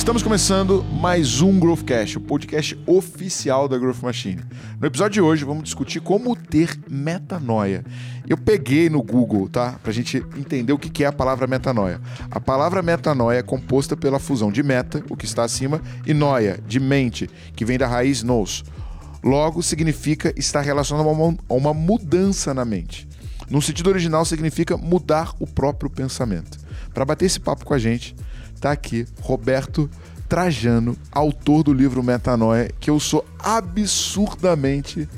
Estamos 0.00 0.22
começando 0.22 0.82
mais 0.82 1.42
um 1.42 1.60
Growthcast, 1.60 2.16
o 2.16 2.22
podcast 2.22 2.76
oficial 2.86 3.68
da 3.68 3.76
Growth 3.76 4.00
Machine. 4.00 4.42
No 4.80 4.86
episódio 4.86 5.12
de 5.12 5.20
hoje 5.20 5.44
vamos 5.44 5.62
discutir 5.62 6.00
como 6.00 6.34
ter 6.34 6.74
metanoia. 6.88 7.84
Eu 8.26 8.38
peguei 8.38 8.88
no 8.88 9.02
Google, 9.02 9.46
tá? 9.46 9.78
Pra 9.82 9.92
gente 9.92 10.24
entender 10.38 10.72
o 10.72 10.78
que 10.78 11.04
é 11.04 11.06
a 11.06 11.12
palavra 11.12 11.46
metanoia. 11.46 12.00
A 12.30 12.40
palavra 12.40 12.80
metanoia 12.80 13.40
é 13.40 13.42
composta 13.42 13.94
pela 13.94 14.18
fusão 14.18 14.50
de 14.50 14.62
meta, 14.62 15.04
o 15.10 15.16
que 15.16 15.26
está 15.26 15.44
acima, 15.44 15.82
e 16.06 16.14
noia, 16.14 16.58
de 16.66 16.80
mente, 16.80 17.28
que 17.54 17.66
vem 17.66 17.76
da 17.76 17.86
raiz 17.86 18.22
nous. 18.22 18.64
Logo, 19.22 19.62
significa 19.62 20.32
estar 20.34 20.62
relacionado 20.62 21.06
a 21.46 21.54
uma, 21.54 21.74
mudança 21.74 22.54
na 22.54 22.64
mente. 22.64 23.06
No 23.50 23.60
sentido 23.60 23.90
original, 23.90 24.24
significa 24.24 24.78
mudar 24.78 25.34
o 25.38 25.46
próprio 25.46 25.90
pensamento. 25.90 26.58
Para 26.94 27.04
bater 27.04 27.26
esse 27.26 27.38
papo 27.38 27.66
com 27.66 27.74
a 27.74 27.78
gente, 27.78 28.16
tá 28.60 28.72
aqui 28.72 29.06
Roberto 29.20 29.90
Trajano, 30.28 30.96
autor 31.10 31.64
do 31.64 31.72
livro 31.72 32.02
Metanoia, 32.02 32.70
que 32.78 32.88
eu 32.88 33.00
sou 33.00 33.24
absurdamente 33.38 35.08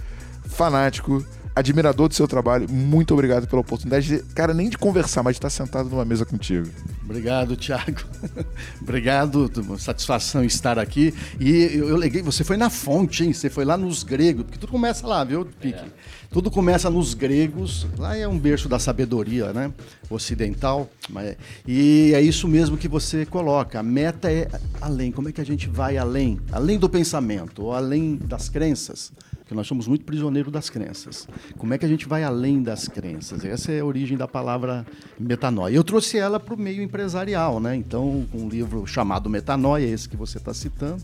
fanático, 0.47 1.25
admirador 1.55 2.09
do 2.09 2.15
seu 2.15 2.27
trabalho. 2.27 2.67
Muito 2.71 3.13
obrigado 3.13 3.47
pela 3.47 3.61
oportunidade, 3.61 4.09
de, 4.09 4.23
cara, 4.35 4.55
nem 4.55 4.71
de 4.71 4.79
conversar, 4.79 5.23
mas 5.23 5.35
de 5.35 5.39
estar 5.39 5.51
sentado 5.51 5.91
numa 5.91 6.05
mesa 6.05 6.25
contigo. 6.25 6.69
Obrigado, 7.13 7.55
Thiago. 7.59 8.01
Obrigado, 8.81 9.51
satisfação 9.79 10.43
estar 10.43 10.79
aqui. 10.79 11.13
E 11.39 11.51
eu, 11.51 11.91
eu 11.91 11.97
leguei, 11.97 12.23
você 12.23 12.43
foi 12.43 12.57
na 12.57 12.71
fonte, 12.71 13.23
hein? 13.23 13.35
Você 13.35 13.51
foi 13.51 13.67
lá 13.67 13.77
nos 13.77 14.03
gregos, 14.03 14.45
porque 14.45 14.59
tudo 14.59 14.71
começa 14.71 15.07
lá, 15.07 15.23
viu, 15.23 15.45
Pique? 15.45 15.79
É. 15.79 15.85
Tudo 16.31 16.51
começa 16.51 16.89
nos 16.89 17.13
gregos, 17.13 17.87
lá 17.99 18.17
é 18.17 18.27
um 18.27 18.39
berço 18.39 18.67
da 18.67 18.79
sabedoria, 18.79 19.53
né? 19.53 19.71
Ocidental. 20.09 20.89
Mas, 21.11 21.37
e 21.69 22.13
é 22.15 22.23
isso 22.23 22.49
mesmo 22.49 22.79
que 22.79 22.89
você 22.89 23.27
coloca. 23.27 23.79
A 23.79 23.83
meta 23.83 24.33
é 24.33 24.49
além. 24.81 25.13
Como 25.13 25.29
é 25.29 25.33
que 25.33 25.41
a 25.43 25.45
gente 25.45 25.69
vai 25.69 25.99
além? 25.99 26.41
Além 26.51 26.79
do 26.79 26.89
pensamento, 26.89 27.65
ou 27.65 27.75
além 27.75 28.17
das 28.17 28.49
crenças 28.49 29.13
porque 29.53 29.57
nós 29.57 29.67
somos 29.67 29.87
muito 29.87 30.05
prisioneiros 30.05 30.51
das 30.51 30.71
crenças. 30.71 31.29
Como 31.59 31.73
é 31.75 31.79
que 31.79 31.85
a 31.85 31.89
gente 31.89 32.09
vai 32.09 32.25
além 32.25 32.63
das 32.63 32.89
crenças? 32.89 33.45
Essa 33.45 33.71
é 33.71 33.81
a 33.81 33.85
origem 33.85 34.17
da 34.17 34.27
palavra 34.27 34.87
metanoia. 35.21 35.75
Eu 35.75 35.85
trouxe 35.85 36.17
ela 36.17 36.41
para 36.41 36.55
o 36.55 36.59
meio 36.59 36.83
empresarial, 36.83 37.61
né? 37.61 37.77
Então, 37.77 38.27
um 38.33 38.49
livro 38.49 38.87
chamado 38.87 39.29
Metanoia, 39.29 39.87
esse 39.87 40.09
que 40.09 40.17
você 40.17 40.39
está 40.39 40.55
citando, 40.55 41.03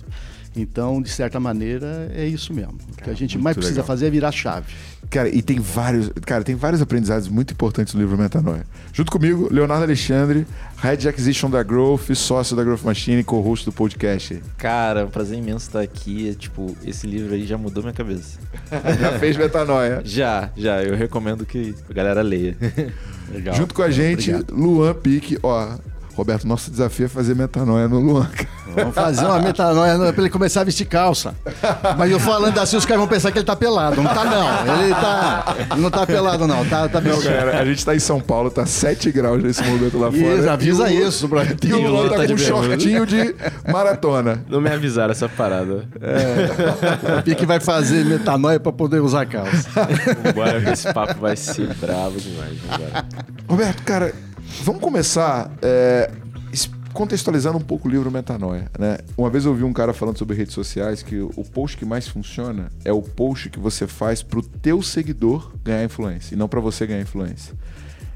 então, 0.61 1.01
de 1.01 1.11
certa 1.11 1.39
maneira, 1.39 2.11
é 2.15 2.27
isso 2.27 2.53
mesmo. 2.53 2.79
O 2.93 3.03
que 3.03 3.11
a 3.11 3.15
gente 3.15 3.39
mais 3.39 3.57
precisa 3.57 3.77
legal. 3.77 3.87
fazer 3.87 4.07
é 4.07 4.11
virar 4.11 4.33
chave. 4.33 4.73
Cara, 5.11 5.29
e 5.29 5.41
tem 5.41 5.59
vários, 5.59 6.11
cara, 6.27 6.45
tem 6.45 6.55
vários 6.55 6.83
aprendizados 6.83 7.29
muito 7.29 7.53
importantes 7.53 7.95
no 7.95 8.01
livro 8.01 8.19
Metanoia. 8.19 8.65
Junto 8.93 9.11
comigo, 9.11 9.49
Leonardo 9.51 9.85
Alexandre, 9.85 10.47
Head 10.83 11.09
Acquisition 11.09 11.49
da 11.49 11.63
Growth, 11.63 12.15
sócio 12.15 12.55
da 12.55 12.63
Growth 12.63 12.83
Machine, 12.83 13.25
co-host 13.25 13.65
do 13.65 13.73
podcast. 13.73 14.43
Cara, 14.59 15.01
é 15.01 15.05
um 15.05 15.09
prazer 15.09 15.39
imenso 15.39 15.67
estar 15.67 15.81
aqui. 15.81 16.35
Tipo, 16.35 16.77
esse 16.85 17.07
livro 17.07 17.35
aí 17.35 17.47
já 17.47 17.57
mudou 17.57 17.83
minha 17.83 17.95
cabeça. 17.95 18.39
já 19.01 19.19
fez 19.19 19.37
Metanoia? 19.37 20.03
Já, 20.05 20.51
já. 20.57 20.83
Eu 20.83 20.95
recomendo 20.95 21.47
que 21.47 21.75
a 21.89 21.93
galera 21.93 22.21
leia. 22.21 22.57
Legal. 23.33 23.55
Junto 23.55 23.75
com 23.75 23.83
a 23.83 23.91
gente, 23.91 24.31
Obrigado. 24.31 24.55
Luan 24.57 24.95
Pique, 24.95 25.39
ó, 25.43 25.77
Roberto, 26.19 26.49
nosso 26.49 26.69
desafio 26.69 27.07
é 27.07 27.09
fazer 27.09 27.37
metanoia 27.37 27.87
no 27.87 28.01
Luan. 28.01 28.29
Vamos 28.75 28.93
fazer 28.93 29.25
uma 29.25 29.39
metanoia 29.39 29.97
para 30.13 30.23
ele 30.23 30.29
começar 30.29 30.63
a 30.63 30.65
vestir 30.65 30.85
calça. 30.85 31.33
Mas 31.97 32.11
eu 32.11 32.19
falando 32.19 32.59
assim, 32.59 32.77
os 32.77 32.85
caras 32.85 32.99
vão 32.99 33.07
pensar 33.07 33.31
que 33.31 33.39
ele 33.39 33.47
tá 33.47 33.55
pelado. 33.55 34.03
Não 34.03 34.13
tá, 34.13 34.25
não. 34.25 34.83
Ele 34.83 34.95
tá. 34.95 35.57
não 35.77 35.91
tá 35.91 36.05
pelado, 36.05 36.45
não. 36.49 36.65
Tá, 36.65 36.89
tá 36.89 37.01
não, 37.01 37.21
galera, 37.21 37.61
a 37.61 37.65
gente 37.65 37.85
tá 37.87 37.95
em 37.95 38.01
São 38.01 38.21
Paulo, 38.21 38.51
tá 38.51 38.67
7 38.67 39.13
graus 39.13 39.41
nesse 39.41 39.63
momento 39.63 39.97
lá 39.97 40.11
fora. 40.11 40.35
Isso, 40.35 40.51
avisa 40.51 40.91
e 40.91 41.03
isso, 41.03 41.29
Brad. 41.29 41.57
E 41.65 41.73
o 41.73 41.89
Luan 41.89 42.09
tá, 42.09 42.17
tá 42.17 42.27
com 42.27 42.33
um 42.33 42.39
shortinho 42.39 43.07
de 43.07 43.37
maratona. 43.73 44.45
Não 44.49 44.61
me 44.61 44.71
avisaram 44.71 45.13
essa 45.13 45.29
parada. 45.29 45.85
É. 46.01 47.19
O 47.21 47.23
Pique 47.23 47.47
vai 47.47 47.61
fazer 47.61 48.05
metanoia 48.05 48.59
para 48.59 48.73
poder 48.73 48.99
usar 48.99 49.25
calça. 49.25 49.69
Bora, 50.35 50.73
esse 50.73 50.93
papo 50.93 51.21
vai 51.21 51.37
ser 51.37 51.73
bravo 51.75 52.19
demais. 52.19 52.59
Vambora. 52.59 53.07
Roberto, 53.49 53.83
cara 53.85 54.13
Vamos 54.63 54.83
começar 54.83 55.51
é, 55.63 56.11
contextualizando 56.93 57.59
um 57.59 57.63
pouco 57.63 57.89
o 57.89 57.91
livro 57.91 58.11
Metanoia. 58.11 58.71
Né? 58.79 58.99
Uma 59.17 59.31
vez 59.31 59.45
eu 59.45 59.53
ouvi 59.53 59.65
um 59.65 59.73
cara 59.73 59.93
falando 59.93 60.19
sobre 60.19 60.37
redes 60.37 60.53
sociais 60.53 61.03
que 61.03 61.21
o 61.21 61.45
post 61.45 61.77
que 61.77 61.85
mais 61.85 62.09
funciona 62.09 62.71
é 62.85 62.93
o 62.93 63.01
post 63.01 63.51
que 63.51 63.59
você 63.59 63.87
faz 63.87 64.23
para 64.23 64.41
o 64.41 64.43
teu 64.43 64.83
seguidor 64.83 65.53
ganhar 65.65 65.85
influência 65.85 66.35
e 66.35 66.37
não 66.37 66.49
para 66.49 66.61
você 66.61 66.87
ganhar 66.87 67.01
influência. 67.01 67.55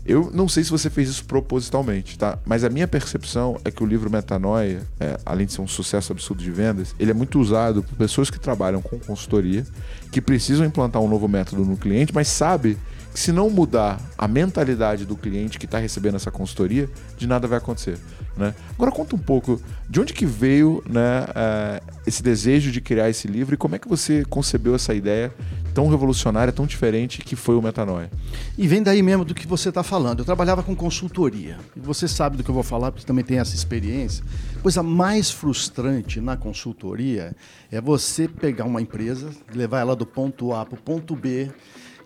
Eu 0.04 0.32
não 0.34 0.48
sei 0.48 0.64
se 0.64 0.70
você 0.70 0.91
fez 0.91 1.08
isso 1.08 1.25
propositalmente, 1.26 2.19
tá? 2.19 2.36
Mas 2.44 2.64
a 2.64 2.69
minha 2.69 2.88
percepção 2.88 3.56
é 3.64 3.70
que 3.70 3.84
o 3.84 3.86
livro 3.86 4.10
Metanoia, 4.10 4.82
é, 4.98 5.16
além 5.25 5.47
de 5.47 5.52
ser 5.52 5.60
um 5.60 5.69
sucesso 5.69 6.10
absurdo 6.10 6.42
de 6.42 6.50
vendas, 6.50 6.92
ele 6.98 7.12
é 7.12 7.14
muito 7.14 7.38
usado 7.38 7.84
por 7.84 7.97
pessoas 7.97 8.28
que 8.28 8.41
trabalham 8.41 8.82
com 8.82 8.98
consultoria, 8.98 9.64
que 10.10 10.20
precisam 10.20 10.66
implantar 10.66 11.00
um 11.00 11.08
novo 11.08 11.28
método 11.28 11.64
no 11.64 11.76
cliente, 11.76 12.12
mas 12.12 12.26
sabe 12.26 12.76
se 13.15 13.33
não 13.33 13.50
mudar 13.50 14.00
a 14.17 14.27
mentalidade 14.27 15.05
do 15.05 15.17
cliente 15.17 15.59
que 15.59 15.67
está 15.67 15.78
recebendo 15.78 16.17
essa 16.17 16.31
consultoria, 16.31 16.89
de 17.17 17.27
nada 17.27 17.47
vai 17.47 17.59
acontecer. 17.59 17.99
Né? 18.37 18.55
Agora 18.75 18.91
conta 18.91 19.15
um 19.15 19.19
pouco 19.19 19.61
de 19.89 20.00
onde 20.00 20.15
que 20.15 20.25
veio 20.25 20.83
né, 20.89 21.25
uh, 21.25 21.93
esse 22.06 22.23
desejo 22.23 22.73
de 22.73 22.81
criar 22.81 23.11
esse 23.11 23.28
livro 23.28 23.55
e 23.55 23.59
como 23.59 23.75
é 23.75 23.78
que 23.78 23.89
você 23.89 24.25
concebeu 24.25 24.75
essa 24.75 24.95
ideia 24.95 25.33
tão 25.75 25.89
revolucionária, 25.89 26.53
tão 26.53 26.67
diferente 26.67 27.21
que 27.21 27.34
foi 27.34 27.56
o 27.56 27.62
Metanoia. 27.62 28.11
E 28.56 28.67
vem 28.67 28.83
daí 28.83 29.03
mesmo 29.03 29.25
do 29.25 29.34
que 29.34 29.47
você 29.47 29.71
está 29.71 29.83
falando. 29.83 30.21
Eu 30.21 30.25
trabalhava 30.25 30.62
com 30.62 30.75
consultoria. 30.77 31.59
E 31.77 31.81
você 31.81 32.06
sabe 32.06 32.37
do 32.37 32.44
que 32.44 32.50
eu 32.50 32.55
vou 32.55 32.62
falar, 32.62 32.93
porque 32.93 33.06
também 33.06 33.25
tem 33.25 33.39
essa 33.39 33.55
experiência. 33.55 34.25
Coisa 34.62 34.83
mais 34.83 35.31
frustrante 35.31 36.21
na 36.21 36.37
consultoria 36.37 37.34
é 37.71 37.81
você 37.81 38.29
pegar 38.29 38.65
uma 38.65 38.83
empresa, 38.83 39.31
levar 39.55 39.81
ela 39.81 39.97
do 39.97 40.06
ponto 40.06 40.53
A 40.53 40.65
para 40.65 40.79
o 40.79 40.83
ponto 40.83 41.17
B 41.17 41.50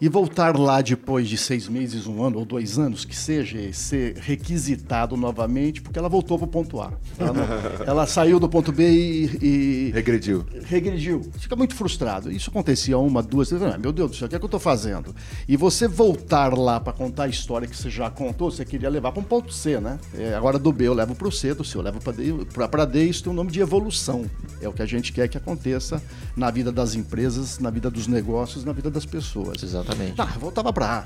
e 0.00 0.08
voltar 0.08 0.58
lá 0.58 0.80
depois 0.80 1.28
de 1.28 1.36
seis 1.36 1.68
meses, 1.68 2.06
um 2.06 2.22
ano 2.22 2.38
ou 2.38 2.44
dois 2.44 2.78
anos, 2.78 3.04
que 3.04 3.16
seja, 3.16 3.72
ser 3.72 4.16
requisitado 4.16 5.16
novamente, 5.16 5.80
porque 5.80 5.98
ela 5.98 6.08
voltou 6.08 6.38
para 6.38 6.46
o 6.46 6.48
ponto 6.48 6.80
A. 6.80 6.92
Ela, 7.18 7.32
não, 7.32 7.46
ela, 7.86 8.06
saiu 8.06 8.38
do 8.38 8.48
ponto 8.48 8.72
B 8.72 8.88
e, 8.88 9.38
e, 9.42 9.90
Regrediu. 9.92 10.44
Regrediu. 10.64 11.22
Fica 11.38 11.56
muito 11.56 11.74
frustrado. 11.74 12.30
Isso 12.30 12.50
acontecia 12.50 12.98
uma, 12.98 13.22
duas, 13.22 13.48
três 13.48 13.62
vezes. 13.62 13.78
Meu 13.78 13.92
Deus 13.92 14.10
do 14.10 14.16
céu, 14.16 14.26
o 14.26 14.28
que 14.28 14.36
é 14.36 14.38
que 14.38 14.44
eu 14.44 14.48
estou 14.48 14.60
fazendo? 14.60 15.14
E 15.48 15.56
você 15.56 15.88
voltar 15.88 16.56
lá 16.56 16.78
para 16.78 16.92
contar 16.92 17.24
a 17.24 17.28
história 17.28 17.66
que 17.66 17.76
você 17.76 17.88
já 17.88 18.10
contou, 18.10 18.50
você 18.50 18.64
queria 18.64 18.90
levar 18.90 19.12
para 19.12 19.20
um 19.20 19.24
ponto 19.24 19.52
C, 19.52 19.80
né? 19.80 19.98
É, 20.14 20.34
agora 20.34 20.58
do 20.58 20.72
B 20.72 20.86
eu 20.86 20.94
levo 20.94 21.14
para 21.14 21.28
o 21.28 21.32
C, 21.32 21.54
do 21.54 21.64
C 21.64 21.76
eu 21.76 21.82
levo 21.82 22.00
para 22.00 22.12
D. 22.12 22.32
Para 22.70 22.84
D, 22.84 23.04
isso 23.04 23.22
tem 23.22 23.30
o 23.30 23.32
um 23.32 23.36
nome 23.36 23.50
de 23.50 23.60
evolução. 23.60 24.26
É 24.60 24.68
o 24.68 24.72
que 24.72 24.82
a 24.82 24.86
gente 24.86 25.12
quer 25.12 25.28
que 25.28 25.38
aconteça 25.38 26.02
na 26.36 26.50
vida 26.50 26.70
das 26.70 26.94
empresas, 26.94 27.58
na 27.58 27.70
vida 27.70 27.90
dos 27.90 28.06
negócios, 28.06 28.64
na 28.64 28.72
vida 28.72 28.90
das 28.90 29.06
pessoas. 29.06 29.62
Exato. 29.62 29.85
Exatamente. 29.86 30.16
Tá, 30.16 30.24
voltava 30.24 30.72
para 30.72 30.98
A. 30.98 31.04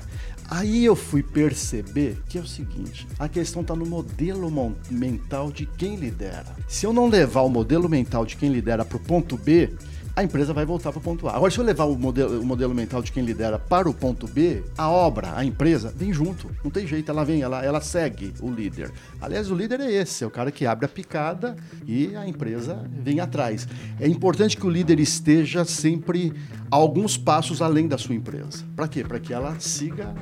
Aí 0.49 0.83
eu 0.83 0.95
fui 0.95 1.23
perceber 1.23 2.17
que 2.27 2.37
é 2.37 2.41
o 2.41 2.47
seguinte: 2.47 3.07
a 3.17 3.29
questão 3.29 3.61
está 3.61 3.75
no 3.75 3.85
modelo 3.85 4.51
mental 4.89 5.51
de 5.51 5.65
quem 5.65 5.95
lidera. 5.95 6.55
Se 6.67 6.85
eu 6.85 6.91
não 6.91 7.07
levar 7.07 7.41
o 7.41 7.49
modelo 7.49 7.87
mental 7.87 8.25
de 8.25 8.35
quem 8.35 8.51
lidera 8.51 8.83
para 8.83 8.97
o 8.97 8.99
ponto 8.99 9.37
B, 9.37 9.69
a 10.15 10.23
empresa 10.23 10.53
vai 10.53 10.65
voltar 10.65 10.91
para 10.91 10.99
o 10.99 11.01
ponto 11.01 11.27
A. 11.27 11.35
Agora, 11.35 11.51
se 11.51 11.57
eu 11.57 11.63
levar 11.63 11.85
o 11.85 11.97
modelo, 11.97 12.41
o 12.41 12.45
modelo 12.45 12.73
mental 12.73 13.01
de 13.01 13.11
quem 13.11 13.23
lidera 13.23 13.57
para 13.57 13.89
o 13.89 13.93
ponto 13.93 14.27
B, 14.27 14.63
a 14.77 14.89
obra, 14.89 15.33
a 15.35 15.45
empresa, 15.45 15.93
vem 15.95 16.11
junto. 16.11 16.49
Não 16.63 16.71
tem 16.71 16.85
jeito, 16.85 17.09
ela 17.09 17.23
vem, 17.23 17.41
ela, 17.41 17.63
ela 17.63 17.81
segue 17.81 18.33
o 18.41 18.49
líder. 18.49 18.91
Aliás, 19.21 19.49
o 19.49 19.55
líder 19.55 19.79
é 19.79 19.91
esse, 19.91 20.23
é 20.23 20.27
o 20.27 20.31
cara 20.31 20.51
que 20.51 20.65
abre 20.65 20.85
a 20.85 20.89
picada 20.89 21.55
e 21.85 22.15
a 22.15 22.27
empresa 22.27 22.83
vem 22.91 23.19
atrás. 23.19 23.67
É 23.99 24.07
importante 24.07 24.57
que 24.57 24.65
o 24.65 24.69
líder 24.69 24.99
esteja 24.99 25.63
sempre 25.63 26.33
alguns 26.71 27.17
passos 27.17 27.61
além 27.61 27.87
da 27.87 27.97
sua 27.97 28.15
empresa. 28.15 28.63
Para 28.75 28.87
quê? 28.87 29.03
Para 29.03 29.19
que 29.19 29.33
ela 29.33 29.59
siga 29.59 30.15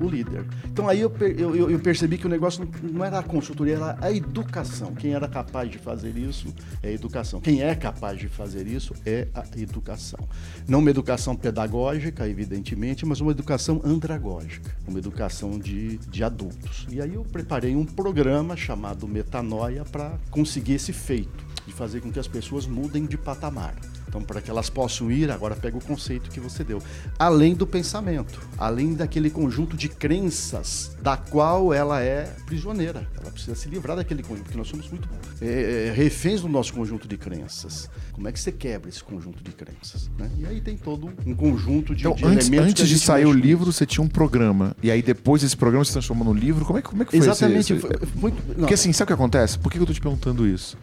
o, 0.00 0.04
o 0.04 0.08
líder. 0.08 0.44
Então 0.66 0.86
aí 0.88 1.00
eu, 1.00 1.12
eu, 1.38 1.70
eu, 1.70 1.78
percebi 1.80 2.18
que 2.18 2.26
o 2.26 2.28
negócio 2.28 2.68
não, 2.82 3.02
era 3.02 3.18
a 3.18 3.22
consultoria, 3.22 3.76
era 3.76 3.98
a 4.00 4.12
educação. 4.12 4.94
Quem 4.94 5.14
era 5.14 5.26
capaz 5.26 5.70
de 5.70 5.78
fazer 5.78 6.16
isso 6.18 6.54
é 6.82 6.88
a 6.88 6.92
educação. 6.92 7.40
Quem 7.40 7.62
é 7.62 7.74
capaz 7.74 8.18
de 8.18 8.28
fazer 8.28 8.66
isso 8.66 8.94
é 9.06 9.25
a 9.34 9.44
educação. 9.58 10.28
Não 10.68 10.80
uma 10.80 10.90
educação 10.90 11.34
pedagógica, 11.34 12.28
evidentemente, 12.28 13.04
mas 13.04 13.20
uma 13.20 13.30
educação 13.30 13.80
andragógica, 13.84 14.74
uma 14.86 14.98
educação 14.98 15.58
de, 15.58 15.98
de 15.98 16.24
adultos. 16.24 16.86
E 16.90 17.00
aí 17.00 17.14
eu 17.14 17.24
preparei 17.24 17.74
um 17.74 17.84
programa 17.84 18.56
chamado 18.56 19.06
Metanoia 19.06 19.84
para 19.84 20.18
conseguir 20.30 20.74
esse 20.74 20.92
feito, 20.92 21.44
de 21.66 21.72
fazer 21.72 22.00
com 22.00 22.12
que 22.12 22.18
as 22.18 22.28
pessoas 22.28 22.66
mudem 22.66 23.06
de 23.06 23.16
patamar. 23.16 23.74
Então, 24.16 24.24
para 24.24 24.40
que 24.40 24.50
elas 24.50 24.70
possam 24.70 25.10
ir, 25.10 25.30
agora 25.30 25.54
pega 25.54 25.76
o 25.76 25.80
conceito 25.80 26.30
que 26.30 26.40
você 26.40 26.64
deu. 26.64 26.82
Além 27.18 27.54
do 27.54 27.66
pensamento, 27.66 28.40
além 28.56 28.94
daquele 28.94 29.28
conjunto 29.28 29.76
de 29.76 29.90
crenças 29.90 30.96
da 31.02 31.18
qual 31.18 31.74
ela 31.74 32.00
é 32.00 32.24
prisioneira. 32.46 33.06
Ela 33.20 33.30
precisa 33.30 33.54
se 33.54 33.68
livrar 33.68 33.94
daquele 33.94 34.22
conjunto, 34.22 34.44
porque 34.44 34.56
nós 34.56 34.68
somos 34.68 34.88
muito 34.88 35.06
é, 35.42 35.88
é, 35.88 35.92
reféns 35.92 36.40
do 36.40 36.48
nosso 36.48 36.72
conjunto 36.72 37.06
de 37.06 37.18
crenças. 37.18 37.90
Como 38.12 38.26
é 38.26 38.32
que 38.32 38.40
você 38.40 38.50
quebra 38.50 38.88
esse 38.88 39.04
conjunto 39.04 39.44
de 39.44 39.52
crenças? 39.52 40.10
Né? 40.18 40.30
E 40.38 40.46
aí 40.46 40.62
tem 40.62 40.78
todo 40.78 41.12
um 41.26 41.34
conjunto 41.34 41.94
de, 41.94 42.06
então, 42.06 42.14
de 42.14 42.24
antes, 42.24 42.46
elementos. 42.46 42.70
Antes 42.70 42.88
de 42.88 42.98
sair 42.98 43.26
o 43.26 43.32
livro, 43.32 43.70
você 43.70 43.84
tinha 43.84 44.02
um 44.02 44.08
programa. 44.08 44.74
E 44.82 44.90
aí 44.90 45.02
depois 45.02 45.42
esse 45.42 45.56
programa 45.56 45.84
se 45.84 45.92
transformou 45.92 46.24
no 46.24 46.32
livro. 46.32 46.64
Como 46.64 46.78
é, 46.78 46.82
como 46.82 47.02
é 47.02 47.04
que 47.04 47.10
foi 47.10 47.20
Exatamente. 47.20 47.74
Esse, 47.74 47.86
esse... 47.86 48.06
Foi. 48.18 48.32
Porque 48.32 48.72
assim, 48.72 48.94
sabe 48.94 49.04
o 49.04 49.06
que 49.08 49.12
acontece? 49.12 49.58
Por 49.58 49.70
que 49.70 49.76
eu 49.76 49.82
estou 49.82 49.94
te 49.94 50.00
perguntando 50.00 50.46
isso? 50.46 50.78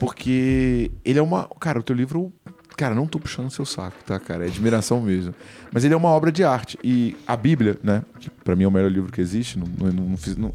porque 0.00 0.90
ele 1.04 1.18
é 1.18 1.22
uma. 1.22 1.46
Cara, 1.60 1.78
o 1.78 1.82
teu 1.82 1.94
livro. 1.94 2.32
Cara, 2.80 2.94
não 2.94 3.06
tô 3.06 3.18
puxando 3.18 3.50
seu 3.50 3.66
saco, 3.66 3.98
tá, 4.06 4.18
cara? 4.18 4.46
É 4.46 4.48
admiração 4.48 5.02
mesmo. 5.02 5.34
Mas 5.70 5.84
ele 5.84 5.92
é 5.92 5.96
uma 5.98 6.08
obra 6.08 6.32
de 6.32 6.42
arte. 6.42 6.78
E 6.82 7.14
a 7.26 7.36
Bíblia, 7.36 7.76
né? 7.82 8.02
Que 8.18 8.30
pra 8.30 8.56
mim 8.56 8.64
é 8.64 8.66
o 8.66 8.70
melhor 8.70 8.90
livro 8.90 9.12
que 9.12 9.20
existe. 9.20 9.58
Não, 9.58 9.66
não, 9.92 10.04
não 10.08 10.16
fiz, 10.16 10.34
não- 10.34 10.50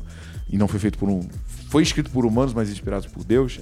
e 0.49 0.57
não 0.57 0.67
foi 0.67 0.79
feito 0.79 0.97
por 0.97 1.07
um. 1.07 1.21
Foi 1.69 1.83
escrito 1.83 2.09
por 2.09 2.25
humanos, 2.25 2.51
mas 2.51 2.67
inspirado 2.71 3.07
por 3.11 3.23
Deus. 3.23 3.59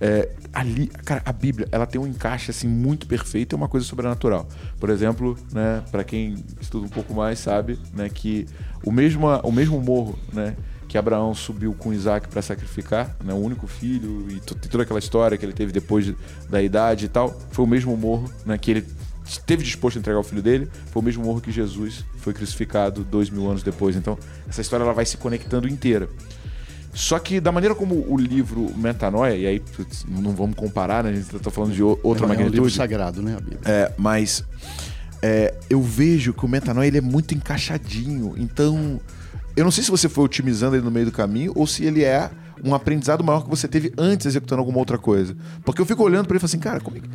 É, 0.00 0.28
ali, 0.52 0.88
cara, 0.88 1.22
a 1.24 1.30
Bíblia, 1.32 1.68
ela 1.70 1.86
tem 1.86 2.00
um 2.00 2.06
encaixe 2.08 2.50
assim 2.50 2.66
muito 2.66 3.06
perfeito, 3.06 3.54
é 3.54 3.56
uma 3.56 3.68
coisa 3.68 3.86
sobrenatural. 3.86 4.48
Por 4.80 4.90
exemplo, 4.90 5.38
né, 5.52 5.80
para 5.92 6.02
quem 6.02 6.34
estuda 6.60 6.86
um 6.86 6.88
pouco 6.88 7.14
mais 7.14 7.38
sabe, 7.38 7.78
né, 7.94 8.08
que 8.08 8.44
o 8.84 8.90
mesmo 8.90 9.28
o 9.44 9.52
mesmo 9.52 9.80
morro, 9.80 10.18
né, 10.32 10.56
que 10.90 10.98
Abraão 10.98 11.32
subiu 11.36 11.72
com 11.72 11.92
Isaac 11.92 12.26
para 12.26 12.42
sacrificar, 12.42 13.14
né, 13.24 13.32
o 13.32 13.36
único 13.36 13.68
filho 13.68 14.26
e 14.28 14.40
to- 14.40 14.56
toda 14.56 14.82
aquela 14.82 14.98
história 14.98 15.38
que 15.38 15.46
ele 15.46 15.52
teve 15.52 15.70
depois 15.70 16.04
de- 16.04 16.16
da 16.48 16.60
idade 16.60 17.04
e 17.04 17.08
tal, 17.08 17.38
foi 17.52 17.64
o 17.64 17.68
mesmo 17.68 17.96
morro, 17.96 18.28
né, 18.44 18.58
que 18.58 18.72
ele 18.72 18.84
esteve 19.24 19.62
disposto 19.62 19.98
a 19.98 20.00
entregar 20.00 20.18
o 20.18 20.24
filho 20.24 20.42
dele, 20.42 20.68
foi 20.90 21.00
o 21.00 21.04
mesmo 21.04 21.22
morro 21.22 21.40
que 21.40 21.52
Jesus 21.52 22.04
foi 22.16 22.32
crucificado 22.34 23.04
dois 23.04 23.30
mil 23.30 23.48
anos 23.48 23.62
depois. 23.62 23.94
Então, 23.94 24.18
essa 24.48 24.60
história 24.60 24.82
ela 24.82 24.92
vai 24.92 25.06
se 25.06 25.16
conectando 25.16 25.68
inteira. 25.68 26.08
Só 26.92 27.20
que 27.20 27.38
da 27.38 27.52
maneira 27.52 27.72
como 27.72 27.94
o 28.12 28.16
livro 28.18 28.68
Metanoia, 28.76 29.36
e 29.36 29.46
aí 29.46 29.62
não 30.08 30.32
vamos 30.34 30.56
comparar, 30.56 31.04
né? 31.04 31.10
A 31.10 31.14
gente 31.14 31.38
tá 31.38 31.52
falando 31.52 31.72
de 31.72 31.84
outra 31.84 32.24
é, 32.24 32.26
um 32.26 32.30
livro 32.32 32.44
magnitude. 32.46 32.74
sagrado, 32.74 33.22
né, 33.22 33.36
a 33.36 33.40
Bíblia? 33.40 33.60
É, 33.64 33.92
mas 33.96 34.42
é, 35.22 35.54
eu 35.70 35.80
vejo 35.80 36.32
que 36.32 36.44
o 36.44 36.48
metanoia 36.48 36.88
ele 36.88 36.98
é 36.98 37.00
muito 37.00 37.32
encaixadinho. 37.32 38.34
Então, 38.36 39.00
eu 39.56 39.64
não 39.64 39.70
sei 39.70 39.84
se 39.84 39.90
você 39.90 40.08
foi 40.08 40.24
otimizando 40.24 40.76
ele 40.76 40.84
no 40.84 40.90
meio 40.90 41.06
do 41.06 41.12
caminho 41.12 41.52
ou 41.54 41.66
se 41.66 41.84
ele 41.84 42.04
é 42.04 42.30
um 42.62 42.74
aprendizado 42.74 43.24
maior 43.24 43.42
que 43.42 43.50
você 43.50 43.66
teve 43.66 43.92
antes 43.96 44.26
executando 44.26 44.60
alguma 44.60 44.78
outra 44.78 44.98
coisa. 44.98 45.36
Porque 45.64 45.80
eu 45.80 45.86
fico 45.86 46.02
olhando 46.02 46.26
pra 46.26 46.34
ele 46.34 46.38
e 46.38 46.40
falo 46.40 46.48
assim, 46.48 46.58
cara, 46.58 46.80
como 46.80 46.98
é 46.98 47.00
que, 47.00 47.08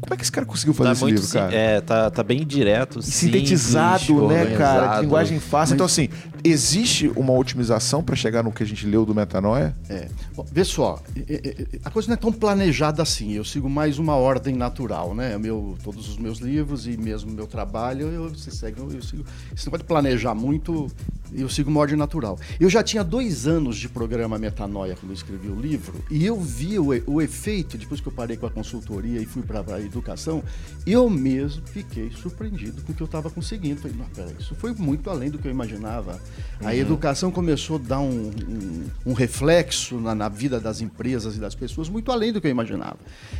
como 0.00 0.14
é 0.14 0.16
que 0.16 0.22
esse 0.22 0.32
cara 0.32 0.46
conseguiu 0.46 0.74
fazer 0.74 0.88
Tá 0.88 0.92
esse 0.92 1.02
muito, 1.02 1.20
livro, 1.20 1.32
cara? 1.32 1.54
é, 1.54 1.80
tá, 1.80 2.10
tá 2.10 2.22
bem 2.22 2.46
direto, 2.46 3.00
E 3.00 3.02
sintetizado, 3.02 4.04
simples, 4.04 4.28
né, 4.28 4.56
cara? 4.56 4.96
De 4.96 5.02
linguagem 5.02 5.40
fácil. 5.40 5.74
Então, 5.74 5.86
assim, 5.86 6.08
existe 6.44 7.08
uma 7.16 7.32
otimização 7.32 8.02
pra 8.02 8.14
chegar 8.14 8.42
no 8.42 8.52
que 8.52 8.62
a 8.62 8.66
gente 8.66 8.86
leu 8.86 9.04
do 9.06 9.14
metanoia? 9.14 9.74
É. 9.88 10.08
Bom, 10.34 10.46
vê 10.50 10.64
só, 10.64 11.02
é, 11.16 11.34
é, 11.34 11.62
é, 11.62 11.66
a 11.84 11.90
coisa 11.90 12.08
não 12.08 12.14
é 12.14 12.16
tão 12.16 12.32
planejada 12.32 13.02
assim. 13.02 13.32
Eu 13.32 13.44
sigo 13.44 13.68
mais 13.68 13.98
uma 13.98 14.16
ordem 14.16 14.54
natural, 14.54 15.14
né? 15.14 15.36
Meu, 15.38 15.76
todos 15.82 16.08
os 16.08 16.18
meus 16.18 16.38
livros 16.38 16.86
e 16.86 16.96
mesmo 16.96 17.30
meu 17.30 17.46
trabalho, 17.46 18.08
eu, 18.08 18.28
você 18.28 18.50
segue, 18.50 18.80
eu, 18.80 19.02
sigo. 19.02 19.24
Você 19.54 19.66
não 19.66 19.70
pode 19.70 19.84
planejar 19.84 20.34
muito, 20.34 20.88
eu 21.34 21.48
sigo 21.48 21.70
uma 21.70 21.80
ordem 21.80 21.96
natural. 21.96 22.38
Eu 22.58 22.68
já 22.70 22.82
tinha 22.82 23.02
dois 23.04 23.46
anos 23.46 23.76
de 23.76 23.88
programa 23.88 24.38
Metanoia 24.38 24.96
quando 24.96 25.10
eu 25.12 25.14
escrevi 25.16 25.48
o 25.48 25.58
livro, 25.60 25.94
e 26.10 26.24
eu 26.24 26.40
vi 26.40 26.78
o, 26.78 26.88
o 27.06 27.20
efeito, 27.22 27.76
depois 27.78 28.00
que 28.00 28.08
eu 28.08 28.12
parei 28.12 28.36
com 28.36 28.46
a 28.46 28.50
consultoria 28.50 29.20
e 29.20 29.26
fui 29.26 29.42
para 29.42 29.64
a 29.74 29.80
educação, 29.80 30.42
eu 30.86 31.08
mesmo 31.10 31.62
fiquei 31.66 32.10
surpreendido 32.10 32.82
com 32.82 32.92
o 32.92 32.94
que 32.94 33.02
eu 33.02 33.06
estava 33.06 33.30
conseguindo. 33.30 33.80
Falei, 33.80 33.96
peraí, 34.14 34.34
isso 34.38 34.54
foi 34.54 34.72
muito 34.72 35.10
além 35.10 35.30
do 35.30 35.38
que 35.38 35.46
eu 35.46 35.50
imaginava. 35.50 36.20
A 36.64 36.74
educação 36.74 37.30
começou 37.30 37.76
a 37.76 37.78
dar 37.80 38.00
um, 38.00 38.30
um- 38.30 38.84
um 39.06 39.12
reflexo 39.12 39.98
na, 40.00 40.14
na 40.14 40.28
vida 40.28 40.60
das 40.60 40.80
empresas 40.80 41.36
e 41.36 41.40
das 41.40 41.54
pessoas 41.54 41.88
muito 41.88 42.10
além 42.12 42.32
do 42.32 42.40
que 42.40 42.46
eu 42.46 42.50
imaginava. 42.50 42.98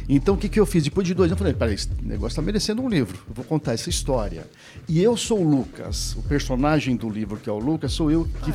Então, 0.09 0.35
o 0.35 0.39
que, 0.39 0.49
que 0.49 0.59
eu 0.59 0.67
fiz? 0.67 0.85
Depois 0.85 1.07
de 1.07 1.15
dois 1.15 1.31
anos, 1.31 1.33
eu 1.33 1.39
falei, 1.39 1.55
peraí, 1.55 1.75
esse 1.75 1.89
negócio 2.03 2.29
está 2.29 2.43
merecendo 2.43 2.83
um 2.83 2.89
livro. 2.89 3.19
Eu 3.29 3.35
vou 3.35 3.45
contar 3.45 3.73
essa 3.73 3.89
história. 3.91 4.47
E 4.89 5.03
eu 5.03 5.17
sou 5.17 5.41
o 5.41 5.49
Lucas. 5.49 6.15
O 6.17 6.23
personagem 6.23 6.97
do 6.97 7.09
livro, 7.09 7.37
que 7.37 7.49
é 7.49 7.53
o 7.53 7.59
Lucas, 7.59 7.80
sou 7.89 8.11
eu 8.11 8.27
que, 8.43 8.53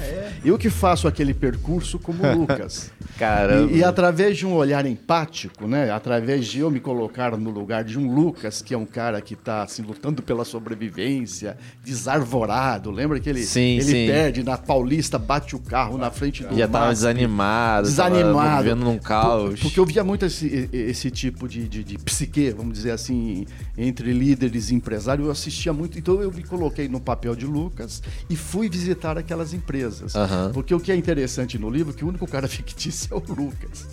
eu 0.48 0.58
que 0.58 0.70
faço 0.70 1.08
aquele 1.08 1.34
percurso 1.34 1.98
como 2.00 2.24
o 2.24 2.32
Lucas. 2.40 2.92
Caramba. 3.18 3.72
E, 3.72 3.78
e 3.78 3.84
através 3.84 4.38
de 4.38 4.46
um 4.46 4.54
olhar 4.54 4.86
empático, 4.86 5.68
né? 5.68 5.90
Através 5.92 6.46
de 6.48 6.60
eu 6.60 6.70
me 6.70 6.80
colocar 6.80 7.38
no 7.38 7.50
lugar 7.50 7.84
de 7.84 7.98
um 7.98 8.14
Lucas, 8.14 8.62
que 8.62 8.74
é 8.74 8.78
um 8.78 8.86
cara 8.86 9.22
que 9.22 9.34
está 9.34 9.64
assim, 9.64 9.82
lutando 9.82 10.22
pela 10.22 10.44
sobrevivência, 10.44 11.58
desarvorado. 11.84 12.92
Lembra 12.92 13.20
que 13.20 13.30
ele, 13.30 13.44
Sim, 13.44 13.76
ele 13.76 13.84
sim. 13.84 14.08
perde 14.08 14.44
na 14.44 14.58
Paulista, 14.58 15.18
bate 15.18 15.56
o 15.56 15.60
carro 15.60 15.98
na 15.98 16.12
frente 16.12 16.44
do 16.44 16.56
Já 16.58 16.68
tava 16.68 16.86
MASP. 16.86 16.94
desanimado, 16.96 17.88
Desanimado. 17.88 18.34
tava 18.38 18.62
vivendo 18.64 18.84
num 18.84 18.98
caos. 19.00 19.60
Porque 19.60 19.80
eu 19.80 19.86
via 19.86 20.04
muito 20.04 20.26
esse, 20.26 20.70
esse 20.72 21.10
tipo 21.10 21.48
de, 21.48 21.68
de, 21.68 21.84
de 21.84 21.98
psique, 21.98 22.52
vamos 22.52 22.74
dizer 22.74 22.92
assim, 22.92 23.46
entre 23.78 24.12
líderes 24.14 24.70
e 24.70 24.76
empresários. 24.76 25.26
Eu 25.26 25.32
assistia 25.32 25.74
muito. 25.74 25.98
Então 25.98 26.22
eu 26.22 26.32
me 26.32 26.44
coloquei 26.44 26.88
no 26.88 27.00
papel 27.00 27.36
de 27.36 27.46
Lucas 27.46 28.02
e 28.30 28.36
fui 28.36 28.70
visitar 28.70 29.15
aquelas 29.20 29.54
empresas. 29.54 30.16
Aham. 30.16 30.52
Porque 30.54 30.74
o 30.74 30.80
que 30.80 30.92
é 30.92 30.96
interessante 30.96 31.58
no 31.58 31.70
livro 31.70 31.94
é 31.94 31.96
que 31.96 32.06
o 32.06 32.08
único 32.08 32.28
cara 32.28 32.48
fictício 32.50 33.10
é 33.12 33.16
o 33.16 33.36
Lucas. 33.36 33.88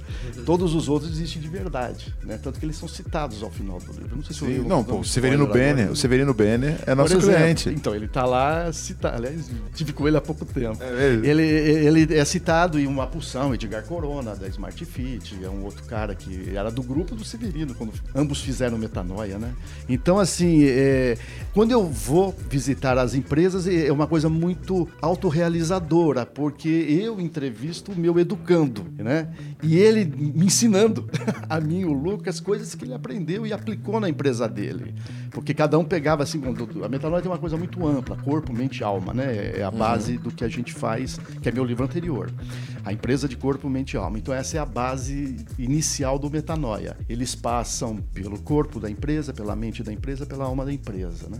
Todos 0.44 0.74
os 0.74 0.88
outros 0.88 1.12
existem 1.12 1.40
de 1.40 1.48
verdade. 1.48 2.14
Né? 2.22 2.38
Tanto 2.42 2.58
que 2.58 2.66
eles 2.66 2.76
são 2.76 2.88
citados 2.88 3.42
ao 3.42 3.50
final 3.50 3.78
do 3.78 3.92
livro. 3.92 4.16
Não 4.16 4.24
sei 4.24 4.36
se 4.36 4.42
eu 4.42 4.50
eu 4.50 4.64
Não, 4.64 4.84
pô, 4.84 5.00
o 5.00 5.04
Severino. 5.04 5.46
Benner, 5.46 5.90
o 5.90 5.96
Severino 5.96 6.32
Benner 6.32 6.78
é 6.86 6.94
nosso 6.94 7.16
exemplo, 7.16 7.36
cliente. 7.36 7.68
Então, 7.70 7.94
ele 7.94 8.08
tá 8.08 8.24
lá 8.24 8.72
citado. 8.72 9.16
Aliás, 9.16 9.50
tive 9.74 9.92
com 9.92 10.06
ele 10.06 10.16
há 10.16 10.20
pouco 10.20 10.44
tempo. 10.44 10.78
É 10.82 11.20
ele, 11.22 11.42
ele 11.42 12.14
é 12.14 12.24
citado 12.24 12.78
em 12.78 12.86
uma 12.86 13.06
pulsão, 13.06 13.54
Edgar 13.54 13.84
Corona, 13.84 14.34
da 14.34 14.48
Smart 14.48 14.84
Fit, 14.84 15.38
é 15.42 15.48
um 15.48 15.64
outro 15.64 15.84
cara 15.84 16.14
que 16.14 16.54
era 16.54 16.70
do 16.70 16.82
grupo 16.82 17.14
do 17.14 17.24
Severino, 17.24 17.74
quando 17.74 17.92
ambos 18.14 18.40
fizeram 18.40 18.78
metanoia, 18.78 19.38
né? 19.38 19.52
Então, 19.88 20.18
assim, 20.18 20.64
é, 20.64 21.16
quando 21.52 21.70
eu 21.70 21.86
vou 21.86 22.34
visitar 22.48 22.98
as 22.98 23.14
empresas, 23.14 23.66
é 23.66 23.90
uma 23.92 24.06
coisa 24.06 24.28
muito 24.28 24.88
autorrealizadora, 25.12 26.24
porque 26.24 26.68
eu 26.68 27.20
entrevisto 27.20 27.92
o 27.92 27.96
meu 27.96 28.18
educando, 28.18 28.84
né? 28.96 29.32
E 29.62 29.76
ele 29.76 30.04
me 30.04 30.46
ensinando, 30.46 31.08
a 31.48 31.60
mim, 31.60 31.84
o 31.84 31.92
Lucas, 31.92 32.40
coisas 32.40 32.74
que 32.74 32.84
ele 32.84 32.94
aprendeu 32.94 33.46
e 33.46 33.52
aplicou 33.52 34.00
na 34.00 34.08
empresa 34.08 34.48
dele. 34.48 34.94
Porque 35.30 35.54
cada 35.54 35.78
um 35.78 35.84
pegava 35.84 36.22
assim, 36.22 36.42
a 36.84 36.88
metanoia 36.88 37.22
tem 37.22 37.30
uma 37.30 37.38
coisa 37.38 37.56
muito 37.56 37.86
ampla, 37.86 38.16
corpo, 38.16 38.52
mente 38.52 38.82
alma, 38.82 39.12
né? 39.12 39.58
É 39.58 39.62
a 39.62 39.70
base 39.70 40.16
do 40.18 40.30
que 40.30 40.44
a 40.44 40.48
gente 40.48 40.72
faz, 40.72 41.18
que 41.40 41.48
é 41.48 41.52
meu 41.52 41.64
livro 41.64 41.84
anterior. 41.84 42.30
A 42.84 42.92
empresa 42.92 43.28
de 43.28 43.36
corpo, 43.36 43.68
mente 43.68 43.94
e 43.94 43.96
alma. 43.96 44.18
Então 44.18 44.34
essa 44.34 44.56
é 44.56 44.60
a 44.60 44.66
base 44.66 45.36
inicial 45.58 46.18
do 46.18 46.30
metanoia. 46.30 46.96
Eles 47.08 47.34
passam 47.34 47.96
pelo 48.12 48.38
corpo 48.40 48.80
da 48.80 48.90
empresa, 48.90 49.32
pela 49.32 49.54
mente 49.54 49.82
da 49.82 49.92
empresa, 49.92 50.26
pela 50.26 50.44
alma 50.44 50.64
da 50.64 50.72
empresa, 50.72 51.28
né? 51.28 51.38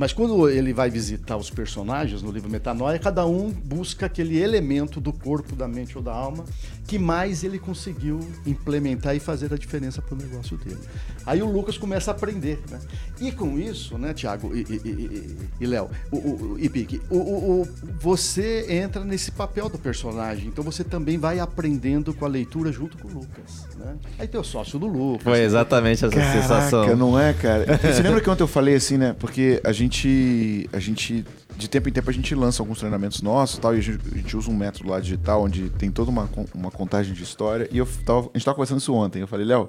Mas 0.00 0.14
quando 0.14 0.48
ele 0.48 0.72
vai 0.72 0.88
visitar 0.88 1.36
os 1.36 1.50
personagens 1.50 2.22
no 2.22 2.32
livro 2.32 2.48
Metanoia, 2.48 2.98
cada 2.98 3.26
um 3.26 3.50
busca 3.50 4.06
aquele 4.06 4.38
elemento 4.38 4.98
do 4.98 5.12
corpo, 5.12 5.54
da 5.54 5.68
mente 5.68 5.94
ou 5.94 6.02
da 6.02 6.10
alma 6.10 6.46
que 6.86 6.98
mais 6.98 7.44
ele 7.44 7.58
conseguiu 7.58 8.18
implementar 8.44 9.14
e 9.14 9.20
fazer 9.20 9.52
a 9.52 9.56
diferença 9.56 10.02
para 10.02 10.14
o 10.14 10.18
negócio 10.18 10.56
dele. 10.58 10.78
Aí 11.24 11.40
o 11.42 11.50
Lucas 11.50 11.78
começa 11.78 12.10
a 12.10 12.14
aprender, 12.14 12.58
né? 12.70 12.80
E 13.20 13.30
com 13.30 13.58
isso, 13.58 13.96
né, 13.96 14.12
Tiago 14.12 14.54
e, 14.54 14.60
e- 14.68 14.90
e- 14.90 15.36
e 15.60 15.66
Léo, 15.66 15.88
o, 16.10 16.16
o, 16.16 16.56
e 16.58 16.68
Pique, 16.68 17.00
o, 17.08 17.16
o- 17.16 17.62
o- 17.62 17.68
você 18.00 18.66
entra 18.68 19.04
nesse 19.04 19.30
papel 19.30 19.68
do 19.68 19.78
personagem, 19.78 20.48
então 20.48 20.64
você 20.64 20.82
também 20.82 21.16
vai 21.18 21.38
aprendendo 21.38 22.12
com 22.12 22.24
a 22.24 22.28
leitura 22.28 22.72
junto 22.72 22.98
com 22.98 23.08
o 23.08 23.12
Lucas, 23.12 23.66
né? 23.78 23.96
Aí 24.18 24.26
tem 24.26 24.40
o 24.40 24.44
sócio 24.44 24.78
do 24.78 24.86
Lucas. 24.86 25.22
Foi 25.22 25.40
exatamente 25.40 26.04
essa 26.04 26.14
Caraca, 26.14 26.40
sensação. 26.42 26.96
não 26.96 27.18
é, 27.18 27.32
cara? 27.32 27.78
Você 27.78 28.02
lembra 28.02 28.20
que 28.20 28.28
ontem 28.30 28.42
eu 28.42 28.48
falei 28.48 28.74
assim, 28.74 28.96
né? 28.98 29.14
Porque 29.18 29.60
a 29.62 29.72
gente, 29.72 30.68
a 30.72 30.78
gente, 30.80 31.24
de 31.56 31.68
tempo 31.68 31.88
em 31.88 31.92
tempo, 31.92 32.08
a 32.08 32.12
gente 32.12 32.34
lança 32.34 32.62
alguns 32.62 32.78
treinamentos 32.78 33.22
nossos 33.22 33.58
tal, 33.58 33.74
e 33.74 33.78
a 33.78 33.82
gente, 33.82 34.00
a 34.12 34.16
gente 34.16 34.36
usa 34.36 34.50
um 34.50 34.56
método 34.56 34.88
lá 34.88 35.00
digital 35.00 35.42
onde 35.42 35.68
tem 35.70 35.90
toda 35.90 36.10
uma, 36.10 36.28
uma 36.54 36.70
contagem 36.70 37.12
de 37.12 37.22
história. 37.22 37.68
E 37.70 37.78
eu 37.78 37.86
tava, 38.04 38.20
a 38.20 38.38
gente 38.38 38.44
tava 38.44 38.54
conversando 38.54 38.78
isso 38.78 38.94
ontem. 38.94 39.20
Eu 39.20 39.26
falei, 39.26 39.46
Léo, 39.46 39.68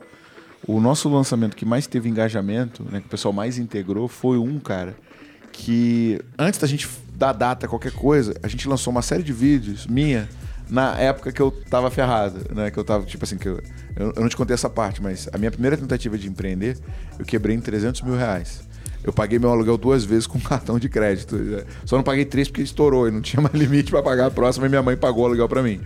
o 0.67 0.79
nosso 0.79 1.09
lançamento 1.09 1.55
que 1.55 1.65
mais 1.65 1.88
teve 1.88 2.07
engajamento, 2.07 2.83
né? 2.89 3.00
Que 3.00 3.07
o 3.07 3.09
pessoal 3.09 3.33
mais 3.33 3.57
integrou, 3.57 4.07
foi 4.07 4.38
um, 4.38 4.59
cara, 4.59 4.95
que 5.51 6.19
antes 6.38 6.59
da 6.59 6.67
gente 6.67 6.88
dar 7.15 7.33
data, 7.33 7.67
qualquer 7.67 7.91
coisa, 7.91 8.33
a 8.41 8.47
gente 8.47 8.67
lançou 8.67 8.91
uma 8.91 9.01
série 9.01 9.23
de 9.23 9.33
vídeos 9.33 9.85
minha 9.88 10.29
na 10.69 10.97
época 10.97 11.31
que 11.31 11.41
eu 11.41 11.51
tava 11.69 11.91
ferrado, 11.91 12.55
né? 12.55 12.71
Que 12.71 12.77
eu 12.77 12.83
tava, 12.83 13.05
tipo 13.05 13.23
assim, 13.23 13.38
que 13.38 13.47
eu, 13.47 13.61
eu, 13.95 14.13
eu 14.15 14.21
não 14.21 14.29
te 14.29 14.38
contei 14.38 14.53
essa 14.53 14.69
parte, 14.69 15.01
mas 15.01 15.27
a 15.33 15.38
minha 15.38 15.51
primeira 15.51 15.75
tentativa 15.75 16.17
de 16.17 16.27
empreender, 16.29 16.77
eu 17.19 17.25
quebrei 17.25 17.55
em 17.55 17.59
300 17.59 18.01
mil 18.01 18.15
reais. 18.15 18.61
Eu 19.03 19.12
paguei 19.12 19.39
meu 19.39 19.50
aluguel 19.50 19.77
duas 19.77 20.03
vezes 20.03 20.27
com 20.27 20.39
cartão 20.41 20.77
de 20.79 20.89
crédito. 20.89 21.38
Só 21.86 21.96
não 21.98 22.03
paguei 22.03 22.25
três 22.25 22.48
porque 22.48 22.62
estourou 22.62 23.08
e 23.08 23.12
não 23.12 23.22
tinha 23.22 23.41
mais 23.41 23.53
limite 23.60 23.91
para 23.91 24.03
pagar 24.03 24.27
a 24.27 24.31
próxima 24.31 24.65
e 24.65 24.70
minha 24.70 24.81
mãe 24.81 24.96
pagou 24.96 25.24
o 25.24 25.25
aluguel 25.27 25.50
para 25.50 25.63
mim. 25.63 25.81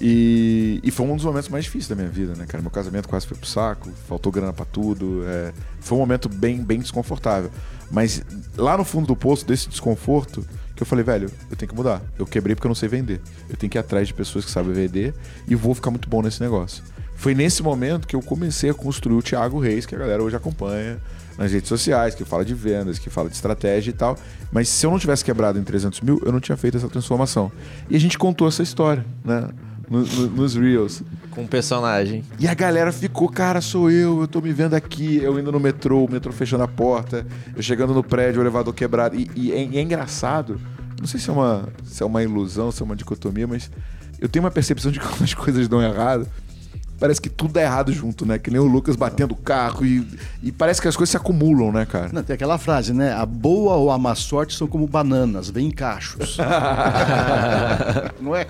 E, 0.00 0.80
e 0.82 0.90
foi 0.90 1.06
um 1.06 1.16
dos 1.16 1.24
momentos 1.24 1.48
mais 1.48 1.64
difíceis 1.64 1.88
da 1.88 1.94
minha 1.94 2.08
vida, 2.08 2.34
né, 2.34 2.44
cara? 2.46 2.60
Meu 2.60 2.70
casamento 2.70 3.08
quase 3.08 3.26
foi 3.26 3.36
pro 3.36 3.46
saco, 3.46 3.88
faltou 4.08 4.30
grana 4.32 4.52
pra 4.52 4.64
tudo. 4.64 5.22
é, 5.26 5.52
foi 5.80 5.96
um 5.96 6.00
momento 6.00 6.28
bem, 6.28 6.62
bem 6.62 6.78
desconfortável. 6.78 7.50
Mas 7.90 8.22
lá 8.56 8.76
no 8.76 8.84
fundo 8.84 9.06
do 9.06 9.16
poço, 9.16 9.46
desse 9.46 9.68
desconforto, 9.68 10.44
que 10.74 10.82
eu 10.82 10.86
falei, 10.86 11.04
velho, 11.04 11.30
eu 11.50 11.56
tenho 11.56 11.68
que 11.68 11.76
mudar. 11.76 12.02
Eu 12.18 12.26
quebrei 12.26 12.54
porque 12.56 12.66
eu 12.66 12.70
não 12.70 12.74
sei 12.74 12.88
vender. 12.88 13.20
Eu 13.48 13.56
tenho 13.56 13.70
que 13.70 13.78
ir 13.78 13.80
atrás 13.80 14.08
de 14.08 14.14
pessoas 14.14 14.44
que 14.44 14.50
sabem 14.50 14.72
vender 14.72 15.14
e 15.46 15.54
vou 15.54 15.74
ficar 15.74 15.90
muito 15.90 16.08
bom 16.08 16.20
nesse 16.20 16.40
negócio. 16.40 16.82
Foi 17.16 17.34
nesse 17.34 17.62
momento 17.62 18.06
que 18.06 18.14
eu 18.16 18.20
comecei 18.22 18.70
a 18.70 18.74
construir 18.74 19.14
o 19.16 19.22
Thiago 19.22 19.58
Reis, 19.58 19.86
que 19.86 19.94
a 19.94 19.98
galera 19.98 20.22
hoje 20.22 20.36
acompanha 20.36 20.98
nas 21.38 21.50
redes 21.52 21.68
sociais, 21.68 22.14
que 22.14 22.24
fala 22.24 22.44
de 22.44 22.54
vendas, 22.54 22.98
que 22.98 23.08
fala 23.10 23.28
de 23.28 23.34
estratégia 23.34 23.90
e 23.90 23.94
tal. 23.94 24.16
Mas 24.52 24.68
se 24.68 24.84
eu 24.86 24.90
não 24.90 24.98
tivesse 24.98 25.24
quebrado 25.24 25.58
em 25.58 25.64
300 25.64 26.00
mil, 26.00 26.20
eu 26.24 26.30
não 26.32 26.38
tinha 26.40 26.56
feito 26.56 26.76
essa 26.76 26.88
transformação. 26.88 27.50
E 27.88 27.96
a 27.96 28.00
gente 28.00 28.18
contou 28.18 28.46
essa 28.46 28.62
história, 28.62 29.04
né? 29.24 29.48
no- 29.88 30.00
no- 30.04 30.26
nos 30.28 30.54
Reels. 30.54 31.02
Com 31.30 31.42
um 31.42 31.46
personagem. 31.46 32.24
E 32.38 32.48
a 32.48 32.54
galera 32.54 32.90
ficou, 32.90 33.28
cara, 33.28 33.60
sou 33.60 33.90
eu, 33.90 34.20
eu 34.22 34.26
tô 34.28 34.40
me 34.40 34.50
vendo 34.52 34.72
aqui, 34.74 35.16
eu 35.22 35.38
indo 35.38 35.52
no 35.52 35.60
metrô, 35.60 36.04
o 36.04 36.10
metrô 36.10 36.32
fechando 36.32 36.62
a 36.64 36.68
porta, 36.68 37.26
eu 37.54 37.62
chegando 37.62 37.92
no 37.92 38.02
prédio, 38.02 38.40
o 38.40 38.42
elevador 38.42 38.72
quebrado. 38.72 39.14
E, 39.16 39.30
e 39.36 39.52
é, 39.52 39.62
e 39.64 39.76
é 39.78 39.82
engraçado, 39.82 40.58
não 40.98 41.06
sei 41.06 41.20
se 41.20 41.28
é, 41.28 41.32
uma, 41.34 41.68
se 41.84 42.02
é 42.02 42.06
uma 42.06 42.22
ilusão, 42.22 42.70
se 42.72 42.80
é 42.80 42.84
uma 42.84 42.96
dicotomia, 42.96 43.46
mas 43.46 43.70
eu 44.20 44.26
tenho 44.28 44.42
uma 44.44 44.50
percepção 44.50 44.90
de 44.90 44.98
que 45.00 45.06
quando 45.06 45.20
as 45.24 45.34
coisas 45.34 45.68
dão 45.68 45.82
errado, 45.82 46.26
parece 46.98 47.20
que 47.20 47.28
tudo 47.28 47.52
dá 47.52 47.62
errado 47.62 47.92
junto, 47.92 48.24
né? 48.24 48.38
Que 48.38 48.50
nem 48.50 48.60
o 48.60 48.64
Lucas 48.64 48.96
batendo 48.96 49.32
o 49.32 49.36
carro 49.36 49.84
e, 49.84 50.06
e 50.42 50.52
parece 50.52 50.80
que 50.80 50.88
as 50.88 50.96
coisas 50.96 51.10
se 51.10 51.16
acumulam, 51.16 51.72
né, 51.72 51.86
cara? 51.86 52.10
Não, 52.12 52.22
tem 52.22 52.34
aquela 52.34 52.58
frase, 52.58 52.92
né? 52.92 53.12
A 53.12 53.26
boa 53.26 53.74
ou 53.74 53.90
a 53.90 53.98
má 53.98 54.14
sorte 54.14 54.54
são 54.54 54.66
como 54.66 54.86
bananas, 54.86 55.50
vêm 55.50 55.68
em 55.68 55.70
cachos. 55.70 56.38
Não 58.20 58.34
é? 58.34 58.46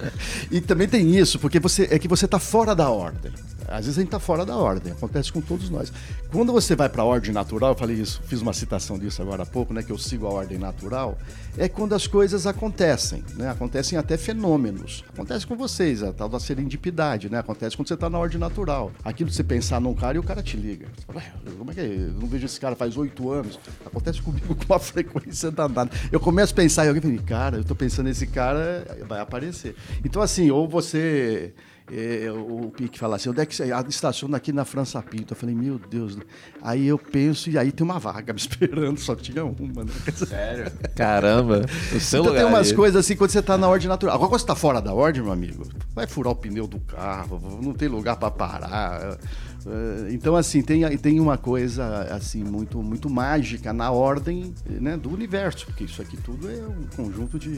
E 0.51 0.61
também 0.61 0.89
tem 0.89 1.17
isso, 1.17 1.39
porque 1.39 1.59
você 1.59 1.89
é 1.91 1.99
que 1.99 2.09
você 2.09 2.25
está 2.25 2.39
fora 2.39 2.75
da 2.75 2.91
ordem. 2.91 3.33
Às 3.69 3.87
vezes 3.87 3.99
a 3.99 4.01
gente 4.01 4.09
está 4.09 4.19
fora 4.19 4.45
da 4.45 4.57
ordem, 4.57 4.93
acontece 4.93 5.33
com 5.33 5.41
todos 5.41 5.71
nós. 5.71 5.93
Quando 6.31 6.53
você 6.53 6.75
vai 6.77 6.89
para 6.89 7.03
a 7.03 7.05
ordem 7.05 7.33
natural, 7.33 7.71
eu 7.71 7.77
falei 7.77 7.97
isso, 7.97 8.21
fiz 8.27 8.41
uma 8.41 8.53
citação 8.53 8.99
disso 8.99 9.23
agora 9.23 9.43
há 9.43 9.47
pouco, 9.47 9.73
né? 9.73 9.83
Que 9.83 9.93
eu 9.93 9.99
sigo 9.99 10.27
a 10.27 10.31
ordem 10.31 10.59
natural, 10.59 11.19
é 11.57 11.69
quando 11.69 11.95
as 11.95 12.07
coisas 12.07 12.47
acontecem, 12.47 13.25
né? 13.37 13.51
Acontecem 13.51 13.99
até 13.99 14.17
fenômenos. 14.17 15.05
Acontece 15.13 15.47
com 15.47 15.57
vocês, 15.57 16.03
a 16.03 16.13
tal 16.13 16.29
da 16.29 16.41
serendipidade, 16.41 17.29
né? 17.31 17.39
Acontece 17.39 17.77
quando 17.77 17.89
você 17.89 17.95
está 17.95 18.11
na 18.11 18.19
ordem 18.19 18.39
natural. 18.39 18.93
Aquilo 19.05 19.31
de 19.31 19.37
você 19.37 19.45
pensar 19.45 19.81
num 19.81 19.95
cara 19.95 20.17
e 20.17 20.21
o 20.21 20.23
cara 20.23 20.43
te 20.43 20.57
liga. 20.57 20.87
Você 20.97 21.07
fala, 21.07 21.19
"Ué, 21.21 21.53
como 21.59 21.71
é 21.71 21.75
que 21.75 21.81
é? 21.81 21.85
Eu 21.87 22.13
não 22.21 22.27
vejo 22.27 22.47
esse 22.47 22.61
cara 22.61 22.75
faz 22.77 22.97
oito 22.97 23.31
anos. 23.31 23.59
Acontece 23.85 24.21
comigo 24.21 24.55
com 24.55 24.65
uma 24.73 24.79
frequência 24.79 25.51
danada. 25.51 25.91
Eu 26.11 26.21
começo 26.21 26.53
a 26.53 26.57
pensar 26.57 26.85
em 26.85 26.89
alguém 26.89 27.03
falo, 27.03 27.23
cara, 27.23 27.57
eu 27.59 27.65
tô 27.65 27.75
pensando 27.75 28.07
nesse 28.07 28.27
cara, 28.27 28.85
vai 29.09 29.21
aparecer. 29.21 29.75
Então, 30.05 30.23
assim, 30.23 30.51
ou 30.51 30.69
você. 30.69 31.53
É, 31.93 32.31
o 32.33 32.71
Pique 32.71 32.99
fala 32.99 33.17
assim, 33.17 33.29
onde 33.29 33.41
é 33.41 33.47
que 33.47 33.55
você 33.55 33.65
estaciona 33.89 34.37
aqui 34.39 34.53
na 34.53 34.65
França 34.65 35.03
Pinto? 35.03 35.33
Eu 35.35 35.37
falei, 35.37 35.55
meu 35.55 35.79
Deus. 35.79 36.17
Aí 36.63 36.87
eu 36.87 36.99
penso, 36.99 37.51
e 37.51 37.59
aí 37.59 37.71
tem 37.71 37.85
uma 37.85 37.99
vaga 37.99 38.33
me 38.33 38.39
esperando, 38.41 38.99
só 38.99 39.15
tinha 39.15 39.45
uma, 39.45 39.85
né? 39.85 39.93
Sério? 40.15 40.73
Caramba, 40.97 41.67
o 41.95 42.01
seu 42.01 42.21
Então 42.21 42.33
lugar. 42.33 42.45
tem 42.45 42.53
umas 42.55 42.71
aí. 42.71 42.75
coisas 42.75 43.05
assim 43.05 43.15
quando 43.17 43.31
você 43.31 43.43
tá 43.43 43.59
na 43.59 43.69
ordem 43.69 43.89
natural. 43.89 44.15
Agora, 44.15 44.31
quando 44.31 44.41
você 44.41 44.47
tá 44.47 44.55
fora 44.55 44.81
da 44.81 44.95
ordem, 44.95 45.23
meu 45.23 45.33
amigo, 45.33 45.67
vai 45.95 46.07
furar 46.07 46.33
o 46.33 46.37
pneu 46.37 46.67
do 46.67 46.81
carro, 46.81 47.41
não 47.63 47.75
tem 47.75 47.89
lugar 47.89 48.17
para 48.17 48.31
parar. 48.31 49.19
Eh, 49.67 50.13
Então, 50.13 50.37
assim, 50.37 50.63
tem, 50.63 50.97
tem 50.99 51.21
uma 51.21 51.37
coisa 51.39 51.85
assim 52.15 52.43
muito, 52.45 52.83
muito 52.83 53.09
mágica 53.11 53.73
na 53.73 53.91
ordem 53.91 54.55
né, 54.69 54.97
do 54.97 55.11
universo, 55.11 55.67
porque 55.67 55.85
isso 55.85 56.01
aqui 56.03 56.17
tudo 56.17 56.51
é 56.51 56.55
um 56.67 56.85
conjunto 56.97 57.39
de, 57.39 57.57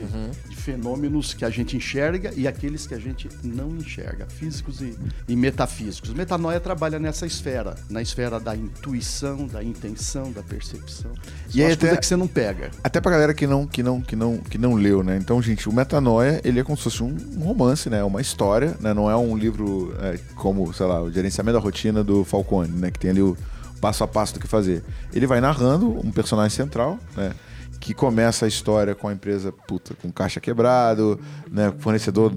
de 0.48 0.56
fenômenos 0.56 1.34
que 1.34 1.44
a 1.44 1.50
gente 1.50 1.76
enxerga 1.76 2.32
e 2.36 2.46
aqueles 2.48 2.86
que 2.86 2.94
a 2.94 2.98
gente 2.98 3.28
não 3.42 3.76
enxerga, 3.76 4.26
físicos 4.28 4.80
e, 4.80 4.96
e 5.28 5.36
metafísicos. 5.36 6.12
Metanoia 6.12 6.60
trabalha 6.60 6.98
nessa 6.98 7.26
esfera, 7.26 7.74
na 7.90 8.00
esfera 8.02 8.38
da 8.40 8.54
intuição, 8.56 9.46
da 9.46 9.62
intenção, 9.62 10.30
da 10.32 10.42
percepção. 10.42 11.12
E 11.54 11.62
é 11.62 11.72
até- 11.72 11.96
que 11.96 12.06
você 12.06 12.16
não 12.16 12.26
pega. 12.28 12.70
Até 12.82 13.00
pra 13.00 13.10
galera 13.10 13.34
que 13.34 13.46
não, 13.46 13.66
que 13.66 13.82
não, 13.82 14.00
que 14.00 14.14
não, 14.16 14.38
que 14.38 14.58
não 14.58 14.74
leu, 14.74 15.02
né? 15.02 15.16
Então, 15.16 15.40
gente, 15.42 15.68
o 15.68 15.72
Metanoia, 15.72 16.40
ele 16.44 16.60
é 16.60 16.64
como 16.64 16.76
se 16.76 16.84
fosse 16.84 17.02
um 17.02 17.16
um 17.36 17.40
romance, 17.44 17.88
né? 17.90 18.02
Uma 18.04 18.20
história, 18.20 18.76
né? 18.80 18.92
Não 18.94 19.10
é 19.10 19.16
um 19.16 19.36
livro 19.36 19.94
é, 20.00 20.18
como, 20.34 20.72
sei 20.72 20.86
lá, 20.86 21.02
o 21.02 21.10
gerenciamento 21.10 21.58
da 21.58 21.62
rotina 21.62 21.95
do 22.02 22.24
Falcone, 22.24 22.72
né? 22.72 22.90
Que 22.90 22.98
tem 22.98 23.10
ali 23.10 23.22
o 23.22 23.36
passo 23.80 24.04
a 24.04 24.08
passo 24.08 24.34
do 24.34 24.40
que 24.40 24.46
fazer. 24.46 24.82
Ele 25.12 25.26
vai 25.26 25.40
narrando 25.40 25.90
um 26.04 26.10
personagem 26.10 26.54
central, 26.54 26.98
né? 27.16 27.32
Que 27.80 27.94
começa 27.94 28.44
a 28.44 28.48
história 28.48 28.94
com 28.94 29.08
a 29.08 29.12
empresa, 29.12 29.52
puta, 29.52 29.94
com 29.94 30.10
caixa 30.10 30.40
quebrado, 30.40 31.20
né? 31.50 31.72
Fornecedor 31.78 32.32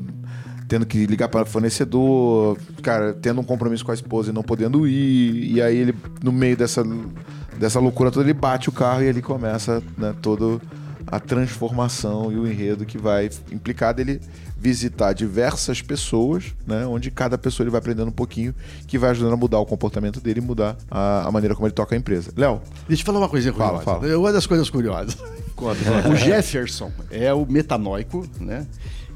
tendo 0.67 0.85
que 0.85 1.07
ligar 1.07 1.27
para 1.27 1.45
fornecedor, 1.47 2.55
cara, 2.83 3.11
tendo 3.11 3.41
um 3.41 3.43
compromisso 3.43 3.83
com 3.83 3.89
a 3.89 3.95
esposa 3.95 4.29
e 4.29 4.33
não 4.33 4.43
podendo 4.43 4.87
ir, 4.87 5.55
e 5.55 5.61
aí 5.63 5.75
ele, 5.75 5.95
no 6.21 6.31
meio 6.31 6.55
dessa, 6.55 6.83
dessa 7.57 7.79
loucura 7.79 8.11
toda, 8.11 8.23
ele 8.23 8.35
bate 8.35 8.69
o 8.69 8.71
carro 8.71 9.01
e 9.01 9.09
ali 9.09 9.19
começa 9.19 9.81
né, 9.97 10.13
toda 10.21 10.61
a 11.07 11.19
transformação 11.19 12.31
e 12.31 12.37
o 12.37 12.47
enredo 12.47 12.85
que 12.85 12.99
vai 12.99 13.31
implicar 13.51 13.95
dele 13.95 14.21
visitar 14.59 15.13
diversas 15.13 15.81
pessoas, 15.81 16.53
né, 16.67 16.85
onde 16.85 17.09
cada 17.09 17.37
pessoa 17.37 17.63
ele 17.63 17.71
vai 17.71 17.79
aprendendo 17.79 18.09
um 18.09 18.11
pouquinho, 18.11 18.53
que 18.87 18.97
vai 18.97 19.11
ajudando 19.11 19.33
a 19.33 19.37
mudar 19.37 19.59
o 19.59 19.65
comportamento 19.65 20.19
dele 20.19 20.39
e 20.39 20.43
mudar 20.43 20.75
a, 20.91 21.27
a 21.27 21.31
maneira 21.31 21.55
como 21.55 21.65
ele 21.67 21.73
toca 21.73 21.95
a 21.95 21.97
empresa. 21.97 22.31
Léo, 22.35 22.61
Deixa 22.87 23.01
eu 23.01 23.05
falar 23.05 23.19
uma 23.19 23.29
coisinha 23.29 23.53
Fala, 23.53 23.79
curiosa. 23.79 24.01
fala. 24.01 24.17
Uma 24.17 24.33
das 24.33 24.45
coisas 24.45 24.69
curiosas. 24.69 25.17
O 26.09 26.15
Jefferson 26.15 26.91
é 27.11 27.33
o 27.33 27.45
metanoico, 27.45 28.25
né? 28.39 28.65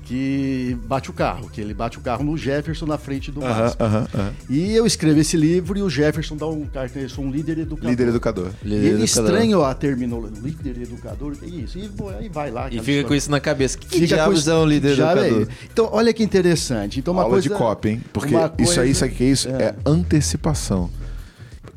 Que 0.05 0.77
bate 0.85 1.09
o 1.09 1.13
carro, 1.13 1.49
que 1.49 1.61
ele 1.61 1.73
bate 1.73 1.97
o 1.97 2.01
carro 2.01 2.25
no 2.25 2.35
Jefferson 2.37 2.85
na 2.85 2.97
frente 2.97 3.31
do 3.31 3.41
Aham, 3.41 3.49
Márcio. 3.61 3.77
aham, 3.79 4.07
aham. 4.13 4.33
E 4.49 4.75
eu 4.75 4.85
escrevo 4.85 5.19
esse 5.19 5.37
livro 5.37 5.77
e 5.77 5.81
o 5.81 5.89
Jefferson 5.89 6.35
dá 6.35 6.45
um 6.45 6.65
cartão, 6.65 7.01
eu 7.01 7.07
sou 7.09 7.23
um 7.23 7.31
líder 7.31 7.57
educador. 7.59 7.89
líder 7.89 8.07
educador. 8.09 8.49
E 8.61 8.67
Líder 8.67 8.75
ele 8.87 9.03
educador. 9.03 9.05
estranha 9.05 9.57
a 9.65 9.73
terminologia, 9.73 10.41
líder 10.43 10.81
educador, 10.81 11.37
é 11.41 11.45
isso. 11.45 11.79
E 11.79 11.87
pô, 11.87 12.09
aí 12.09 12.27
vai 12.27 12.51
lá. 12.51 12.67
E 12.67 12.79
fica 12.79 12.83
com 12.83 12.91
história. 12.99 13.17
isso 13.17 13.31
na 13.31 13.39
cabeça. 13.39 13.77
Que 13.77 13.87
Fica 13.87 13.99
com 14.01 14.05
diabos 14.15 14.39
isso- 14.41 14.49
é 14.51 14.55
um 14.55 14.65
líder 14.65 14.89
é 14.89 14.91
educador? 14.91 15.41
isso. 15.43 15.51
Então, 15.71 15.89
olha 15.91 16.13
que 16.13 16.21
interessante. 16.23 16.99
Então, 16.99 17.13
uma 17.13 17.23
Aula 17.23 17.35
coisa, 17.35 17.47
de 17.49 17.55
copy, 17.55 17.89
hein? 17.89 18.01
Porque 18.11 18.35
uma 18.35 18.53
isso 18.59 18.71
aí, 18.81 18.87
coisa- 18.87 18.99
sabe 18.99 19.13
o 19.13 19.15
que 19.15 19.23
é 19.23 19.27
isso? 19.27 19.47
É. 19.49 19.73
antecipação. 19.85 20.89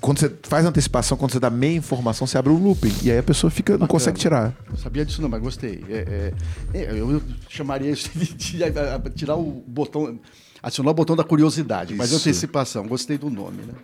Quando 0.07 0.21
você 0.21 0.33
faz 0.45 0.65
antecipação, 0.65 1.17
quando 1.19 1.33
você 1.33 1.41
dá 1.41 1.51
meia 1.51 1.77
informação, 1.77 2.27
você 2.29 2.39
abre 2.39 2.53
o 2.53 2.57
looping. 2.57 2.93
E 3.03 3.11
aí 3.11 3.19
a 3.19 3.23
pessoa 3.25 3.51
fica, 3.51 3.73
não 3.73 3.81
Bacana. 3.81 3.89
consegue 3.93 4.19
tirar. 4.21 4.55
Não 4.71 4.77
sabia 4.77 5.05
disso 5.05 5.21
não, 5.21 5.29
mas 5.29 5.43
gostei. 5.43 5.85
É, 5.89 6.33
é, 6.73 6.79
é, 6.79 6.91
eu, 7.01 7.21
chamaria 7.49 7.91
isso 7.91 8.09
de, 8.15 8.33
de- 8.35 8.63
a- 8.65 9.01
tirar 9.13 9.35
o 9.35 9.65
botão, 9.67 10.19
acionar 10.63 10.93
o 10.93 10.95
botão 10.95 11.17
da 11.17 11.25
curiosidade, 11.25 11.93
mas 11.93 12.13
Isso. 12.13 12.21
antecipação. 12.21 12.87
Gostei 12.87 13.19
do 13.19 13.29
nome, 13.29 13.63
né? 13.63 13.75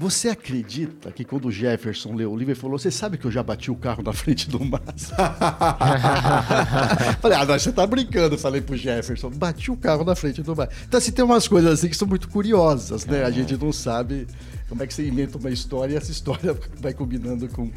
Você 0.00 0.30
acredita 0.30 1.12
que 1.12 1.26
quando 1.26 1.48
o 1.48 1.52
Jefferson 1.52 2.14
leu 2.14 2.32
o 2.32 2.34
livro, 2.34 2.52
ele 2.52 2.58
falou: 2.58 2.78
Você 2.78 2.90
sabe 2.90 3.18
que 3.18 3.26
eu 3.26 3.30
já 3.30 3.42
bati 3.42 3.70
o 3.70 3.76
carro 3.76 4.02
na 4.02 4.14
frente 4.16 4.48
do 4.48 4.58
Márcio? 4.58 5.12
falei: 7.20 7.36
Ah, 7.36 7.44
não, 7.44 7.58
você 7.58 7.70
tá 7.70 7.86
brincando. 7.86 8.38
Falei 8.38 8.62
pro 8.62 8.78
Jefferson: 8.78 9.28
Bati 9.28 9.70
o 9.70 9.76
carro 9.76 10.02
na 10.02 10.14
frente 10.14 10.42
do 10.42 10.56
Márcio. 10.56 10.74
Então, 10.88 10.96
assim, 10.96 11.12
tem 11.12 11.22
umas 11.22 11.46
coisas 11.46 11.74
assim 11.74 11.90
que 11.90 11.96
são 11.98 12.08
muito 12.08 12.30
curiosas, 12.30 13.04
né? 13.04 13.24
A 13.24 13.30
gente 13.30 13.54
não 13.58 13.74
sabe 13.74 14.26
como 14.70 14.82
é 14.82 14.86
que 14.86 14.94
você 14.94 15.06
inventa 15.06 15.36
uma 15.36 15.50
história 15.50 15.92
e 15.92 15.96
essa 15.98 16.10
história 16.10 16.56
vai 16.80 16.94
combinando 16.94 17.46
com, 17.48 17.70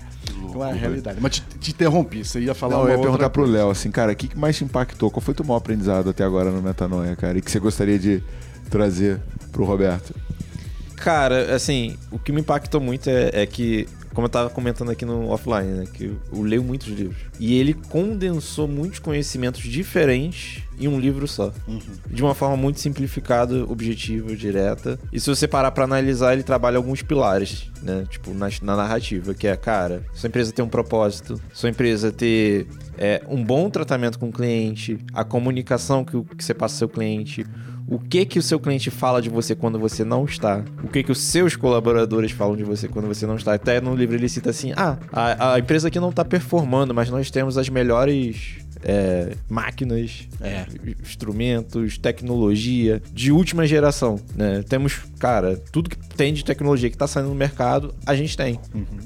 com 0.53 0.63
a 0.63 0.72
realidade. 0.72 1.20
Mas 1.20 1.34
te, 1.34 1.42
te 1.60 1.72
interrompi, 1.72 2.24
você 2.24 2.39
ia 2.39 2.53
falar 2.53 2.75
Não, 2.75 2.84
eu 2.84 2.88
ia 2.88 2.96
outra 2.96 3.12
perguntar 3.12 3.30
pro. 3.32 3.46
Léo, 3.46 3.70
assim, 3.70 3.92
cara, 3.92 4.13
o 4.13 4.15
que 4.15 4.30
que 4.30 4.38
mais 4.38 4.56
te 4.56 4.63
impactou? 4.63 5.12
Qual 5.12 5.20
foi 5.20 5.34
o 5.34 5.36
teu 5.36 5.46
maior 5.46 5.58
aprendizado 5.58 6.10
até 6.10 6.24
agora 6.24 6.50
no 6.51 6.62
Metanoia, 6.62 7.18
cara? 7.18 7.38
E 7.38 7.42
que 7.42 7.51
você 7.51 7.60
gostaria 7.60 8.00
de 8.00 8.24
trazer 8.70 9.20
pro 9.51 9.65
Roberto? 9.65 10.15
Cara, 11.03 11.53
assim, 11.53 11.98
o 12.10 12.17
que 12.17 12.31
me 12.31 12.39
impactou 12.39 12.79
muito 12.79 13.10
é, 13.10 13.29
é 13.33 13.45
que, 13.45 13.86
como 14.13 14.25
eu 14.25 14.29
tava 14.29 14.50
comentando 14.50 14.89
aqui 14.89 15.03
no 15.03 15.27
offline, 15.27 15.79
né? 15.79 15.86
Que 15.93 16.05
eu, 16.05 16.17
eu 16.31 16.41
leio 16.41 16.63
muitos 16.63 16.88
livros. 16.88 17.17
E 17.38 17.60
ele 17.60 17.74
condensou 17.74 18.69
muitos 18.69 19.00
conhecimentos 19.00 19.62
diferentes 19.63 20.63
em 20.79 20.88
um 20.88 20.98
livro 20.98 21.27
só. 21.27 21.51
De 22.07 22.24
uma 22.24 22.33
forma 22.33 22.55
muito 22.55 22.79
simplificada, 22.79 23.65
objetiva, 23.65 24.33
direta. 24.33 24.98
E 25.12 25.19
se 25.19 25.29
você 25.29 25.45
parar 25.45 25.72
pra 25.72 25.83
analisar, 25.83 26.31
ele 26.31 26.43
trabalha 26.43 26.77
alguns 26.77 27.01
pilares, 27.01 27.69
né? 27.81 28.05
Tipo, 28.10 28.33
na, 28.33 28.48
na 28.62 28.77
narrativa, 28.77 29.33
que 29.33 29.45
é, 29.45 29.57
cara, 29.57 30.05
sua 30.13 30.27
empresa 30.27 30.53
tem 30.53 30.63
um 30.63 30.69
propósito, 30.69 31.38
sua 31.51 31.69
empresa 31.69 32.13
ter 32.13 32.65
é, 32.98 33.22
um 33.27 33.43
bom 33.43 33.69
tratamento 33.69 34.17
com 34.17 34.29
o 34.29 34.31
cliente, 34.31 34.98
a 35.13 35.25
comunicação 35.25 36.05
que, 36.05 36.17
que 36.38 36.45
você 36.45 36.53
passa 36.53 36.75
ao 36.75 36.79
seu 36.79 36.88
cliente, 36.88 37.45
o 37.87 37.99
que 37.99 38.25
que 38.25 38.39
o 38.39 38.41
seu 38.41 38.59
cliente 38.59 38.89
fala 38.89 39.21
de 39.21 39.29
você 39.29 39.53
quando 39.55 39.77
você 39.79 40.03
não 40.03 40.25
está, 40.25 40.63
o 40.83 40.87
que 40.87 41.03
que 41.03 41.11
os 41.11 41.19
seus 41.19 41.55
colaboradores 41.55 42.31
falam 42.31 42.55
de 42.55 42.63
você 42.63 42.87
quando 42.87 43.07
você 43.07 43.25
não 43.27 43.35
está. 43.35 43.53
Até 43.53 43.79
no 43.81 43.95
livro 43.95 44.15
ele 44.15 44.29
cita 44.29 44.49
assim: 44.49 44.71
ah, 44.75 44.97
a, 45.11 45.53
a 45.53 45.59
empresa 45.59 45.87
aqui 45.87 45.99
não 45.99 46.09
está 46.09 46.23
performando, 46.25 46.93
mas 46.93 47.09
nós 47.09 47.29
temos 47.29 47.57
as 47.57 47.69
melhores 47.69 48.57
é, 48.83 49.35
máquinas, 49.49 50.27
É. 50.41 50.65
instrumentos, 51.01 51.97
tecnologia 51.97 53.01
de 53.13 53.31
última 53.31 53.65
geração, 53.65 54.19
né? 54.35 54.63
Temos, 54.67 54.99
cara, 55.19 55.57
tudo 55.71 55.89
que 55.89 55.97
tem 56.15 56.34
de 56.34 56.43
tecnologia 56.43 56.89
que 56.89 56.96
está 56.96 57.08
saindo 57.08 57.29
no 57.29 57.36
mercado, 57.36 57.93
a 58.05 58.15
gente 58.15 58.36
tem, 58.36 58.60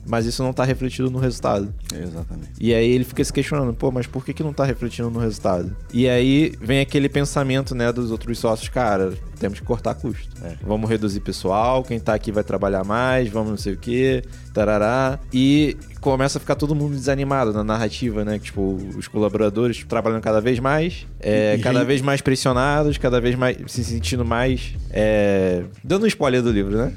mas 0.05 0.25
isso 0.25 0.43
não 0.43 0.51
está 0.51 0.63
refletido 0.63 1.09
no 1.09 1.19
resultado. 1.19 1.73
Exatamente. 1.93 2.51
E 2.59 2.73
aí 2.73 2.89
ele 2.89 3.03
fica 3.03 3.23
se 3.23 3.31
questionando, 3.31 3.73
pô, 3.73 3.91
mas 3.91 4.07
por 4.07 4.23
que, 4.23 4.33
que 4.33 4.43
não 4.43 4.53
tá 4.53 4.65
refletindo 4.65 5.09
no 5.09 5.19
resultado? 5.19 5.75
E 5.93 6.07
aí 6.07 6.53
vem 6.61 6.79
aquele 6.79 7.09
pensamento, 7.09 7.73
né, 7.73 7.91
dos 7.91 8.11
outros 8.11 8.39
sócios, 8.39 8.69
cara, 8.69 9.13
temos 9.39 9.59
que 9.59 9.65
cortar 9.65 9.95
custo. 9.95 10.27
É. 10.43 10.55
Vamos 10.61 10.89
reduzir 10.89 11.19
pessoal, 11.19 11.83
quem 11.83 11.99
tá 11.99 12.13
aqui 12.13 12.31
vai 12.31 12.43
trabalhar 12.43 12.83
mais, 12.83 13.29
vamos 13.29 13.49
não 13.49 13.57
sei 13.57 13.73
o 13.73 13.77
quê, 13.77 14.23
tarará. 14.53 15.19
E 15.33 15.77
começa 16.01 16.37
a 16.37 16.41
ficar 16.41 16.55
todo 16.55 16.73
mundo 16.75 16.95
desanimado 16.95 17.53
na 17.53 17.63
narrativa, 17.63 18.23
né? 18.23 18.39
Tipo, 18.39 18.77
os 18.97 19.07
colaboradores 19.07 19.83
trabalhando 19.83 20.21
cada 20.21 20.41
vez 20.41 20.59
mais, 20.59 21.05
é, 21.19 21.57
cada 21.61 21.83
vez 21.83 22.01
mais 22.01 22.21
pressionados, 22.21 22.97
cada 22.97 23.19
vez 23.19 23.35
mais 23.35 23.57
se 23.67 23.83
sentindo 23.83 24.25
mais. 24.25 24.73
é, 24.91 25.63
dando 25.83 26.03
um 26.03 26.07
spoiler 26.07 26.41
do 26.41 26.51
livro, 26.51 26.77
né? 26.77 26.93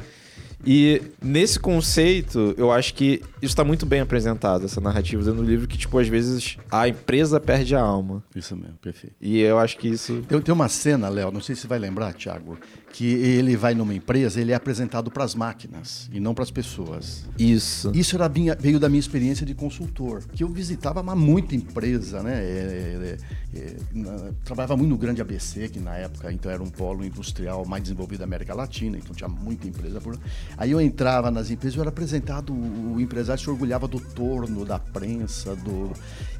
E 0.65 1.03
nesse 1.23 1.59
conceito, 1.59 2.55
eu 2.57 2.71
acho 2.71 2.95
que 2.95 3.23
isso 3.41 3.57
tá 3.57 3.65
muito 3.65 3.87
bem 3.87 4.01
apresentado, 4.01 4.65
essa 4.65 4.81
narrativa 4.81 5.23
dentro 5.23 5.43
do 5.43 5.49
livro, 5.49 5.67
que, 5.67 5.79
tipo, 5.79 5.99
às 5.99 6.09
vezes 6.09 6.57
a 6.71 6.89
empresa 6.89 7.41
perde 7.41 7.75
a 7.75 7.81
alma. 7.81 8.23
Isso 8.35 8.55
mesmo, 8.55 8.77
perfeito. 8.81 9.15
E 9.21 9.41
eu 9.41 9.59
acho 9.59 9.79
que 9.79 9.89
isso. 9.89 10.23
Tem, 10.29 10.41
tem 10.41 10.55
uma 10.55 10.69
cena, 10.69 11.09
Léo, 11.09 11.31
não 11.31 11.41
sei 11.41 11.55
se 11.55 11.63
você 11.63 11.69
vai 11.69 11.79
lembrar, 11.79 12.13
Thiago, 12.13 12.59
que 12.93 13.05
ele 13.07 13.57
vai 13.57 13.75
numa 13.75 13.95
empresa, 13.95 14.41
ele 14.41 14.53
é 14.53 14.55
apresentado 14.55 15.11
para 15.11 15.25
as 15.25 15.35
máquinas 15.35 16.09
e 16.13 16.19
não 16.21 16.35
para 16.35 16.45
as 16.45 16.51
pessoas. 16.51 17.25
Isso. 17.39 17.91
Isso 17.95 18.17
era 18.17 18.29
minha- 18.29 18.55
veio 18.57 18.79
da 18.81 18.89
minha 18.89 19.01
experiência 19.01 19.47
de 19.47 19.55
consultor, 19.55 20.23
que 20.33 20.43
eu 20.45 20.49
visitava 20.49 21.01
uma 21.01 21.15
muita 21.15 21.55
empresa, 21.55 22.23
né? 22.23 22.35
É, 22.35 23.17
é, 23.55 23.59
é, 23.59 23.77
na- 23.95 24.33
trabalhava 24.45 24.77
muito 24.77 24.91
no 24.91 24.99
Grande 24.99 25.21
ABC, 25.21 25.69
que 25.69 25.79
na 25.81 25.95
época 25.97 26.33
então 26.33 26.51
era 26.51 26.63
um 26.63 26.69
polo 26.69 27.05
industrial 27.05 27.65
mais 27.65 27.83
desenvolvido 27.85 28.19
da 28.21 28.25
América 28.25 28.55
Latina, 28.55 28.99
então 28.99 29.15
tinha 29.15 29.29
muita 29.29 29.67
empresa 29.69 30.01
por. 30.01 30.19
Aí 30.57 30.71
eu 30.73 30.81
entrava 30.81 31.31
nas 31.31 31.51
empresas, 31.51 31.77
eu 31.77 31.83
era 31.83 31.91
apresentado, 31.91 32.53
o 32.53 32.81
o 32.91 33.01
empresário 33.01 33.41
se 33.43 33.49
orgulhava 33.49 33.87
do 33.87 34.01
torno, 34.01 34.65
da 34.65 34.79
prensa, 34.79 35.55
do. 35.55 35.93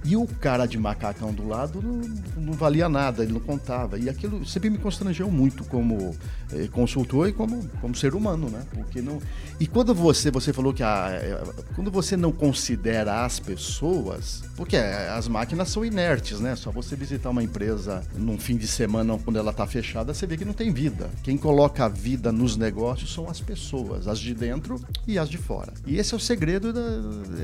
E 0.05 0.17
o 0.17 0.27
cara 0.27 0.67
de 0.67 0.79
macacão 0.79 1.33
do 1.33 1.47
lado 1.47 1.83
não, 1.83 2.45
não 2.45 2.53
valia 2.55 2.89
nada, 2.89 3.23
ele 3.23 3.33
não 3.33 3.41
contava. 3.41 3.99
E 3.99 4.09
aquilo 4.09 4.47
sempre 4.47 4.71
me 4.71 4.79
constrangeu 4.79 5.31
muito 5.31 5.63
como 5.65 6.17
eh, 6.53 6.69
consultor 6.69 7.29
e 7.29 7.33
como, 7.33 7.69
como 7.81 7.95
ser 7.95 8.15
humano, 8.15 8.49
né? 8.49 8.63
Porque 8.73 9.03
não. 9.03 9.21
E 9.59 9.67
quando 9.67 9.95
você, 9.95 10.31
você 10.31 10.53
falou 10.53 10.73
que 10.73 10.83
a, 10.83 11.11
eh, 11.13 11.43
quando 11.75 11.91
você 11.91 12.17
não 12.17 12.33
considera 12.33 13.25
as 13.25 13.39
pessoas, 13.39 14.43
porque 14.57 14.77
eh, 14.77 15.11
as 15.11 15.29
máquinas 15.29 15.69
são 15.69 15.85
inertes, 15.85 16.41
né? 16.41 16.57
Só 16.57 16.71
você 16.71 16.97
visitar 16.97 17.29
uma 17.29 17.43
empresa 17.43 18.03
num 18.17 18.39
fim 18.39 18.57
de 18.57 18.67
semana 18.67 19.19
quando 19.19 19.39
ela 19.39 19.51
está 19.51 19.67
fechada, 19.67 20.15
você 20.15 20.27
vê 20.27 20.37
que 20.37 20.45
não 20.45 20.55
tem 20.55 20.73
vida. 20.73 21.11
Quem 21.23 21.37
coloca 21.37 21.85
a 21.85 21.89
vida 21.89 22.33
nos 22.33 22.57
negócios 22.57 23.13
são 23.13 23.29
as 23.29 23.41
pessoas, 23.41 24.09
as 24.09 24.19
de 24.19 24.35
dentro 24.35 24.81
e 25.07 25.19
as 25.19 25.29
de 25.29 25.37
fora. 25.37 25.73
E 25.87 25.99
esse 25.99 26.15
é 26.15 26.17
o 26.17 26.21
segredo 26.21 26.73
da 26.73 26.81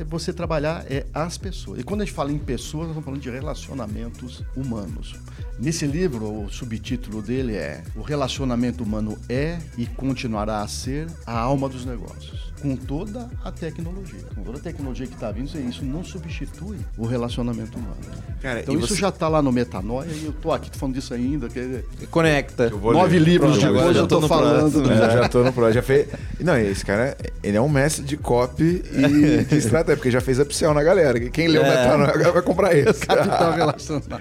é 0.00 0.04
você 0.04 0.32
trabalhar 0.32 0.84
é 0.90 1.06
as 1.12 1.36
pessoas. 1.36 1.80
E 1.80 1.82
quando 1.82 2.02
a 2.02 2.04
gente 2.04 2.14
fala 2.14 2.32
em 2.32 2.38
pessoas, 2.46 2.82
nós 2.88 2.90
estamos 2.96 3.04
falando 3.04 3.20
de 3.20 3.30
relacionamentos 3.30 4.42
humanos. 4.56 5.16
Nesse 5.58 5.86
livro, 5.86 6.44
o 6.44 6.48
subtítulo 6.50 7.22
dele 7.22 7.54
é 7.56 7.82
O 7.96 8.02
relacionamento 8.02 8.84
humano 8.84 9.16
é 9.28 9.58
e 9.78 9.86
continuará 9.86 10.60
a 10.60 10.68
ser 10.68 11.06
a 11.26 11.38
alma 11.38 11.68
dos 11.68 11.84
negócios. 11.84 12.46
Com 12.60 12.74
toda 12.76 13.28
a 13.44 13.50
tecnologia. 13.52 14.20
Com 14.34 14.42
toda 14.42 14.58
a 14.58 14.60
tecnologia 14.60 15.06
que 15.06 15.14
está 15.14 15.30
vindo, 15.30 15.46
isso 15.68 15.84
não 15.84 16.02
substitui 16.02 16.78
o 16.96 17.06
relacionamento 17.06 17.78
humano. 17.78 17.96
Cara, 18.40 18.60
então 18.60 18.74
isso 18.78 18.88
você- 18.88 19.00
já 19.00 19.08
está 19.10 19.28
lá 19.28 19.40
no 19.42 19.52
Metanoia 19.52 20.08
e 20.10 20.24
eu 20.26 20.32
tô 20.32 20.52
aqui 20.52 20.70
tô 20.70 20.78
falando 20.78 20.94
disso 20.94 21.12
ainda. 21.14 21.48
Que... 21.48 21.84
Conecta. 22.10 22.68
Nove 22.70 23.18
ler. 23.18 23.24
livros 23.24 23.58
depois 23.58 23.94
já 23.94 24.00
eu 24.02 24.06
tô 24.06 24.16
tô 24.16 24.20
no 24.22 24.28
falando. 24.28 24.82
né? 24.86 24.96
Já, 24.96 25.08
já 25.10 25.28
tô 25.28 25.42
no 25.44 25.52
pro, 25.52 25.72
já 25.72 25.82
fez. 25.82 26.08
Não, 26.40 26.56
esse 26.58 26.84
cara, 26.84 27.16
ele 27.42 27.56
é 27.56 27.60
um 27.60 27.68
mestre 27.68 28.04
de 28.04 28.16
copy 28.16 28.82
e 28.92 29.44
de 29.48 29.56
estratégia, 29.56 29.96
porque 29.96 30.10
já 30.10 30.20
fez 30.20 30.38
upsell 30.38 30.72
na 30.74 30.82
galera. 30.82 31.18
Quem 31.30 31.48
leu 31.48 31.62
o 31.62 31.64
É. 31.66 31.70
Metanoia 31.70 32.10
agora 32.14 32.36
vai 32.37 32.43
comprar 32.43 32.76
esse. 32.76 33.00
Capital 33.07 33.52
relacional. 33.52 34.21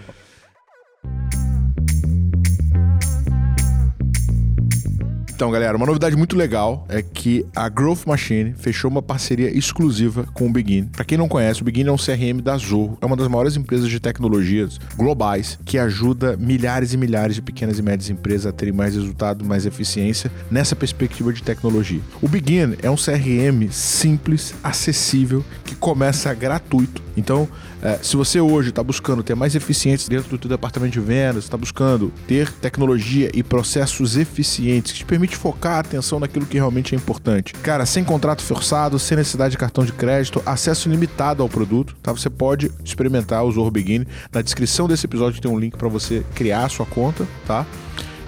Então, 5.36 5.52
galera, 5.52 5.76
uma 5.76 5.86
novidade 5.86 6.16
muito 6.16 6.34
legal 6.34 6.86
é 6.88 7.02
que 7.02 7.46
a 7.54 7.68
Growth 7.68 8.06
Machine 8.06 8.56
fechou 8.58 8.90
uma 8.90 9.02
parceria 9.02 9.50
exclusiva 9.50 10.26
com 10.34 10.48
o 10.48 10.50
Begin. 10.50 10.86
Pra 10.86 11.04
quem 11.04 11.18
não 11.18 11.28
conhece, 11.28 11.62
o 11.62 11.66
Begin 11.66 11.88
é 11.88 11.92
um 11.92 11.98
CRM 11.98 12.42
da 12.42 12.56
Zorro, 12.56 12.98
é 13.02 13.06
uma 13.06 13.18
das 13.18 13.28
maiores 13.28 13.58
empresas 13.58 13.90
de 13.90 14.00
tecnologias 14.00 14.80
globais 14.96 15.60
que 15.66 15.78
ajuda 15.78 16.38
milhares 16.38 16.94
e 16.94 16.98
milhares 16.98 17.36
de 17.36 17.42
pequenas 17.42 17.78
e 17.78 17.82
médias 17.82 18.10
empresas 18.10 18.46
a 18.46 18.54
terem 18.54 18.74
mais 18.74 18.96
resultado, 18.96 19.44
mais 19.44 19.66
eficiência 19.66 20.32
nessa 20.50 20.74
perspectiva 20.74 21.34
de 21.34 21.44
tecnologia. 21.44 22.00
O 22.22 22.30
Begin 22.30 22.78
é 22.82 22.90
um 22.90 22.96
CRM 22.96 23.70
simples, 23.72 24.56
acessível, 24.64 25.44
que 25.66 25.76
começa 25.76 26.34
gratuito. 26.34 27.04
Então, 27.18 27.46
é, 27.86 28.00
se 28.02 28.18
você 28.18 28.42
hoje 28.42 28.70
está 28.70 28.82
buscando 28.82 29.22
ter 29.22 29.36
mais 29.36 29.54
eficiência 29.54 30.10
dentro 30.10 30.28
do 30.28 30.40
teu 30.40 30.50
departamento 30.50 30.94
de 30.94 31.00
vendas, 31.00 31.44
está 31.44 31.56
buscando 31.56 32.12
ter 32.28 32.52
tecnologia 32.52 33.30
e 33.32 33.44
processos 33.44 34.18
eficientes 34.18 34.92
que 34.92 34.98
te 34.98 35.06
permite 35.06 35.38
focar 35.38 35.74
a 35.74 35.80
atenção 35.82 36.20
naquilo 36.20 36.48
que 36.48 36.58
realmente 36.58 36.96
é 36.96 36.98
importante. 36.98 37.54
Cara, 37.54 37.86
sem 37.86 38.04
contrato 38.04 38.42
forçado, 38.42 38.98
sem 38.98 39.16
necessidade 39.16 39.52
de 39.52 39.58
cartão 39.60 39.86
de 39.86 39.94
crédito, 39.94 40.42
acesso 40.48 40.90
ilimitado 40.90 41.44
ao 41.44 41.48
produto, 41.48 41.96
tá? 42.02 42.12
Você 42.12 42.28
pode 42.28 42.72
experimentar 42.84 43.46
o 43.46 43.52
Zorro 43.52 43.70
Begin. 43.70 44.04
Na 44.34 44.42
descrição 44.42 44.88
desse 44.88 45.06
episódio 45.06 45.40
tem 45.40 45.52
um 45.52 45.60
link 45.60 45.78
para 45.78 45.88
você 45.88 46.26
criar 46.34 46.66
a 46.66 46.70
sua 46.70 46.88
conta, 46.88 47.28
tá? 47.46 47.68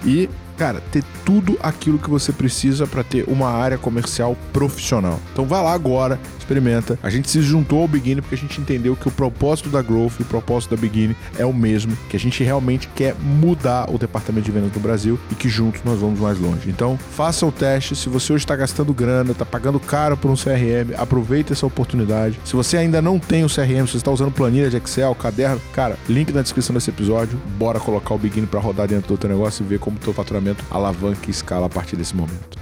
E 0.05 0.29
cara, 0.57 0.81
ter 0.91 1.03
tudo 1.23 1.57
aquilo 1.61 1.99
que 1.99 2.09
você 2.09 2.31
precisa 2.31 2.87
para 2.87 3.03
ter 3.03 3.25
uma 3.27 3.49
área 3.49 3.77
comercial 3.77 4.35
profissional. 4.51 5.19
Então 5.31 5.45
vai 5.45 5.61
lá 5.63 5.73
agora, 5.73 6.19
experimenta. 6.39 6.97
A 7.03 7.09
gente 7.09 7.29
se 7.29 7.41
juntou 7.41 7.81
ao 7.81 7.87
Begin 7.87 8.15
porque 8.17 8.35
a 8.35 8.37
gente 8.37 8.59
entendeu 8.59 8.95
que 8.95 9.07
o 9.07 9.11
propósito 9.11 9.69
da 9.69 9.81
Growth 9.81 10.13
e 10.19 10.23
o 10.23 10.25
propósito 10.25 10.75
da 10.75 10.81
Begin 10.81 11.15
é 11.37 11.45
o 11.45 11.53
mesmo, 11.53 11.95
que 12.09 12.17
a 12.17 12.19
gente 12.19 12.43
realmente 12.43 12.89
quer 12.95 13.15
mudar 13.15 13.89
o 13.93 13.97
departamento 13.97 14.45
de 14.45 14.51
vendas 14.51 14.71
do 14.71 14.79
Brasil 14.79 15.19
e 15.31 15.35
que 15.35 15.47
juntos 15.47 15.81
nós 15.83 15.99
vamos 15.99 16.19
mais 16.19 16.39
longe. 16.39 16.69
Então, 16.69 16.97
faça 16.97 17.45
o 17.45 17.51
teste. 17.51 17.95
Se 17.95 18.09
você 18.09 18.33
hoje 18.33 18.45
está 18.45 18.55
gastando 18.55 18.93
grana, 18.93 19.31
está 19.31 19.45
pagando 19.45 19.79
caro 19.79 20.17
por 20.17 20.31
um 20.31 20.35
CRM, 20.35 20.95
aproveita 20.97 21.53
essa 21.53 21.65
oportunidade. 21.65 22.39
Se 22.43 22.55
você 22.55 22.77
ainda 22.77 23.01
não 23.01 23.19
tem 23.19 23.43
o 23.43 23.49
CRM, 23.49 23.85
se 23.85 23.91
você 23.91 23.97
está 23.97 24.11
usando 24.11 24.31
planilha 24.31 24.69
de 24.69 24.77
Excel, 24.77 25.13
caderno, 25.15 25.61
cara, 25.73 25.97
link 26.07 26.31
na 26.31 26.41
descrição 26.41 26.73
desse 26.73 26.89
episódio. 26.89 27.39
Bora 27.57 27.79
colocar 27.79 28.13
o 28.13 28.17
Begin 28.17 28.45
para 28.45 28.59
rodar 28.59 28.87
dentro 28.87 29.09
do 29.09 29.17
teu 29.17 29.29
negócio 29.29 29.63
e 29.63 29.67
ver 29.67 29.79
como 29.79 29.97
o 29.97 29.99
teu 29.99 30.13
faturamento 30.13 30.46
alavanca 30.69 31.27
e 31.27 31.31
escala 31.31 31.65
a 31.65 31.69
partir 31.69 31.95
desse 31.95 32.15
momento. 32.15 32.57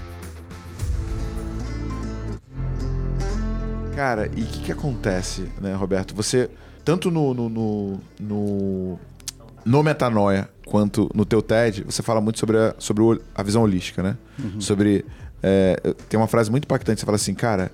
Cara, 3.95 4.29
e 4.35 4.41
o 4.41 4.45
que, 4.45 4.59
que 4.63 4.71
acontece, 4.71 5.47
né, 5.61 5.73
Roberto? 5.73 6.13
Você, 6.15 6.49
tanto 6.83 7.09
no, 7.09 7.33
no, 7.33 7.49
no, 7.49 7.99
no, 8.19 8.99
no 9.63 9.83
Metanoia 9.83 10.49
quanto 10.65 11.09
no 11.13 11.23
teu 11.25 11.41
TED, 11.41 11.83
você 11.85 12.03
fala 12.03 12.19
muito 12.19 12.37
sobre 12.39 12.57
a, 12.57 12.75
sobre 12.77 13.21
a 13.33 13.41
visão 13.43 13.61
holística, 13.61 14.03
né? 14.03 14.17
Sobre. 14.59 15.05
é, 15.41 15.79
tem 16.09 16.19
uma 16.19 16.27
frase 16.27 16.51
muito 16.51 16.65
impactante, 16.65 16.99
você 16.99 17.05
fala 17.05 17.15
assim, 17.15 17.33
cara, 17.33 17.71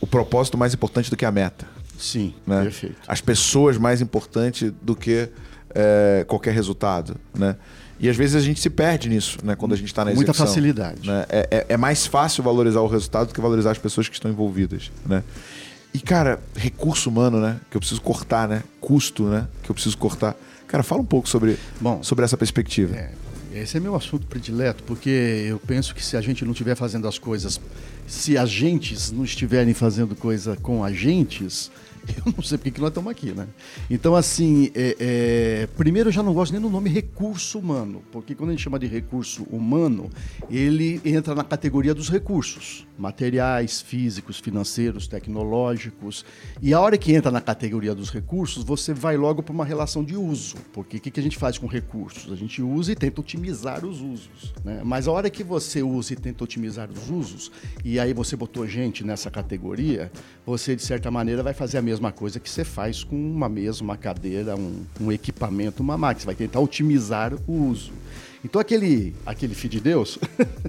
o 0.00 0.06
propósito 0.06 0.58
mais 0.58 0.74
importante 0.74 1.08
do 1.08 1.16
que 1.16 1.24
a 1.24 1.30
meta. 1.30 1.66
Sim, 1.98 2.34
Né? 2.46 2.62
perfeito. 2.64 2.96
As 3.06 3.20
pessoas 3.20 3.78
mais 3.78 4.00
importante 4.02 4.70
do 4.82 4.94
que 4.94 5.28
é, 5.74 6.24
qualquer 6.28 6.52
resultado, 6.52 7.16
né? 7.34 7.56
E 8.02 8.08
às 8.08 8.16
vezes 8.16 8.34
a 8.34 8.40
gente 8.40 8.60
se 8.60 8.68
perde 8.68 9.08
nisso, 9.08 9.38
né? 9.44 9.54
Quando 9.54 9.72
a 9.72 9.76
gente 9.76 9.86
está 9.86 10.04
na 10.04 10.10
Muita 10.10 10.32
execução. 10.32 10.46
facilidade. 10.46 11.06
né? 11.08 11.24
É, 11.28 11.48
é- 11.50 11.66
é 11.70 11.76
mais 11.76 12.04
fácil 12.04 12.42
valorizar 12.42 12.80
o 12.80 12.88
resultado 12.88 13.28
do 13.28 13.34
que 13.34 13.40
valorizar 13.40 13.70
as 13.70 13.78
pessoas 13.78 14.08
que 14.08 14.14
estão 14.14 14.28
envolvidas, 14.30 14.90
né? 15.06 15.22
E, 15.94 16.00
cara, 16.00 16.40
recurso 16.56 17.08
humano, 17.08 17.38
né? 17.40 17.60
Que 17.70 17.76
eu 17.76 17.80
preciso 17.80 18.00
cortar, 18.00 18.48
né? 18.48 18.64
Custo, 18.80 19.24
né? 19.24 19.46
Que 19.62 19.70
eu 19.70 19.74
preciso 19.74 19.96
cortar. 19.96 20.34
Cara, 20.66 20.82
fala 20.82 21.00
um 21.02 21.04
pouco 21.06 21.28
sobre, 21.28 21.56
Bom, 21.80 22.02
sobre 22.02 22.24
essa 22.24 22.36
perspectiva. 22.36 22.96
É, 22.96 23.10
esse 23.54 23.76
é 23.76 23.80
meu 23.80 23.94
assunto 23.94 24.26
predileto, 24.26 24.82
porque 24.84 25.44
eu 25.48 25.60
penso 25.60 25.94
que 25.94 26.04
se 26.04 26.16
a 26.16 26.20
gente 26.20 26.44
não 26.44 26.52
estiver 26.52 26.74
fazendo 26.74 27.06
as 27.06 27.18
coisas, 27.18 27.60
se 28.06 28.36
agentes 28.36 29.10
não 29.10 29.24
estiverem 29.24 29.74
fazendo 29.74 30.14
coisa 30.14 30.56
com 30.56 30.84
agentes, 30.84 31.70
eu 32.26 32.32
não 32.36 32.42
sei 32.42 32.58
porque 32.58 32.70
que 32.72 32.80
nós 32.80 32.90
estamos 32.90 33.10
aqui, 33.10 33.32
né? 33.32 33.46
Então, 33.90 34.14
assim, 34.14 34.70
é, 34.74 34.96
é, 34.98 35.68
primeiro 35.76 36.08
eu 36.08 36.12
já 36.12 36.22
não 36.22 36.34
gosto 36.34 36.52
nem 36.52 36.60
do 36.60 36.68
nome 36.68 36.90
recurso 36.90 37.58
humano, 37.58 38.02
porque 38.10 38.34
quando 38.34 38.50
a 38.50 38.52
gente 38.52 38.62
chama 38.62 38.78
de 38.78 38.86
recurso 38.86 39.44
humano, 39.44 40.10
ele 40.50 41.00
entra 41.04 41.34
na 41.34 41.44
categoria 41.44 41.94
dos 41.94 42.08
recursos, 42.08 42.86
materiais, 42.98 43.80
físicos, 43.80 44.38
financeiros, 44.38 45.06
tecnológicos. 45.06 46.24
E 46.60 46.74
a 46.74 46.80
hora 46.80 46.98
que 46.98 47.12
entra 47.12 47.30
na 47.30 47.40
categoria 47.40 47.94
dos 47.94 48.10
recursos, 48.10 48.64
você 48.64 48.92
vai 48.92 49.16
logo 49.16 49.42
para 49.42 49.52
uma 49.52 49.64
relação 49.64 50.04
de 50.04 50.16
uso, 50.16 50.56
porque 50.72 50.96
o 50.96 51.00
que, 51.00 51.10
que 51.10 51.20
a 51.20 51.22
gente 51.22 51.36
faz 51.36 51.58
com 51.58 51.66
recursos? 51.66 52.32
A 52.32 52.36
gente 52.36 52.62
usa 52.62 52.92
e 52.92 52.96
tenta 52.96 53.20
otimizar 53.20 53.84
os 53.84 54.00
usos. 54.00 54.52
Né? 54.64 54.82
Mas 54.84 55.06
a 55.06 55.12
hora 55.12 55.30
que 55.30 55.44
você 55.44 55.82
usa 55.82 56.12
e 56.12 56.16
tenta 56.16 56.44
otimizar 56.44 56.90
os 56.90 57.10
usos, 57.10 57.50
e 57.84 57.91
aí 57.98 58.12
você 58.12 58.36
botou 58.36 58.66
gente 58.66 59.04
nessa 59.04 59.30
categoria, 59.30 60.10
você 60.44 60.76
de 60.76 60.82
certa 60.82 61.10
maneira 61.10 61.42
vai 61.42 61.54
fazer 61.54 61.78
a 61.78 61.82
mesma 61.82 62.12
coisa 62.12 62.38
que 62.38 62.48
você 62.48 62.64
faz 62.64 63.02
com 63.02 63.16
uma 63.16 63.48
mesa, 63.48 63.82
uma 63.82 63.96
cadeira, 63.96 64.56
um, 64.56 64.84
um 65.00 65.12
equipamento, 65.12 65.82
uma 65.82 65.96
máquina. 65.96 66.20
Você 66.20 66.26
vai 66.26 66.34
tentar 66.34 66.60
otimizar 66.60 67.32
o 67.46 67.68
uso. 67.68 67.92
Então 68.44 68.60
aquele, 68.60 69.14
aquele 69.24 69.54
filho 69.54 69.70
de 69.70 69.80
Deus, 69.80 70.18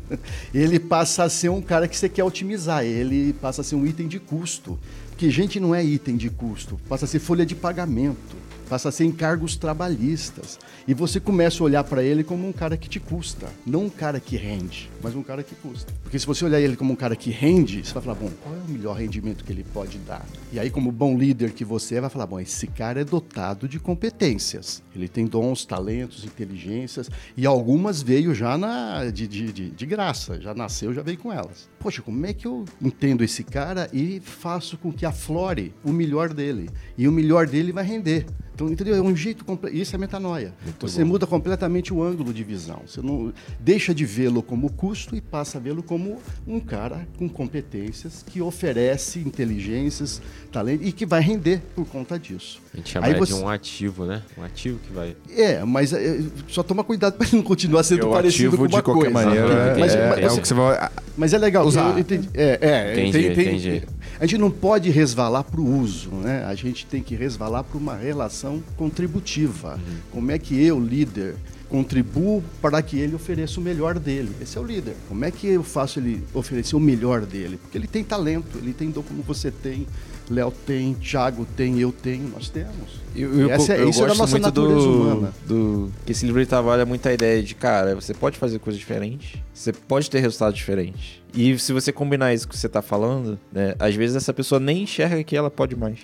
ele 0.54 0.80
passa 0.80 1.24
a 1.24 1.30
ser 1.30 1.50
um 1.50 1.62
cara 1.62 1.88
que 1.88 1.98
você 1.98 2.08
quer 2.08 2.24
otimizar, 2.24 2.84
ele 2.84 3.34
passa 3.34 3.62
a 3.62 3.64
ser 3.64 3.76
um 3.76 3.86
item 3.86 4.08
de 4.08 4.20
custo. 4.20 4.78
Porque 5.10 5.30
gente 5.30 5.60
não 5.60 5.74
é 5.74 5.84
item 5.84 6.18
de 6.18 6.30
custo, 6.30 6.80
passa 6.90 7.06
a 7.06 7.08
ser 7.08 7.20
folha 7.20 7.46
de 7.46 7.56
pagamento. 7.56 8.43
Passa 8.70 8.90
a 8.90 8.92
ser 8.92 9.06
em 9.06 9.12
cargos 9.12 9.56
trabalhistas. 9.56 10.60
E 10.88 10.94
você 10.94 11.20
começa 11.20 11.64
a 11.64 11.66
olhar 11.66 11.84
para 11.84 12.04
ele 12.04 12.24
como 12.24 12.48
um 12.48 12.52
cara 12.52 12.76
que 12.78 12.90
te 12.90 13.00
custa, 13.00 13.48
não 13.66 13.86
um 13.86 13.90
cara 13.90 14.20
que 14.20 14.36
rende, 14.36 14.90
mas 15.02 15.16
um 15.16 15.24
cara 15.24 15.44
que 15.44 15.56
custa. 15.56 15.94
Porque 16.04 16.20
se 16.20 16.26
você 16.26 16.44
olhar 16.46 16.60
ele 16.60 16.76
como 16.76 16.94
um 16.94 16.96
cara 16.96 17.16
que 17.16 17.32
rende, 17.32 17.86
você 17.86 17.94
vai 17.94 18.04
falar, 18.04 18.16
bom, 18.16 18.30
qual 18.42 18.56
é 18.56 18.60
o 18.60 18.72
melhor 18.72 18.98
rendimento 18.98 19.44
que 19.44 19.52
ele 19.52 19.64
pode 19.64 19.98
dar? 20.00 20.26
E 20.52 20.60
aí, 20.60 20.70
como 20.70 20.92
bom 20.92 21.18
líder 21.18 21.52
que 21.52 21.66
você 21.66 21.96
é, 21.96 22.02
vai 22.02 22.10
falar, 22.10 22.28
bom, 22.28 22.40
esse 22.40 22.68
cara 22.68 23.02
é 23.02 23.04
dotado 23.04 23.68
de 23.68 23.80
competências. 23.80 24.84
Ele 24.96 25.08
tem 25.08 25.26
dons, 25.26 25.66
talentos, 25.66 26.24
inteligências, 26.24 27.10
e 27.36 27.46
algumas 27.46 28.02
veio 28.02 28.34
já 28.34 28.58
na, 28.58 29.06
de, 29.06 29.28
de, 29.28 29.52
de, 29.52 29.70
de 29.72 29.86
graça, 29.86 30.40
já 30.40 30.54
nasceu, 30.54 30.94
já 30.94 31.02
veio 31.02 31.18
com 31.18 31.32
elas. 31.32 31.70
Poxa, 31.80 32.02
como 32.02 32.26
é 32.26 32.34
que 32.34 32.48
eu 32.48 32.66
entendo 32.82 33.24
esse 33.24 33.44
cara 33.44 33.90
e 33.92 34.20
faço 34.20 34.78
com 34.78 34.92
que 34.92 35.06
aflore 35.06 35.74
o 35.84 35.92
melhor 35.92 36.34
dele? 36.34 36.70
E 36.98 37.08
o 37.08 37.12
melhor 37.12 37.48
dele 37.48 37.72
vai 37.72 37.84
render. 37.84 38.26
Então, 38.54 38.70
entendeu? 38.70 38.96
É 38.96 39.02
um 39.02 39.16
jeito 39.16 39.44
completo. 39.44 39.76
Isso 39.76 39.96
é 39.96 40.00
metanoia. 40.00 40.54
Muito 40.64 40.88
você 40.88 41.04
bom. 41.04 41.10
muda 41.10 41.26
completamente 41.26 41.94
o 41.94 42.04
ângulo 42.04 42.34
de 42.34 42.44
visão. 42.44 42.82
Você 42.86 43.02
não 43.02 43.34
deixa 43.60 43.94
de 43.94 44.06
vê-lo 44.06 44.44
como 44.44 44.72
custo 44.72 45.16
e 45.16 45.22
passa 45.22 45.58
a 45.58 45.62
vê-lo 45.62 45.82
como 45.82 46.20
um 46.48 46.60
cara 46.60 47.08
com 47.18 47.28
competências 47.28 48.24
que 48.24 48.42
oferece 48.42 49.20
inteligências, 49.20 50.22
talento 50.52 50.84
e 50.84 50.92
que 50.92 51.06
vai 51.06 51.22
render 51.22 51.62
por 51.76 51.86
conta 51.86 52.18
disso. 52.20 52.63
A 52.74 52.78
gente 52.78 52.90
chama 52.90 53.14
você... 53.14 53.34
de 53.34 53.40
um 53.40 53.48
ativo, 53.48 54.06
né? 54.06 54.24
Um 54.36 54.44
ativo 54.44 54.80
que 54.80 54.92
vai. 54.92 55.16
É, 55.30 55.64
mas 55.64 55.94
é, 55.94 56.22
só 56.48 56.64
toma 56.64 56.84
cuidado 56.84 57.14
para 57.14 57.28
ele 57.28 57.38
não 57.38 57.44
continuar 57.44 57.84
sendo 57.84 58.08
é 58.08 58.10
parecido 58.10 58.58
com 58.58 58.64
uma 58.64 58.68
de 58.68 58.82
qualquer 58.82 59.12
coisa. 59.12 59.28
maneira. 59.28 59.48
É, 59.48 59.78
mas, 59.78 59.96
é, 59.96 60.10
mas, 60.10 60.20
é, 60.20 60.32
o 60.32 60.42
que 60.42 60.48
você 60.48 60.54
vai. 60.56 60.90
Mas 61.16 61.34
é 61.34 61.38
legal. 61.38 61.68
Usar. 61.68 62.00
Entendi, 62.00 62.30
é, 62.34 62.58
é, 62.60 62.94
entendi, 62.94 63.36
tem, 63.36 63.48
entendi. 63.48 63.84
A 64.20 64.26
gente 64.26 64.40
não 64.40 64.50
pode 64.50 64.90
resvalar 64.90 65.44
para 65.44 65.62
o 65.62 65.82
uso, 65.82 66.10
né? 66.10 66.46
A 66.46 66.56
gente 66.56 66.88
tem 66.88 67.04
que 67.04 67.14
resvalar 67.14 67.64
para 67.64 67.78
uma 67.78 67.96
relação 67.96 68.64
contributiva. 68.76 69.76
Uhum. 69.76 69.96
Como 70.12 70.32
é 70.32 70.40
que 70.40 70.60
eu, 70.60 70.80
líder, 70.80 71.36
contribuo 71.70 72.44
para 72.62 72.82
que 72.82 73.00
ele 73.00 73.16
ofereça 73.16 73.60
o 73.60 73.64
melhor 73.64 73.98
dele. 73.98 74.32
Esse 74.42 74.58
é 74.58 74.62
o 74.62 74.64
líder. 74.64 74.96
Como 75.08 75.26
é 75.26 75.32
que 75.32 75.48
eu 75.48 75.64
faço 75.64 76.00
ele 76.00 76.24
oferecer 76.34 76.76
o 76.76 76.80
melhor 76.80 77.26
dele? 77.26 77.58
Porque 77.58 77.78
ele 77.78 77.88
tem 77.88 78.04
talento, 78.04 78.58
ele 78.58 78.74
tem 78.74 78.90
dom 78.90 79.02
como 79.02 79.24
você 79.24 79.50
tem, 79.50 79.88
Léo 80.30 80.52
tem, 80.66 80.94
Thiago 80.94 81.46
tem, 81.56 81.80
eu 81.80 81.92
tenho, 81.92 82.30
nós 82.30 82.50
temos. 82.50 83.02
Eu, 83.16 83.42
eu, 83.42 83.50
Essa 83.50 83.74
é, 83.74 83.82
eu 83.82 83.90
isso 83.90 84.04
é 84.04 84.08
da 84.08 84.16
nossa 84.16 84.40
natureza 84.40 84.80
do, 84.80 85.02
humana. 85.02 85.34
Do, 85.46 85.92
que 86.06 86.12
esse 86.12 86.26
livro 86.26 86.46
trabalha 86.46 86.86
muito 86.86 87.08
a 87.08 87.14
ideia 87.14 87.42
de, 87.44 87.54
cara, 87.56 87.96
você 87.96 88.14
pode 88.14 88.38
fazer 88.38 88.60
coisas 88.60 88.80
diferentes, 88.80 89.42
você 89.54 89.74
pode 89.74 90.10
ter 90.10 90.20
resultados 90.20 90.58
diferentes. 90.58 91.23
E 91.34 91.58
se 91.58 91.74
você 91.74 91.92
combinar 91.92 92.34
isso 92.34 92.48
que 92.48 92.56
você 92.58 92.68
está 92.68 92.82
falando, 92.82 93.40
né, 93.52 93.76
às 93.80 93.96
vezes 93.96 94.16
essa 94.16 94.34
pessoa 94.34 94.60
nem 94.60 94.84
enxerga 94.84 95.24
que 95.24 95.36
ela 95.36 95.50
pode 95.50 95.76
mais. 95.76 96.00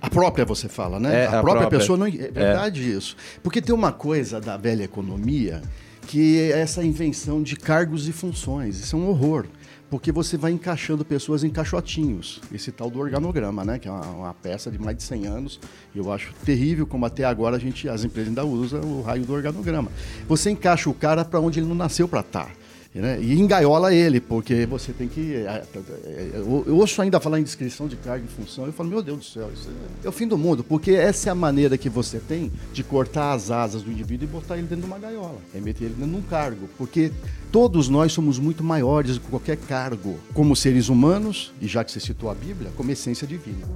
A 0.00 0.10
própria 0.10 0.44
você 0.44 0.68
fala, 0.68 0.98
né? 0.98 1.22
É, 1.22 1.26
a, 1.26 1.26
a 1.26 1.30
própria, 1.30 1.52
própria, 1.60 1.78
pessoa 1.78 1.98
não. 1.98 2.06
É 2.06 2.10
verdade 2.10 2.82
é. 2.82 2.96
isso. 2.96 3.16
Porque 3.42 3.60
tem 3.60 3.74
uma 3.74 3.92
coisa 3.92 4.40
da 4.40 4.56
velha 4.56 4.84
economia 4.84 5.62
que 6.06 6.40
é 6.40 6.60
essa 6.60 6.84
invenção 6.84 7.42
de 7.42 7.56
cargos 7.56 8.08
e 8.08 8.12
funções. 8.12 8.78
Isso 8.78 8.96
é 8.96 8.98
um 8.98 9.08
horror. 9.08 9.46
Porque 9.88 10.10
você 10.10 10.38
vai 10.38 10.52
encaixando 10.52 11.04
pessoas 11.04 11.44
em 11.44 11.50
caixotinhos. 11.50 12.40
Esse 12.52 12.72
tal 12.72 12.90
do 12.90 12.98
organograma, 12.98 13.64
né? 13.64 13.78
Que 13.78 13.88
é 13.88 13.90
uma, 13.90 14.06
uma 14.06 14.34
peça 14.34 14.70
de 14.70 14.78
mais 14.78 14.96
de 14.96 15.02
100 15.02 15.26
anos. 15.26 15.60
Eu 15.94 16.10
acho 16.10 16.32
terrível 16.44 16.86
como 16.86 17.04
até 17.04 17.24
agora 17.24 17.56
a 17.56 17.58
gente, 17.58 17.88
as 17.88 18.02
empresas 18.02 18.28
ainda 18.28 18.44
usam 18.44 18.80
o 18.80 19.02
raio 19.02 19.24
do 19.24 19.32
organograma. 19.32 19.92
Você 20.26 20.50
encaixa 20.50 20.88
o 20.88 20.94
cara 20.94 21.24
para 21.24 21.40
onde 21.40 21.60
ele 21.60 21.66
não 21.66 21.74
nasceu 21.74 22.08
para 22.08 22.20
estar. 22.20 22.50
Né? 22.94 23.18
E 23.22 23.40
engaiola 23.40 23.94
ele, 23.94 24.20
porque 24.20 24.66
você 24.66 24.92
tem 24.92 25.08
que. 25.08 25.34
É, 25.34 25.64
é, 26.04 26.30
eu 26.34 26.76
ouço 26.76 27.00
ainda 27.00 27.18
falar 27.18 27.40
em 27.40 27.42
descrição 27.42 27.88
de 27.88 27.96
carga 27.96 28.22
e 28.22 28.28
função, 28.28 28.66
eu 28.66 28.72
falo, 28.72 28.90
meu 28.90 29.02
Deus 29.02 29.18
do 29.18 29.24
céu, 29.24 29.50
isso 29.50 29.70
é 30.04 30.08
o 30.08 30.12
fim 30.12 30.28
do 30.28 30.36
mundo, 30.36 30.62
porque 30.62 30.90
essa 30.90 31.30
é 31.30 31.32
a 31.32 31.34
maneira 31.34 31.78
que 31.78 31.88
você 31.88 32.18
tem 32.18 32.52
de 32.70 32.84
cortar 32.84 33.32
as 33.32 33.50
asas 33.50 33.82
do 33.82 33.90
indivíduo 33.90 34.28
e 34.28 34.30
botar 34.30 34.58
ele 34.58 34.66
dentro 34.66 34.82
de 34.82 34.86
uma 34.86 34.98
gaiola, 34.98 35.38
é 35.54 35.60
meter 35.60 35.86
ele 35.86 35.94
dentro 35.94 36.10
de 36.10 36.18
um 36.18 36.22
cargo, 36.22 36.68
porque 36.76 37.10
todos 37.50 37.88
nós 37.88 38.12
somos 38.12 38.38
muito 38.38 38.62
maiores 38.62 39.14
do 39.14 39.20
que 39.22 39.28
qualquer 39.28 39.56
cargo, 39.56 40.18
como 40.34 40.54
seres 40.54 40.90
humanos, 40.90 41.50
e 41.62 41.66
já 41.66 41.82
que 41.82 41.90
você 41.90 42.00
citou 42.00 42.28
a 42.28 42.34
Bíblia, 42.34 42.70
como 42.76 42.90
essência 42.90 43.26
divina. 43.26 43.66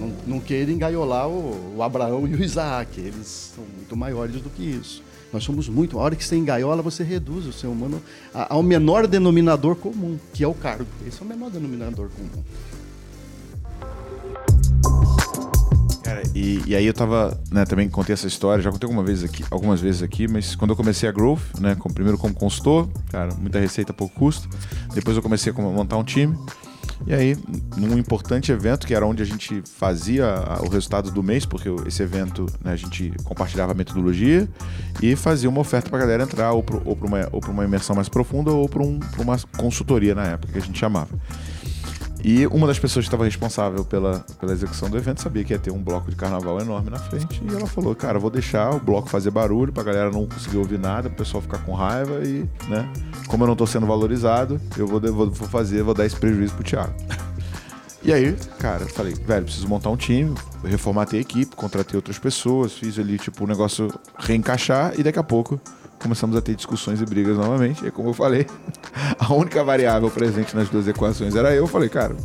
Não, 0.00 0.12
não 0.26 0.40
queira 0.40 0.72
engaiolar 0.72 1.28
o, 1.28 1.76
o 1.76 1.82
Abraão 1.82 2.26
e 2.26 2.34
o 2.34 2.42
Isaac, 2.42 3.00
eles 3.00 3.52
são 3.54 3.64
muito 3.76 3.96
maiores 3.96 4.40
do 4.40 4.50
que 4.50 4.64
isso. 4.64 5.00
Nós 5.32 5.44
somos 5.44 5.68
muito. 5.68 5.98
A 5.98 6.02
hora 6.02 6.14
que 6.14 6.24
você 6.24 6.36
engaiola, 6.36 6.82
você 6.82 7.02
reduz 7.02 7.46
o 7.46 7.52
ser 7.52 7.66
humano 7.66 8.02
ao 8.32 8.62
menor 8.62 9.06
denominador 9.06 9.76
comum, 9.76 10.18
que 10.32 10.44
é 10.44 10.48
o 10.48 10.54
cargo. 10.54 10.86
Esse 11.06 11.22
é 11.22 11.24
o 11.24 11.28
menor 11.28 11.50
denominador 11.50 12.10
comum. 12.10 12.44
Cara, 16.02 16.22
e, 16.34 16.60
e, 16.66 16.76
aí 16.76 16.84
eu 16.84 16.92
tava, 16.92 17.40
né, 17.50 17.64
também 17.64 17.88
contei 17.88 18.12
essa 18.12 18.26
história, 18.26 18.62
já 18.62 18.70
contei 18.70 18.86
alguma 18.86 19.04
vez 19.04 19.24
aqui, 19.24 19.44
algumas 19.50 19.80
vezes 19.80 20.02
aqui, 20.02 20.28
mas 20.28 20.54
quando 20.54 20.72
eu 20.72 20.76
comecei 20.76 21.08
a 21.08 21.12
Growth, 21.12 21.40
né, 21.60 21.74
com, 21.76 21.88
primeiro 21.88 22.18
como 22.18 22.34
consultor, 22.34 22.88
cara, 23.08 23.32
muita 23.34 23.58
receita, 23.58 23.92
pouco 23.92 24.14
custo. 24.14 24.48
Depois 24.92 25.16
eu 25.16 25.22
comecei 25.22 25.52
a 25.52 25.62
montar 25.62 25.96
um 25.96 26.04
time. 26.04 26.36
E 27.06 27.14
aí, 27.14 27.36
num 27.76 27.98
importante 27.98 28.52
evento, 28.52 28.86
que 28.86 28.94
era 28.94 29.06
onde 29.06 29.22
a 29.22 29.26
gente 29.26 29.62
fazia 29.64 30.26
o 30.60 30.68
resultado 30.68 31.10
do 31.10 31.22
mês, 31.22 31.44
porque 31.44 31.68
esse 31.86 32.02
evento 32.02 32.46
né, 32.62 32.72
a 32.72 32.76
gente 32.76 33.12
compartilhava 33.24 33.72
a 33.72 33.74
metodologia 33.74 34.48
e 35.02 35.16
fazia 35.16 35.48
uma 35.48 35.60
oferta 35.60 35.90
para 35.90 35.98
a 35.98 36.02
galera 36.02 36.22
entrar 36.22 36.52
ou 36.52 36.62
para 36.62 36.78
uma, 36.78 37.28
uma 37.48 37.64
imersão 37.64 37.96
mais 37.96 38.08
profunda 38.08 38.50
ou 38.52 38.68
para 38.68 38.82
um, 38.82 39.00
uma 39.18 39.36
consultoria 39.56 40.14
na 40.14 40.26
época 40.26 40.52
que 40.52 40.58
a 40.58 40.62
gente 40.62 40.78
chamava. 40.78 41.10
E 42.24 42.46
uma 42.46 42.68
das 42.68 42.78
pessoas 42.78 43.04
que 43.04 43.08
estava 43.08 43.24
responsável 43.24 43.84
pela, 43.84 44.24
pela 44.38 44.52
execução 44.52 44.88
do 44.88 44.96
evento 44.96 45.20
sabia 45.20 45.42
que 45.42 45.52
ia 45.52 45.58
ter 45.58 45.72
um 45.72 45.82
bloco 45.82 46.08
de 46.08 46.16
carnaval 46.16 46.60
enorme 46.60 46.88
na 46.88 46.98
frente. 46.98 47.42
E 47.44 47.54
ela 47.54 47.66
falou: 47.66 47.94
Cara, 47.94 48.18
vou 48.18 48.30
deixar 48.30 48.74
o 48.74 48.78
bloco 48.78 49.08
fazer 49.08 49.30
barulho 49.30 49.72
pra 49.72 49.82
galera 49.82 50.10
não 50.10 50.26
conseguir 50.26 50.58
ouvir 50.58 50.78
nada, 50.78 51.08
o 51.08 51.12
pessoal 51.12 51.42
ficar 51.42 51.58
com 51.58 51.72
raiva. 51.72 52.20
E, 52.24 52.48
né, 52.68 52.88
como 53.26 53.42
eu 53.42 53.48
não 53.48 53.56
tô 53.56 53.66
sendo 53.66 53.86
valorizado, 53.86 54.60
eu 54.76 54.86
vou, 54.86 55.00
vou, 55.00 55.30
vou 55.30 55.48
fazer, 55.48 55.82
vou 55.82 55.94
dar 55.94 56.06
esse 56.06 56.16
prejuízo 56.16 56.54
pro 56.54 56.62
Thiago. 56.62 56.94
E 58.04 58.12
aí, 58.12 58.36
cara, 58.58 58.84
falei, 58.86 59.14
velho, 59.14 59.44
preciso 59.44 59.68
montar 59.68 59.88
um 59.88 59.96
time, 59.96 60.34
reformatei 60.64 61.20
a 61.20 61.22
equipe, 61.22 61.54
contratei 61.54 61.96
outras 61.96 62.18
pessoas, 62.18 62.72
fiz 62.72 62.98
ali, 62.98 63.16
tipo, 63.16 63.44
o 63.44 63.46
negócio 63.46 63.88
reencaixar 64.18 64.92
e 64.98 65.04
daqui 65.04 65.20
a 65.20 65.22
pouco 65.22 65.60
começamos 66.02 66.36
a 66.36 66.40
ter 66.40 66.54
discussões 66.54 67.00
e 67.00 67.04
brigas 67.04 67.36
novamente. 67.36 67.86
E 67.86 67.90
como 67.90 68.10
eu 68.10 68.14
falei, 68.14 68.46
a 69.18 69.32
única 69.32 69.62
variável 69.62 70.10
presente 70.10 70.54
nas 70.54 70.68
duas 70.68 70.88
equações 70.88 71.34
era 71.34 71.50
eu. 71.52 71.62
Eu 71.62 71.66
falei, 71.66 71.88
cara, 71.88 72.16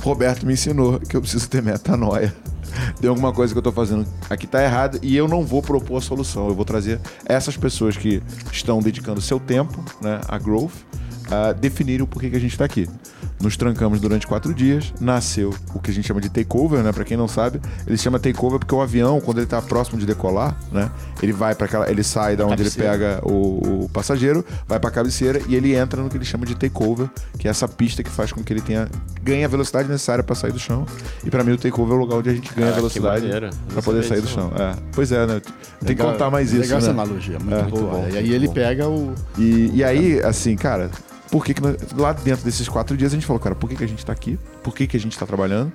Roberto 0.00 0.46
me 0.46 0.52
ensinou 0.52 1.00
que 1.00 1.16
eu 1.16 1.20
preciso 1.20 1.48
ter 1.48 1.62
metanoia. 1.62 2.34
Tem 3.00 3.08
alguma 3.08 3.32
coisa 3.32 3.52
que 3.52 3.58
eu 3.58 3.60
estou 3.60 3.72
fazendo 3.72 4.06
aqui 4.28 4.46
está 4.46 4.62
errado 4.62 4.98
e 5.02 5.16
eu 5.16 5.28
não 5.28 5.44
vou 5.44 5.62
propor 5.62 5.98
a 5.98 6.00
solução. 6.00 6.48
Eu 6.48 6.54
vou 6.54 6.64
trazer 6.64 7.00
essas 7.24 7.56
pessoas 7.56 7.96
que 7.96 8.22
estão 8.50 8.80
dedicando 8.80 9.20
seu 9.20 9.38
tempo 9.38 9.84
né, 10.00 10.20
a 10.28 10.38
growth 10.38 10.72
a 11.30 11.52
definir 11.52 12.02
o 12.02 12.06
porquê 12.06 12.30
que 12.30 12.36
a 12.36 12.40
gente 12.40 12.52
está 12.52 12.64
aqui. 12.64 12.88
Nos 13.44 13.58
trancamos 13.58 14.00
durante 14.00 14.26
quatro 14.26 14.54
dias, 14.54 14.94
nasceu 14.98 15.54
o 15.74 15.78
que 15.78 15.90
a 15.90 15.94
gente 15.94 16.08
chama 16.08 16.18
de 16.18 16.30
takeover, 16.30 16.82
né? 16.82 16.90
Para 16.92 17.04
quem 17.04 17.14
não 17.14 17.28
sabe, 17.28 17.60
ele 17.86 17.98
chama 17.98 18.18
takeover 18.18 18.58
porque 18.58 18.74
o 18.74 18.80
avião, 18.80 19.20
quando 19.20 19.36
ele 19.36 19.44
está 19.44 19.60
próximo 19.60 19.98
de 19.98 20.06
decolar, 20.06 20.56
né? 20.72 20.90
Ele 21.22 21.30
vai 21.30 21.54
para 21.54 21.66
aquela, 21.66 21.90
ele 21.90 22.02
sai 22.02 22.36
da 22.36 22.46
onde 22.46 22.62
ele 22.62 22.70
pega 22.70 23.20
o, 23.22 23.84
o 23.84 23.88
passageiro, 23.90 24.42
vai 24.66 24.80
para 24.80 24.88
a 24.88 24.92
cabeceira 24.92 25.42
e 25.46 25.54
ele 25.54 25.74
entra 25.74 26.02
no 26.02 26.08
que 26.08 26.16
ele 26.16 26.24
chama 26.24 26.46
de 26.46 26.54
takeover, 26.54 27.06
que 27.38 27.46
é 27.46 27.50
essa 27.50 27.68
pista 27.68 28.02
que 28.02 28.08
faz 28.08 28.32
com 28.32 28.42
que 28.42 28.50
ele 28.50 28.62
tenha 28.62 28.88
ganhe 29.22 29.44
a 29.44 29.48
velocidade 29.48 29.90
necessária 29.90 30.24
para 30.24 30.34
sair 30.34 30.52
do 30.52 30.58
chão. 30.58 30.86
E 31.22 31.28
para 31.28 31.44
mim 31.44 31.52
o 31.52 31.58
takeover 31.58 31.92
é 31.92 31.96
o 31.98 32.00
lugar 32.00 32.16
onde 32.16 32.30
a 32.30 32.34
gente 32.34 32.50
ganha 32.54 32.70
ah, 32.70 32.74
velocidade 32.74 33.28
para 33.68 33.82
poder 33.82 34.04
sair 34.04 34.22
do 34.22 34.28
chão. 34.28 34.50
É. 34.58 34.74
Pois 34.92 35.12
é, 35.12 35.26
né? 35.26 35.42
Tem 35.80 35.90
legal, 35.90 36.06
que 36.06 36.12
contar 36.14 36.30
mais 36.30 36.50
isso, 36.50 36.62
legal 36.62 36.78
né? 36.78 36.82
essa 36.82 36.90
analogia, 36.92 37.38
muito 37.38 37.54
é, 37.54 37.62
boa. 37.62 37.90
Bom, 37.90 38.08
e 38.10 38.16
aí 38.16 38.32
ele 38.32 38.46
bom. 38.46 38.54
pega 38.54 38.88
o 38.88 39.14
e, 39.36 39.70
e 39.74 39.84
aí, 39.84 40.22
assim, 40.22 40.56
cara, 40.56 40.90
por 41.34 41.44
que, 41.44 41.52
que 41.52 41.60
lá 41.96 42.12
dentro 42.12 42.44
desses 42.44 42.68
quatro 42.68 42.96
dias 42.96 43.10
a 43.10 43.16
gente 43.16 43.26
falou, 43.26 43.40
cara, 43.40 43.56
por 43.56 43.68
que, 43.68 43.74
que 43.74 43.82
a 43.82 43.88
gente 43.88 43.98
está 43.98 44.12
aqui? 44.12 44.38
Por 44.62 44.72
que, 44.72 44.86
que 44.86 44.96
a 44.96 45.00
gente 45.00 45.14
está 45.14 45.26
trabalhando? 45.26 45.72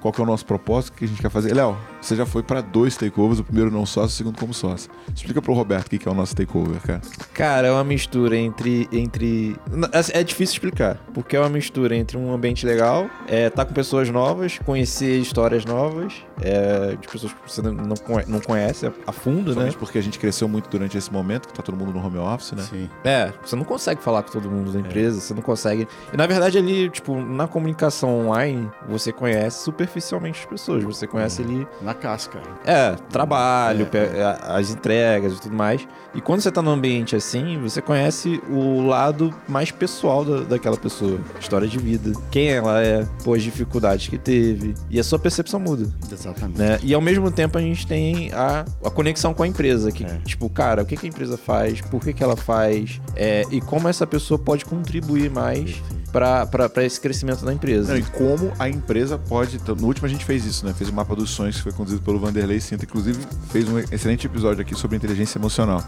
Qual 0.00 0.12
que 0.12 0.20
é 0.20 0.24
o 0.24 0.26
nosso 0.26 0.46
propósito? 0.46 0.94
O 0.94 0.98
que 0.98 1.04
a 1.04 1.08
gente 1.08 1.20
quer 1.20 1.30
fazer? 1.30 1.54
Léo, 1.54 1.76
você 2.00 2.16
já 2.16 2.24
foi 2.24 2.42
para 2.42 2.60
dois 2.60 2.96
takeovers, 2.96 3.40
o 3.40 3.44
primeiro 3.44 3.70
não 3.70 3.84
sócio, 3.84 4.08
o 4.08 4.16
segundo 4.16 4.38
como 4.38 4.54
sócio. 4.54 4.90
Explica 5.14 5.42
pro 5.42 5.52
Roberto 5.52 5.86
o 5.86 5.98
que 5.98 6.08
é 6.08 6.10
o 6.10 6.14
nosso 6.14 6.34
takeover, 6.34 6.80
cara. 6.80 7.00
Cara, 7.34 7.68
é 7.68 7.70
uma 7.70 7.84
mistura 7.84 8.36
entre. 8.36 8.88
entre... 8.90 9.56
Assim, 9.92 10.12
é 10.14 10.22
difícil 10.22 10.54
explicar, 10.54 10.96
porque 11.12 11.36
é 11.36 11.40
uma 11.40 11.48
mistura 11.48 11.94
entre 11.94 12.16
um 12.16 12.32
ambiente 12.32 12.64
legal, 12.64 13.10
é 13.28 13.50
tá 13.50 13.64
com 13.64 13.74
pessoas 13.74 14.08
novas, 14.08 14.58
conhecer 14.64 15.18
histórias 15.18 15.64
novas, 15.64 16.14
é, 16.40 16.96
de 16.96 17.06
pessoas 17.06 17.32
que 17.32 17.38
você 17.46 17.60
não, 17.62 17.72
não 17.72 18.40
conhece 18.40 18.90
a 19.06 19.12
fundo, 19.12 19.52
Somente 19.52 19.72
né? 19.72 19.76
porque 19.78 19.98
a 19.98 20.02
gente 20.02 20.18
cresceu 20.18 20.48
muito 20.48 20.70
durante 20.70 20.96
esse 20.96 21.12
momento, 21.12 21.48
que 21.48 21.54
tá 21.54 21.62
todo 21.62 21.76
mundo 21.76 21.92
no 21.92 22.04
home 22.04 22.18
office, 22.18 22.52
né? 22.52 22.62
Sim. 22.62 22.88
É, 23.04 23.32
você 23.44 23.54
não 23.56 23.64
consegue 23.64 24.02
falar 24.02 24.22
com 24.22 24.30
todo 24.30 24.50
mundo 24.50 24.72
da 24.72 24.80
empresa, 24.80 25.18
é. 25.18 25.20
você 25.20 25.34
não 25.34 25.42
consegue. 25.42 25.86
E 26.12 26.16
na 26.16 26.26
verdade, 26.26 26.56
ali, 26.56 26.88
tipo, 26.88 27.20
na 27.20 27.46
comunicação 27.46 28.26
online, 28.26 28.70
você 28.88 29.12
conhece 29.12 29.62
super 29.62 29.86
superficialmente 29.90 30.40
as 30.40 30.46
pessoas. 30.46 30.84
Você 30.84 31.06
conhece 31.06 31.42
ali. 31.42 31.66
Na 31.82 31.92
casca. 31.94 32.40
É, 32.64 32.94
trabalho, 33.10 33.86
pe- 33.86 33.98
é, 33.98 34.38
as 34.42 34.70
entregas 34.70 35.34
e 35.34 35.40
tudo 35.40 35.54
mais. 35.54 35.86
E 36.14 36.20
quando 36.20 36.40
você 36.40 36.50
tá 36.50 36.62
num 36.62 36.70
ambiente 36.70 37.14
assim, 37.16 37.58
você 37.60 37.82
conhece 37.82 38.40
o 38.48 38.86
lado 38.86 39.34
mais 39.48 39.70
pessoal 39.70 40.24
da, 40.24 40.40
daquela 40.40 40.76
pessoa. 40.76 41.18
História 41.38 41.68
de 41.68 41.78
vida. 41.78 42.12
Quem 42.30 42.48
ela 42.48 42.82
é, 42.82 43.06
pô, 43.24 43.34
as 43.34 43.42
dificuldades 43.42 44.08
que 44.08 44.18
teve. 44.18 44.74
E 44.88 44.98
a 44.98 45.04
sua 45.04 45.18
percepção 45.18 45.60
muda. 45.60 45.88
Exatamente. 46.10 46.58
Né? 46.58 46.78
E 46.82 46.94
ao 46.94 47.00
mesmo 47.00 47.30
tempo 47.30 47.58
a 47.58 47.60
gente 47.60 47.86
tem 47.86 48.32
a, 48.32 48.64
a 48.84 48.90
conexão 48.90 49.34
com 49.34 49.42
a 49.42 49.46
empresa. 49.46 49.90
Que, 49.92 50.04
É. 50.04 50.18
Tipo, 50.24 50.48
cara, 50.48 50.82
o 50.82 50.86
que, 50.86 50.96
que 50.96 51.06
a 51.06 51.08
empresa 51.08 51.36
faz, 51.36 51.80
por 51.80 52.00
que, 52.00 52.12
que 52.12 52.22
ela 52.22 52.36
faz, 52.36 53.00
é, 53.16 53.42
e 53.50 53.60
como 53.60 53.88
essa 53.88 54.06
pessoa 54.06 54.38
pode 54.38 54.64
contribuir 54.64 55.30
mais 55.30 55.82
para 56.12 56.84
esse 56.84 57.00
crescimento 57.00 57.44
da 57.44 57.52
empresa. 57.52 57.92
Não, 57.92 57.98
e 57.98 58.02
como 58.02 58.52
a 58.58 58.68
empresa 58.68 59.16
pode. 59.18 59.56
então, 59.56 59.74
No 59.74 59.86
último 59.86 60.06
a 60.06 60.08
gente 60.10 60.24
fez 60.24 60.44
isso, 60.44 60.66
né? 60.66 60.72
Fez 60.74 60.90
o 60.90 60.92
mapa 60.92 61.14
dos 61.14 61.30
sonhos 61.30 61.56
que 61.56 61.62
foi 61.62 61.72
conduzido 61.72 62.02
pelo 62.02 62.18
Vanderlei 62.18 62.60
Sinta. 62.60 62.84
Inclusive, 62.84 63.18
fez 63.50 63.68
um 63.68 63.78
excelente 63.78 64.26
episódio 64.26 64.60
aqui 64.62 64.74
sobre 64.74 64.96
inteligência 64.96 65.38
emocional. 65.38 65.82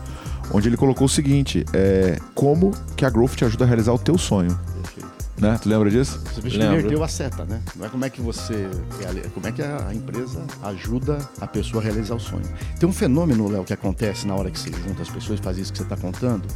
Onde 0.53 0.69
ele 0.69 0.77
colocou 0.77 1.07
o 1.07 1.09
seguinte: 1.11 1.65
é, 1.73 2.19
como 2.35 2.73
que 2.97 3.05
a 3.05 3.11
Growth 3.11 3.35
te 3.35 3.45
ajuda 3.45 3.65
a 3.65 3.67
realizar 3.67 3.93
o 3.93 3.99
teu 3.99 4.17
sonho. 4.17 4.59
Perfeito. 4.83 5.13
Né? 5.39 5.59
Tu 5.61 5.69
lembra 5.69 5.91
disso? 5.91 6.21
Você 6.37 6.57
Lembro. 6.57 6.79
inverteu 6.79 7.03
a 7.03 7.09
seta, 7.09 7.45
né? 7.45 7.61
Não 7.75 7.87
é 7.87 7.89
como 7.89 8.05
é 8.05 8.11
que 8.11 8.21
você. 8.21 8.69
reali- 9.01 9.29
Como 9.35 9.45
é 9.47 9.51
que 9.51 9.61
a 9.61 9.93
empresa 9.93 10.41
ajuda 10.63 11.19
a 11.41 11.47
pessoa 11.49 11.83
a 11.83 11.85
realizar 11.85 12.15
o 12.15 12.21
sonho. 12.21 12.45
Tem 12.79 12.89
um 12.89 12.93
fenômeno, 12.93 13.49
Léo, 13.49 13.65
que 13.65 13.73
acontece 13.73 14.25
na 14.27 14.37
hora 14.37 14.51
que 14.53 14.59
você 14.61 14.71
junta 14.71 15.03
as 15.03 15.09
pessoas, 15.11 15.41
faz 15.41 15.59
isso 15.59 15.73
que 15.73 15.79
você 15.79 15.85
está 15.85 15.97
contando, 15.97 16.47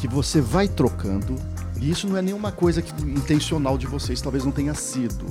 que 0.00 0.06
você 0.06 0.40
vai 0.40 0.68
trocando, 0.68 1.34
e 1.80 1.90
isso 1.90 2.08
não 2.08 2.16
é 2.16 2.22
nenhuma 2.22 2.50
coisa 2.50 2.82
que, 2.82 2.92
intencional 3.02 3.78
de 3.78 3.86
vocês, 3.86 4.20
talvez 4.20 4.44
não 4.44 4.52
tenha 4.52 4.74
sido. 4.74 5.24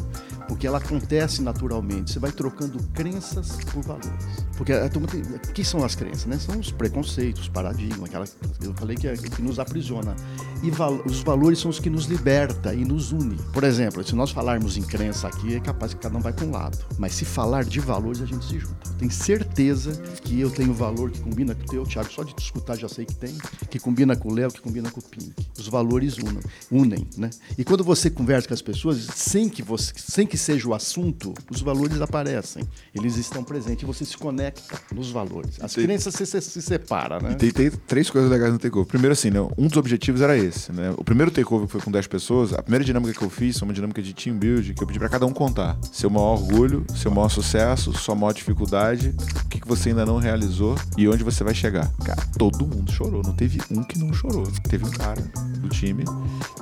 Porque 0.48 0.66
ela 0.66 0.78
acontece 0.78 1.42
naturalmente. 1.42 2.12
Você 2.12 2.20
vai 2.20 2.32
trocando 2.32 2.80
crenças 2.94 3.58
por 3.72 3.84
valores. 3.84 4.10
Porque 4.56 4.72
a 4.72 4.90
turma 4.90 5.08
tem. 5.08 5.22
O 5.22 5.40
que 5.54 5.64
são 5.64 5.84
as 5.84 5.94
crenças? 5.96 6.26
Né? 6.26 6.38
São 6.40 6.60
os 6.60 6.72
preconceitos, 6.72 7.44
os 7.44 7.50
paradigmas, 7.50 8.10
aquela 8.10 8.26
que 8.26 8.66
eu 8.66 8.74
falei 8.74 8.96
que, 8.96 9.08
é, 9.08 9.16
que 9.16 9.42
nos 9.42 9.60
aprisiona. 9.60 10.16
E 10.64 10.72
val- 10.72 11.02
os 11.06 11.20
valores 11.22 11.60
são 11.60 11.70
os 11.70 11.80
que 11.80 11.90
nos 11.90 12.06
liberta 12.06 12.74
e 12.74 12.84
nos 12.84 13.12
une. 13.12 13.36
Por 13.54 13.64
exemplo, 13.64 14.04
se 14.04 14.16
nós 14.16 14.32
falarmos 14.32 14.78
em 14.78 14.82
crença 14.82 15.28
aqui, 15.28 15.56
é 15.56 15.60
capaz 15.60 15.94
que 15.94 16.00
cada 16.00 16.18
um 16.18 16.22
vai 16.22 16.34
para 16.34 16.46
um 16.46 16.52
lado. 16.52 16.78
Mas 16.98 17.14
se 17.14 17.26
falar 17.26 17.64
de 17.66 17.80
valores, 17.80 18.22
a 18.22 18.26
gente 18.26 18.46
se 18.46 18.58
junta. 18.58 18.90
Tenho 18.98 19.12
certeza 19.12 19.92
que 20.24 20.40
eu 20.40 20.50
tenho 20.50 20.74
valor 20.74 21.12
que 21.12 21.20
combina 21.20 21.54
com 21.54 21.64
o 21.64 21.66
teu, 21.68 21.84
Thiago. 21.84 22.12
Só 22.12 22.24
de 22.24 22.34
te 22.34 22.42
escutar 22.44 22.76
já 22.78 22.88
sei 22.90 23.06
que 23.06 23.16
tem. 23.16 23.36
Que 23.70 23.80
combina 23.80 24.16
com 24.16 24.30
o 24.30 24.34
Léo, 24.34 24.50
que 24.52 24.62
combina 24.62 24.90
com 24.90 25.00
o 25.00 25.04
Pink. 25.04 25.34
Os 25.58 25.68
valores 25.68 26.18
unam, 26.18 26.42
unem, 26.72 27.06
né? 27.18 27.30
E 27.58 27.64
quando 27.64 27.84
você 27.84 28.10
conversa 28.10 28.48
com 28.48 28.54
as 28.54 28.62
pessoas, 28.62 29.08
sem 29.16 29.50
que, 29.50 29.62
você, 29.62 29.94
sem 29.98 30.26
que 30.26 30.37
seja 30.38 30.68
o 30.68 30.74
assunto, 30.74 31.34
os 31.50 31.62
valores 31.62 32.00
aparecem. 32.02 32.64
Eles 32.94 33.18
estão 33.18 33.44
presentes 33.44 33.84
e 33.84 33.86
você 33.86 34.06
se 34.06 34.18
conecta 34.18 34.80
nos 34.94 35.10
valores. 35.12 35.58
As 35.62 35.74
Tem- 35.74 35.86
crenças 35.86 36.14
se, 36.14 36.26
se, 36.26 36.42
se 36.42 36.62
separa, 36.62 37.20
né? 37.20 37.36
Tem, 37.36 37.52
tem 37.52 37.70
três 37.72 38.10
coisas 38.10 38.30
legais 38.30 38.52
no 38.52 38.60
takeover. 38.60 38.88
Primeiro, 38.88 39.14
assim, 39.14 39.30
né, 39.30 39.40
um 39.58 39.68
dos 39.68 39.78
objetivos 39.78 40.22
era 40.22 40.38
esse. 40.38 40.72
Né? 40.72 40.94
O 40.98 41.04
primeiro 41.04 41.32
takeover 41.32 41.66
que 41.68 41.72
foi 41.72 41.82
com 41.82 41.92
10 41.92 42.08
pessoas, 42.08 42.54
a 42.54 42.62
primeira 42.62 42.84
dinâmica 42.84 43.14
que 43.14 43.24
eu 43.24 43.30
fiz 43.30 43.58
foi 43.58 43.68
uma 43.68 43.74
dinâmica 43.74 44.02
de 44.02 44.14
team 44.14 44.38
build, 44.38 44.74
que 44.74 44.84
eu 44.84 44.88
pedi 44.88 45.00
pra 45.00 45.10
cada 45.10 45.26
um 45.26 45.34
contar. 45.34 45.78
Seu 45.92 46.10
maior 46.10 46.34
orgulho, 46.40 46.86
seu 46.96 47.12
maior 47.12 47.30
sucesso, 47.30 47.94
sua 47.94 48.16
maior 48.16 48.34
dificuldade, 48.34 49.14
o 49.44 49.48
que, 49.50 49.60
que 49.60 49.68
você 49.68 49.90
ainda 49.90 50.06
não 50.06 50.18
realizou 50.18 50.76
e 50.98 51.08
onde 51.08 51.24
você 51.24 51.44
vai 51.44 51.54
chegar. 51.54 51.92
Cara, 52.04 52.22
todo 52.38 52.66
mundo 52.68 52.92
chorou. 52.92 53.22
Não 53.24 53.34
teve 53.34 53.60
um 53.72 53.84
que 53.84 53.98
não 53.98 54.14
chorou. 54.14 54.44
Teve 54.70 54.86
um 54.86 54.92
cara 54.92 55.22
do 55.60 55.70
time 55.70 56.04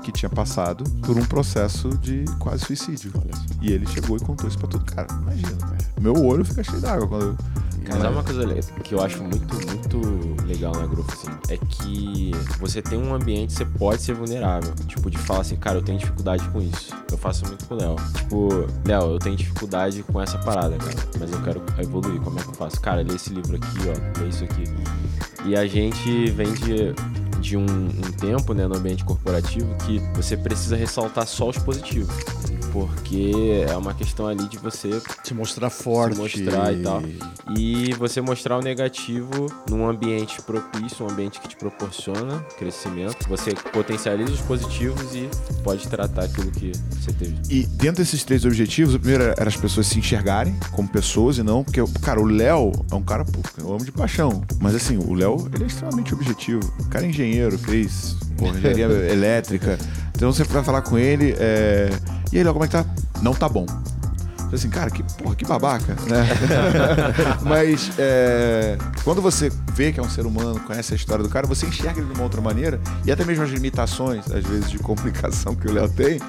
que 0.03 0.11
tinha 0.11 0.29
passado 0.29 0.83
por 1.01 1.17
um 1.17 1.25
processo 1.25 1.89
de 1.97 2.25
quase 2.39 2.65
suicídio. 2.65 3.11
E 3.65 3.71
ele 3.71 3.87
chegou 3.87 4.15
e 4.15 4.19
contou 4.19 4.47
isso 4.47 4.59
pra 4.59 4.67
todo 4.67 4.85
cara. 4.85 5.07
Imagina. 5.23 5.57
O 5.97 6.01
meu 6.01 6.23
olho 6.23 6.45
fica 6.45 6.63
cheio 6.63 6.79
d'água 6.79 7.07
quando 7.07 7.23
eu. 7.23 7.37
Mas 7.87 8.03
é 8.03 8.09
uma 8.09 8.23
coisa 8.23 8.45
que 8.83 8.93
eu 8.93 9.01
acho 9.03 9.23
muito, 9.23 9.55
muito 9.55 10.43
legal 10.45 10.73
na 10.75 10.87
Growth, 10.87 11.11
assim, 11.11 11.27
é 11.49 11.57
que 11.57 12.31
você 12.59 12.81
tem 12.81 12.97
um 12.97 13.13
ambiente, 13.13 13.53
você 13.53 13.65
pode 13.65 14.01
ser 14.01 14.13
vulnerável. 14.13 14.73
Tipo, 14.87 15.09
de 15.09 15.17
falar 15.17 15.41
assim, 15.41 15.55
cara, 15.55 15.77
eu 15.77 15.83
tenho 15.83 15.97
dificuldade 15.97 16.47
com 16.49 16.61
isso. 16.61 16.95
Eu 17.11 17.17
faço 17.17 17.45
muito 17.45 17.65
com 17.65 17.75
o 17.75 17.77
Léo. 17.77 17.95
Tipo, 18.15 18.49
Léo, 18.85 19.13
eu 19.13 19.19
tenho 19.19 19.35
dificuldade 19.35 20.01
com 20.03 20.21
essa 20.21 20.37
parada, 20.39 20.77
cara, 20.77 20.95
mas 21.19 21.31
eu 21.31 21.41
quero 21.41 21.63
evoluir. 21.79 22.19
Como 22.21 22.39
é 22.39 22.43
que 22.43 22.49
eu 22.49 22.53
faço? 22.55 22.79
Cara, 22.81 23.01
lê 23.01 23.15
esse 23.15 23.31
livro 23.31 23.55
aqui, 23.55 23.79
ó, 23.87 24.19
lê 24.21 24.29
isso 24.29 24.43
aqui. 24.43 24.63
E 25.45 25.55
a 25.55 25.67
gente 25.67 26.31
vem 26.31 26.51
de, 26.53 26.93
de 27.39 27.57
um, 27.57 27.65
um 27.65 28.11
tempo, 28.19 28.53
né, 28.53 28.67
no 28.67 28.77
ambiente 28.77 29.03
corporativo 29.05 29.75
que 29.85 29.99
você 30.15 30.35
precisa 30.35 30.75
ressaltar 30.75 31.27
só 31.27 31.49
os 31.49 31.57
positivos. 31.57 32.13
Porque 32.75 33.63
é 33.69 33.77
uma 33.77 33.93
questão 33.93 34.27
ali 34.27 34.45
de 34.49 34.57
você 34.57 35.01
Se 35.23 35.33
mostrar 35.33 35.69
forte. 35.69 36.17
mostrar 36.17 36.73
e 36.73 36.81
tal. 36.81 37.01
E 37.57 37.93
você 37.93 38.19
mostrar 38.19 38.57
o 38.57 38.61
negativo 38.61 39.49
num 39.69 39.87
ambiente 39.87 40.41
propício, 40.41 41.05
um 41.05 41.09
ambiente 41.09 41.39
que 41.39 41.47
te 41.47 41.55
proporciona 41.55 42.39
crescimento. 42.57 43.29
Você 43.29 43.53
potencializa 43.71 44.33
os 44.33 44.41
positivos 44.41 45.15
e 45.15 45.29
pode 45.63 45.87
tratar 45.87 46.25
aquilo 46.25 46.51
que 46.51 46.73
você 46.91 47.13
teve. 47.13 47.37
E 47.49 47.65
dentro 47.65 48.03
desses 48.03 48.25
três 48.25 48.43
objetivos, 48.43 48.93
o 48.93 48.99
primeiro 48.99 49.23
era 49.23 49.47
as 49.47 49.55
pessoas 49.55 49.87
se 49.87 49.97
enxergarem 49.97 50.53
como 50.73 50.89
pessoas 50.89 51.37
e 51.37 51.43
não. 51.43 51.63
Porque, 51.63 51.81
cara, 52.01 52.19
o 52.19 52.25
Léo 52.25 52.73
é 52.91 52.95
um 52.95 53.01
cara, 53.01 53.23
pô, 53.23 53.39
eu 53.57 53.69
amo 53.73 53.85
de 53.85 53.91
paixão. 53.93 54.43
Mas 54.59 54.75
assim, 54.75 54.97
o 54.97 55.13
Léo, 55.13 55.49
ele 55.53 55.63
é 55.63 55.67
extremamente 55.67 56.13
objetivo. 56.13 56.59
O 56.79 56.89
cara 56.89 57.05
é 57.05 57.09
engenheiro, 57.09 57.57
fez 57.57 58.17
engenharia 58.41 58.85
elétrica. 59.13 59.77
Então 60.15 60.31
você 60.31 60.43
vai 60.43 60.63
falar 60.63 60.81
com 60.81 60.97
ele, 60.97 61.35
é... 61.37 61.89
e 62.31 62.37
aí, 62.37 62.43
Léo, 62.43 62.53
como 62.53 62.65
é 62.65 62.67
que 62.67 62.73
tá? 62.73 62.85
Não 63.21 63.33
tá 63.33 63.47
bom. 63.47 63.65
Falei 64.45 64.55
assim, 64.55 64.69
cara, 64.69 64.91
que 64.91 65.03
porra, 65.03 65.35
que 65.35 65.45
babaca, 65.45 65.95
né? 66.07 66.27
Mas 67.41 67.91
é, 67.97 68.77
quando 69.03 69.21
você 69.21 69.51
vê 69.73 69.91
que 69.91 69.99
é 69.99 70.03
um 70.03 70.09
ser 70.09 70.25
humano, 70.25 70.59
conhece 70.59 70.93
a 70.93 70.95
história 70.95 71.23
do 71.23 71.29
cara, 71.29 71.47
você 71.47 71.65
enxerga 71.65 71.99
ele 71.99 72.07
de 72.07 72.13
uma 72.13 72.23
outra 72.23 72.41
maneira, 72.41 72.79
e 73.05 73.11
até 73.11 73.25
mesmo 73.25 73.43
as 73.43 73.49
limitações, 73.49 74.29
às 74.31 74.43
vezes, 74.43 74.69
de 74.69 74.77
comunicação 74.77 75.55
que 75.55 75.67
o 75.67 75.73
Léo 75.73 75.89
tem, 75.89 76.19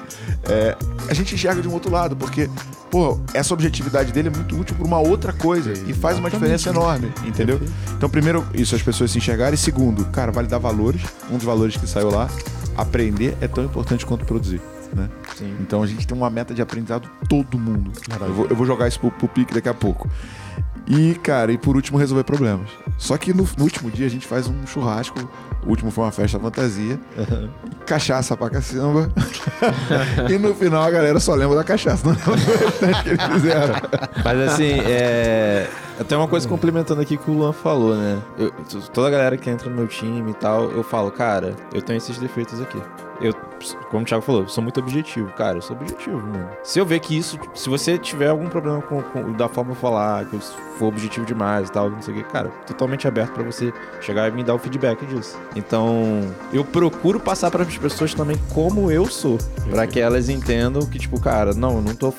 é, 0.49 0.75
a 1.07 1.13
gente 1.13 1.35
enxerga 1.35 1.61
de 1.61 1.67
um 1.67 1.73
outro 1.73 1.91
lado, 1.91 2.15
porque, 2.15 2.49
pô, 2.89 3.19
essa 3.33 3.53
objetividade 3.53 4.11
dele 4.11 4.29
é 4.29 4.31
muito 4.31 4.59
útil 4.59 4.75
para 4.75 4.85
uma 4.85 4.99
outra 4.99 5.31
coisa 5.31 5.73
e 5.87 5.93
faz 5.93 6.17
uma 6.17 6.29
diferença 6.29 6.69
enorme, 6.69 7.13
entendeu? 7.23 7.61
Então, 7.95 8.09
primeiro, 8.09 8.45
isso 8.53 8.75
as 8.75 8.81
pessoas 8.81 9.11
se 9.11 9.19
enxergarem, 9.19 9.53
e 9.53 9.57
segundo, 9.57 10.03
cara, 10.05 10.31
vale 10.31 10.47
dar 10.47 10.57
valores, 10.57 11.01
um 11.29 11.37
dos 11.37 11.45
valores 11.45 11.77
que 11.77 11.87
saiu 11.87 12.09
lá, 12.09 12.27
aprender 12.75 13.37
é 13.41 13.47
tão 13.47 13.63
importante 13.63 14.05
quanto 14.05 14.25
produzir. 14.25 14.59
Né? 14.93 15.09
Sim. 15.37 15.55
Então 15.61 15.83
a 15.83 15.87
gente 15.87 16.07
tem 16.07 16.17
uma 16.17 16.29
meta 16.29 16.53
de 16.53 16.61
aprendizado 16.61 17.09
todo 17.29 17.59
mundo. 17.59 17.91
Eu 18.21 18.33
vou, 18.33 18.47
eu 18.47 18.55
vou 18.55 18.65
jogar 18.65 18.87
isso 18.87 18.99
pro, 18.99 19.11
pro 19.11 19.27
pique 19.27 19.53
daqui 19.53 19.69
a 19.69 19.73
pouco. 19.73 20.09
E, 20.87 21.15
cara, 21.15 21.51
e 21.51 21.57
por 21.57 21.75
último, 21.75 21.97
resolver 21.97 22.23
problemas. 22.23 22.69
Só 22.97 23.17
que 23.17 23.33
no, 23.33 23.47
no 23.57 23.63
último 23.65 23.91
dia 23.91 24.05
a 24.05 24.09
gente 24.09 24.25
faz 24.25 24.47
um 24.47 24.65
churrasco. 24.65 25.19
O 25.65 25.69
último 25.69 25.91
foi 25.91 26.05
uma 26.05 26.11
festa 26.13 26.39
fantasia. 26.39 26.97
Cachaça 27.85 28.37
pra 28.37 28.49
caçamba. 28.49 29.11
e 30.31 30.37
no 30.37 30.55
final 30.55 30.81
a 30.81 30.89
galera 30.89 31.19
só 31.19 31.35
lembra 31.35 31.57
da 31.57 31.63
cachaça, 31.63 32.07
não 32.07 32.13
lembra 32.15 32.35
do 32.37 32.65
restante 32.65 33.03
que 33.03 33.09
eles 33.09 33.23
fizeram. 33.25 33.75
Mas 34.23 34.39
assim, 34.49 34.79
é. 34.85 35.69
Até 35.99 36.15
uma 36.15 36.27
coisa 36.27 36.47
complementando 36.47 37.01
aqui 37.01 37.17
que 37.17 37.29
o 37.29 37.33
Luan 37.33 37.51
falou, 37.51 37.95
né? 37.95 38.21
Eu- 38.37 38.51
toda 38.93 39.07
a 39.07 39.11
galera 39.11 39.35
que 39.35 39.49
entra 39.49 39.69
no 39.69 39.75
meu 39.75 39.87
time 39.87 40.31
e 40.31 40.33
tal, 40.35 40.71
eu 40.71 40.83
falo, 40.83 41.11
cara, 41.11 41.53
eu 41.73 41.81
tenho 41.81 41.97
esses 41.97 42.17
defeitos 42.17 42.61
aqui. 42.61 42.81
Eu, 43.19 43.33
como 43.89 44.03
o 44.03 44.05
Thiago 44.05 44.23
falou, 44.23 44.41
eu 44.43 44.47
sou 44.49 44.63
muito 44.63 44.79
objetivo. 44.79 45.29
Cara, 45.33 45.57
eu 45.57 45.61
sou 45.61 45.75
objetivo, 45.75 46.17
mano. 46.17 46.49
Se 46.63 46.79
eu 46.79 46.85
ver 46.85 46.99
que 46.99 47.17
isso, 47.17 47.39
se 47.55 47.69
você 47.69 47.97
tiver 47.97 48.29
algum 48.29 48.47
problema 48.47 48.81
com, 48.81 49.01
com- 49.01 49.31
da 49.33 49.47
forma 49.49 49.73
de 49.73 49.79
falar, 49.79 50.25
que 50.25 50.35
eu 50.35 50.39
for 50.77 50.87
objetivo 50.87 51.25
demais 51.25 51.69
e 51.69 51.71
tal, 51.71 51.89
não 51.89 52.01
sei 52.01 52.13
o 52.13 52.17
que, 52.17 52.23
cara, 52.23 52.49
totalmente 52.65 53.07
aberto 53.07 53.31
pra 53.33 53.43
você 53.43 53.73
chegar 54.01 54.27
e 54.27 54.31
me 54.31 54.43
dar 54.43 54.53
o 54.55 54.59
feedback 54.59 55.05
disso. 55.05 55.37
Então, 55.55 56.21
eu 56.53 56.63
procuro 56.63 57.19
passar 57.19 57.49
para 57.51 57.63
as 57.63 57.77
pessoas 57.77 58.13
também 58.13 58.37
como 58.53 58.91
eu 58.91 59.05
sou, 59.07 59.37
Pra 59.69 59.85
que 59.85 59.99
elas 59.99 60.29
entendam 60.29 60.85
que 60.85 60.97
tipo, 60.99 61.19
cara, 61.19 61.53
não, 61.53 61.75
eu 61.77 61.81
não 61.81 61.93
tô 61.95 62.13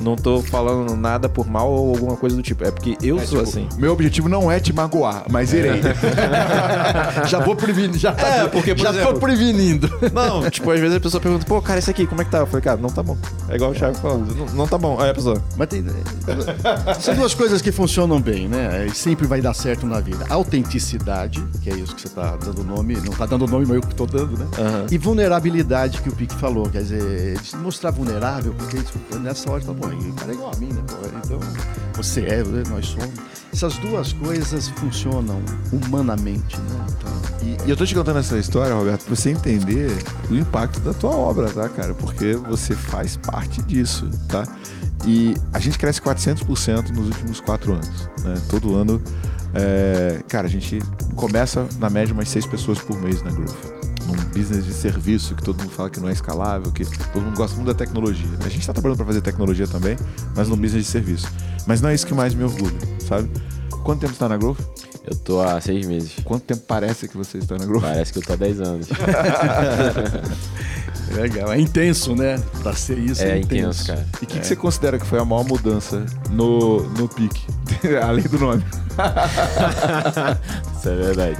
não 0.00 0.16
tô 0.16 0.40
falando 0.42 0.96
nada 0.96 1.28
por 1.28 1.46
mal 1.46 1.70
ou 1.70 1.90
alguma 1.90 2.16
coisa 2.16 2.34
do 2.34 2.42
tipo. 2.42 2.64
É 2.64 2.70
porque 2.72 2.96
eu 3.02 3.18
É, 3.18 3.26
sou 3.26 3.38
tipo, 3.44 3.48
assim. 3.50 3.68
Meu 3.78 3.92
objetivo 3.92 4.28
não 4.28 4.50
é 4.50 4.58
te 4.58 4.72
magoar, 4.72 5.24
mas 5.30 5.52
irei. 5.52 5.80
já 7.28 7.38
vou 7.38 7.54
prevenindo. 7.54 7.98
Já, 7.98 8.12
tá, 8.12 8.26
É, 8.26 8.48
porque, 8.48 8.74
por 8.74 8.82
já 8.82 8.90
exemplo- 8.90 9.12
tô 9.14 9.20
prevenindo. 9.20 9.88
Não, 10.12 10.48
tipo, 10.50 10.71
às 10.72 10.80
vezes 10.80 10.96
a 10.96 11.00
pessoa 11.00 11.20
pergunta, 11.20 11.44
pô, 11.46 11.60
cara, 11.60 11.78
esse 11.78 11.90
aqui, 11.90 12.06
como 12.06 12.20
é 12.20 12.24
que 12.24 12.30
tá? 12.30 12.38
Eu 12.38 12.46
falei, 12.46 12.62
cara, 12.62 12.80
não 12.80 12.90
tá 12.90 13.02
bom. 13.02 13.16
É 13.48 13.56
igual 13.56 13.70
o 13.70 13.74
Thiago 13.74 13.96
falando, 13.96 14.34
não, 14.34 14.46
não 14.46 14.66
tá 14.66 14.78
bom. 14.78 15.00
Aí 15.00 15.10
a 15.10 15.14
pessoa, 15.14 15.42
Mas 15.56 15.68
tem. 15.68 15.84
São 17.00 17.14
duas 17.14 17.34
coisas 17.34 17.60
que 17.60 17.72
funcionam 17.72 18.20
bem, 18.20 18.48
né? 18.48 18.86
E 18.86 18.94
sempre 18.94 19.26
vai 19.26 19.40
dar 19.40 19.54
certo 19.54 19.86
na 19.86 20.00
vida. 20.00 20.24
Autenticidade, 20.28 21.42
que 21.62 21.70
é 21.70 21.74
isso 21.74 21.94
que 21.94 22.02
você 22.02 22.08
tá 22.08 22.36
dando 22.36 22.64
nome, 22.64 22.96
não 22.96 23.12
tá 23.12 23.26
dando 23.26 23.46
nome, 23.46 23.66
mas 23.66 23.76
eu 23.76 23.82
que 23.82 23.94
tô 23.94 24.06
dando, 24.06 24.38
né? 24.38 24.46
Aham. 24.58 24.86
E 24.90 24.98
vulnerabilidade, 24.98 26.00
que 26.00 26.08
o 26.08 26.12
Pique 26.12 26.34
falou. 26.36 26.68
Quer 26.68 26.82
dizer, 26.82 27.40
mostrar 27.56 27.90
vulnerável, 27.90 28.54
porque 28.54 28.76
isso, 28.76 28.92
nessa 29.20 29.50
hora 29.50 29.62
tá 29.62 29.72
bom, 29.72 29.88
o 29.88 30.12
cara 30.14 30.32
é 30.32 30.34
igual 30.34 30.50
a 30.54 30.58
mim, 30.58 30.68
né? 30.72 30.82
pô? 30.86 30.94
Então, 31.24 31.40
você 31.92 32.20
é, 32.22 32.42
nós 32.68 32.86
somos. 32.86 33.32
Essas 33.52 33.76
duas 33.78 34.12
coisas 34.14 34.68
funcionam 34.68 35.42
humanamente, 35.70 36.56
né? 36.56 36.86
Então, 36.88 37.12
E, 37.42 37.66
e 37.66 37.70
eu 37.70 37.76
tô 37.76 37.84
te 37.84 37.94
contando 37.94 38.18
essa 38.18 38.38
história, 38.38 38.74
Roberto, 38.74 39.04
pra 39.04 39.14
você 39.14 39.30
entender 39.30 39.90
o 40.30 40.34
impacto 40.34 40.80
da 40.80 40.94
tua 40.94 41.10
obra, 41.10 41.50
tá, 41.50 41.68
cara? 41.68 41.92
Porque 41.92 42.34
você 42.34 42.74
faz 42.74 43.16
parte 43.16 43.60
disso, 43.62 44.08
tá? 44.28 44.44
E 45.06 45.34
a 45.52 45.58
gente 45.58 45.78
cresce 45.78 46.00
400% 46.00 46.90
nos 46.90 47.06
últimos 47.08 47.40
quatro 47.40 47.74
anos. 47.74 48.08
Né? 48.24 48.40
Todo 48.48 48.74
ano, 48.76 49.02
é, 49.54 50.22
cara, 50.28 50.46
a 50.46 50.50
gente 50.50 50.78
começa 51.14 51.66
na 51.78 51.90
média 51.90 52.14
umas 52.14 52.28
seis 52.28 52.46
pessoas 52.46 52.78
por 52.78 53.00
mês 53.00 53.22
na 53.22 53.30
Groove. 53.30 53.52
Num 54.06 54.14
business 54.30 54.64
de 54.64 54.72
serviço 54.72 55.34
que 55.34 55.42
todo 55.42 55.60
mundo 55.60 55.70
fala 55.70 55.88
que 55.88 56.00
não 56.00 56.08
é 56.08 56.12
escalável, 56.12 56.70
que 56.72 56.84
todo 56.84 57.22
mundo 57.22 57.36
gosta 57.36 57.54
muito 57.56 57.68
da 57.68 57.74
tecnologia. 57.74 58.28
A 58.40 58.48
gente 58.48 58.60
está 58.60 58.72
trabalhando 58.72 58.96
para 58.96 59.06
fazer 59.06 59.20
tecnologia 59.20 59.66
também, 59.66 59.96
mas 60.34 60.48
no 60.48 60.56
business 60.56 60.84
de 60.86 60.90
serviço. 60.90 61.28
Mas 61.66 61.80
não 61.80 61.88
é 61.90 61.94
isso 61.94 62.06
que 62.06 62.14
mais 62.14 62.34
me 62.34 62.44
orgulha, 62.44 62.78
sabe? 63.06 63.30
Quanto 63.84 64.00
tempo 64.00 64.12
está 64.12 64.28
na 64.28 64.36
Growth? 64.36 64.60
Eu 65.04 65.16
tô 65.16 65.40
há 65.40 65.60
seis 65.60 65.84
meses. 65.86 66.12
Quanto 66.24 66.44
tempo 66.44 66.62
parece 66.66 67.08
que 67.08 67.16
você 67.16 67.38
está 67.38 67.58
na 67.58 67.64
Growth? 67.64 67.82
Parece 67.82 68.12
que 68.12 68.20
eu 68.20 68.22
tô 68.22 68.34
há 68.34 68.36
10 68.36 68.60
anos. 68.60 68.86
Legal. 71.12 71.52
É 71.52 71.60
intenso, 71.60 72.14
né? 72.14 72.40
Pra 72.62 72.72
ser 72.72 72.98
isso. 72.98 73.22
É 73.22 73.38
intenso, 73.38 73.86
cara. 73.86 74.06
E 74.20 74.24
o 74.24 74.28
que, 74.28 74.38
que 74.38 74.46
você 74.46 74.54
considera 74.54 74.98
que 74.98 75.06
foi 75.06 75.18
a 75.18 75.24
maior 75.24 75.44
mudança 75.44 76.06
no, 76.30 76.82
no 76.90 77.08
pique? 77.08 77.42
Além 78.02 78.24
do 78.24 78.38
nome. 78.38 78.62
Isso 80.78 80.88
é 80.88 80.94
verdade. 80.94 81.36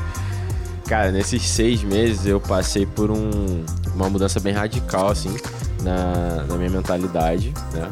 Cara, 0.87 1.13
nesses 1.13 1.43
seis 1.43 1.83
meses 1.83 2.27
eu 2.27 2.41
passei 2.41 2.85
por 2.85 3.11
um, 3.11 3.65
uma 3.95 4.11
mudança 4.11 4.41
bem 4.41 4.53
radical, 4.53 5.11
assim, 5.11 5.35
na, 5.83 6.45
na 6.49 6.57
minha 6.57 6.71
mentalidade, 6.71 7.55
né? 7.73 7.89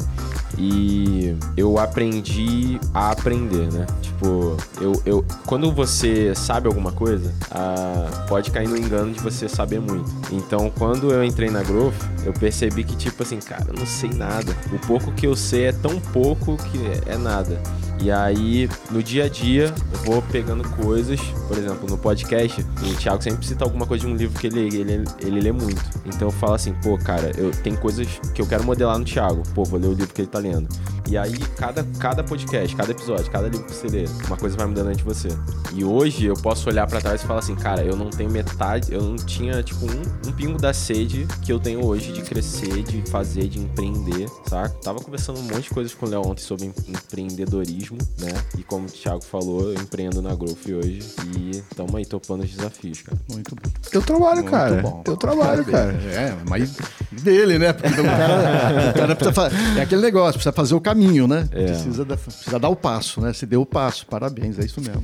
E 0.57 1.35
eu 1.55 1.77
aprendi 1.79 2.79
a 2.93 3.11
aprender, 3.11 3.71
né? 3.71 3.85
Tipo, 4.01 4.57
eu, 4.79 5.01
eu 5.05 5.25
quando 5.45 5.71
você 5.71 6.33
sabe 6.35 6.67
alguma 6.67 6.91
coisa, 6.91 7.33
ah, 7.49 8.25
pode 8.27 8.51
cair 8.51 8.67
no 8.67 8.77
engano 8.77 9.11
de 9.11 9.19
você 9.19 9.47
saber 9.49 9.79
muito. 9.79 10.11
Então, 10.31 10.71
quando 10.77 11.11
eu 11.11 11.23
entrei 11.23 11.49
na 11.49 11.63
Growth, 11.63 11.95
eu 12.25 12.33
percebi 12.33 12.83
que, 12.83 12.95
tipo 12.95 13.23
assim, 13.23 13.39
cara, 13.39 13.65
eu 13.67 13.73
não 13.73 13.85
sei 13.85 14.09
nada. 14.09 14.55
O 14.71 14.79
pouco 14.87 15.11
que 15.11 15.25
eu 15.25 15.35
sei 15.35 15.65
é 15.65 15.71
tão 15.71 15.99
pouco 15.99 16.57
que 16.57 16.79
é 17.05 17.17
nada. 17.17 17.61
E 18.01 18.09
aí, 18.09 18.67
no 18.89 19.03
dia 19.03 19.25
a 19.25 19.29
dia, 19.29 19.73
eu 19.93 19.99
vou 19.99 20.21
pegando 20.23 20.67
coisas, 20.69 21.19
por 21.47 21.55
exemplo, 21.55 21.87
no 21.87 21.97
podcast, 21.97 22.61
o 22.61 22.95
Thiago 22.95 23.21
sempre 23.21 23.45
cita 23.45 23.63
alguma 23.63 23.85
coisa 23.85 24.07
de 24.07 24.11
um 24.11 24.15
livro 24.15 24.39
que 24.39 24.47
ele, 24.47 24.75
ele, 24.75 25.03
ele 25.19 25.39
lê 25.39 25.51
muito. 25.51 25.79
Então 26.07 26.29
eu 26.29 26.31
falo 26.31 26.55
assim, 26.55 26.73
pô, 26.81 26.97
cara, 26.97 27.31
eu 27.37 27.51
tem 27.51 27.75
coisas 27.75 28.07
que 28.33 28.41
eu 28.41 28.47
quero 28.47 28.63
modelar 28.63 28.97
no 28.97 29.05
Thiago. 29.05 29.43
Pô, 29.53 29.63
vou 29.63 29.79
ler 29.79 29.87
o 29.87 29.93
livro 29.93 30.11
que 30.13 30.21
ele 30.21 30.27
tá 30.27 30.39
lendo. 30.39 30.67
E 31.11 31.17
aí, 31.17 31.37
cada, 31.57 31.83
cada 31.99 32.23
podcast, 32.23 32.73
cada 32.73 32.91
episódio, 32.91 33.29
cada 33.29 33.49
livro 33.49 33.65
que 33.65 33.73
você 33.73 33.87
lê, 33.87 34.05
uma 34.27 34.37
coisa 34.37 34.55
vai 34.55 34.65
mudando 34.65 34.95
de 34.95 35.03
você. 35.03 35.27
E 35.73 35.83
hoje 35.83 36.25
eu 36.25 36.35
posso 36.35 36.69
olhar 36.69 36.87
para 36.87 37.01
trás 37.01 37.21
e 37.21 37.27
falar 37.27 37.39
assim, 37.39 37.53
cara, 37.53 37.83
eu 37.83 37.97
não 37.97 38.09
tenho 38.09 38.31
metade, 38.31 38.93
eu 38.93 39.01
não 39.01 39.17
tinha, 39.17 39.61
tipo, 39.61 39.85
um, 39.85 40.29
um 40.29 40.31
pingo 40.31 40.57
da 40.57 40.73
sede 40.73 41.27
que 41.41 41.51
eu 41.51 41.59
tenho 41.59 41.85
hoje 41.85 42.13
de 42.13 42.21
crescer, 42.21 42.81
de 42.83 43.01
fazer, 43.11 43.49
de 43.49 43.59
empreender, 43.59 44.29
saca? 44.47 44.69
Tava 44.81 44.99
conversando 44.99 45.39
um 45.39 45.43
monte 45.43 45.63
de 45.63 45.69
coisas 45.71 45.93
com 45.93 46.05
o 46.05 46.09
Léo 46.09 46.25
ontem 46.25 46.43
sobre 46.43 46.71
empreendedorismo, 46.87 47.90
né? 48.19 48.31
E 48.57 48.63
como 48.63 48.85
o 48.85 48.89
Thiago 48.89 49.23
falou, 49.23 49.71
eu 49.71 49.73
empreendo 49.73 50.21
na 50.21 50.35
Growth 50.35 50.67
hoje 50.67 50.99
e 51.37 51.61
tamo 51.75 51.97
aí 51.97 52.05
topando 52.05 52.43
os 52.43 52.49
desafios, 52.49 53.01
cara. 53.01 53.19
Muito 53.31 53.55
bom. 53.55 53.69
Eu 53.91 54.01
trabalho, 54.01 54.35
Muito 54.37 54.51
cara. 54.51 54.81
bom. 54.81 55.03
Eu 55.05 55.17
trabalho, 55.17 55.65
cara. 55.65 55.91
É, 55.93 56.37
mas 56.47 56.77
dele, 57.11 57.57
né? 57.59 57.73
Porque 57.73 58.01
o 58.01 58.03
cara, 58.03 58.89
o 58.89 58.93
cara 58.93 59.15
precisa 59.15 59.33
fazer. 59.33 59.55
É 59.77 59.81
aquele 59.81 60.01
negócio, 60.01 60.33
precisa 60.33 60.53
fazer 60.53 60.75
o 60.75 60.81
caminho, 60.81 61.27
né? 61.27 61.47
É. 61.51 61.65
Precisa, 61.65 62.05
dar, 62.05 62.17
precisa 62.17 62.59
dar 62.59 62.69
o 62.69 62.75
passo, 62.75 63.21
né? 63.21 63.33
Se 63.33 63.45
deu 63.45 63.61
o 63.61 63.65
passo, 63.65 64.05
parabéns, 64.05 64.57
é 64.59 64.65
isso 64.65 64.81
mesmo. 64.81 65.03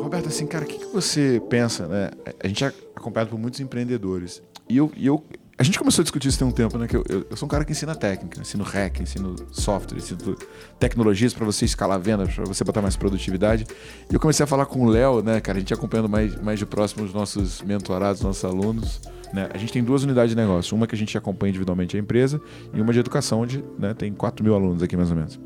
Roberto, 0.00 0.28
assim, 0.28 0.46
cara, 0.46 0.64
o 0.64 0.68
que, 0.68 0.78
que 0.78 0.86
você 0.86 1.42
pensa, 1.48 1.86
né? 1.86 2.10
A 2.42 2.46
gente 2.46 2.64
é 2.64 2.72
acompanhado 2.94 3.30
por 3.30 3.38
muitos 3.38 3.60
empreendedores. 3.60 4.42
E 4.68 4.76
eu, 4.76 4.90
e 4.96 5.06
eu 5.06 5.24
a 5.56 5.62
gente 5.62 5.78
começou 5.78 6.02
a 6.02 6.04
discutir 6.04 6.28
isso 6.28 6.38
tem 6.38 6.46
um 6.46 6.50
tempo, 6.50 6.76
né? 6.76 6.88
Que 6.88 6.96
eu, 6.96 7.04
eu, 7.08 7.36
sou 7.36 7.46
um 7.46 7.48
cara 7.48 7.64
que 7.64 7.70
ensina 7.70 7.94
técnica, 7.94 8.40
ensino 8.40 8.64
hack, 8.64 9.00
ensino 9.00 9.36
software, 9.52 9.98
ensino 9.98 10.36
tecnologias 10.80 11.32
para 11.32 11.44
você 11.44 11.64
escalar 11.64 12.00
vendas, 12.00 12.34
para 12.34 12.44
você 12.44 12.64
botar 12.64 12.82
mais 12.82 12.96
produtividade. 12.96 13.64
E 14.10 14.14
eu 14.14 14.18
comecei 14.18 14.42
a 14.42 14.46
falar 14.48 14.66
com 14.66 14.84
o 14.84 14.88
Léo, 14.88 15.22
né, 15.22 15.40
cara? 15.40 15.58
A 15.58 15.60
gente 15.60 15.72
acompanhando 15.72 16.08
mais, 16.08 16.34
mais 16.42 16.58
de 16.58 16.66
próximo 16.66 17.04
os 17.04 17.14
nossos 17.14 17.62
mentorados, 17.62 18.20
nossos 18.20 18.44
alunos. 18.44 19.00
Né? 19.32 19.48
A 19.54 19.58
gente 19.58 19.72
tem 19.72 19.82
duas 19.82 20.02
unidades 20.02 20.30
de 20.30 20.36
negócio. 20.36 20.76
Uma 20.76 20.88
que 20.88 20.94
a 20.94 20.98
gente 20.98 21.16
acompanha 21.16 21.50
individualmente 21.50 21.96
a 21.96 22.00
empresa 22.00 22.40
e 22.72 22.80
uma 22.80 22.92
de 22.92 22.98
educação, 22.98 23.40
onde 23.40 23.64
né, 23.78 23.94
tem 23.94 24.12
4 24.12 24.44
mil 24.44 24.54
alunos 24.54 24.82
aqui, 24.82 24.96
mais 24.96 25.10
ou 25.10 25.16
menos. 25.16 25.38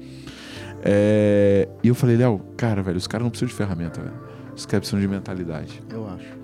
É, 0.83 1.69
E 1.83 1.89
eu 1.89 1.95
falei, 1.95 2.17
Léo, 2.17 2.41
cara, 2.57 2.83
velho, 2.83 2.97
os 2.97 3.07
caras 3.07 3.25
não 3.25 3.31
precisam 3.31 3.49
de 3.49 3.55
ferramenta, 3.55 4.01
velho. 4.01 4.17
Os 4.57 4.65
caras 4.65 4.89
precisam 4.89 5.01
de 5.01 5.09
mentalidade. 5.09 5.83
Eu 5.91 6.09
acho. 6.09 6.38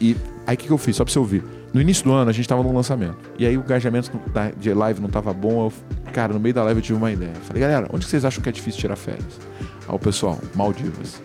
E 0.00 0.16
aí 0.46 0.54
o 0.54 0.58
que, 0.58 0.66
que 0.66 0.72
eu 0.72 0.78
fiz? 0.78 0.96
Só 0.96 1.04
pra 1.04 1.12
você 1.12 1.18
ouvir. 1.18 1.44
No 1.72 1.80
início 1.80 2.04
do 2.04 2.12
ano 2.12 2.30
a 2.30 2.32
gente 2.32 2.48
tava 2.48 2.62
no 2.62 2.72
lançamento. 2.74 3.16
E 3.38 3.46
aí 3.46 3.56
o 3.56 3.60
engajamento 3.60 4.10
de 4.58 4.72
live 4.72 5.00
não 5.00 5.08
tava 5.08 5.32
bom. 5.32 5.66
Eu, 5.66 5.72
cara, 6.12 6.32
no 6.32 6.40
meio 6.40 6.54
da 6.54 6.64
live 6.64 6.80
eu 6.80 6.82
tive 6.82 6.98
uma 6.98 7.12
ideia. 7.12 7.32
Eu 7.34 7.42
falei, 7.42 7.60
galera, 7.60 7.88
onde 7.92 8.06
vocês 8.06 8.24
acham 8.24 8.42
que 8.42 8.48
é 8.48 8.52
difícil 8.52 8.80
tirar 8.80 8.96
férias? 8.96 9.38
Aí 9.86 9.94
o 9.94 9.98
pessoal, 9.98 10.38
Maldivas. 10.54 11.20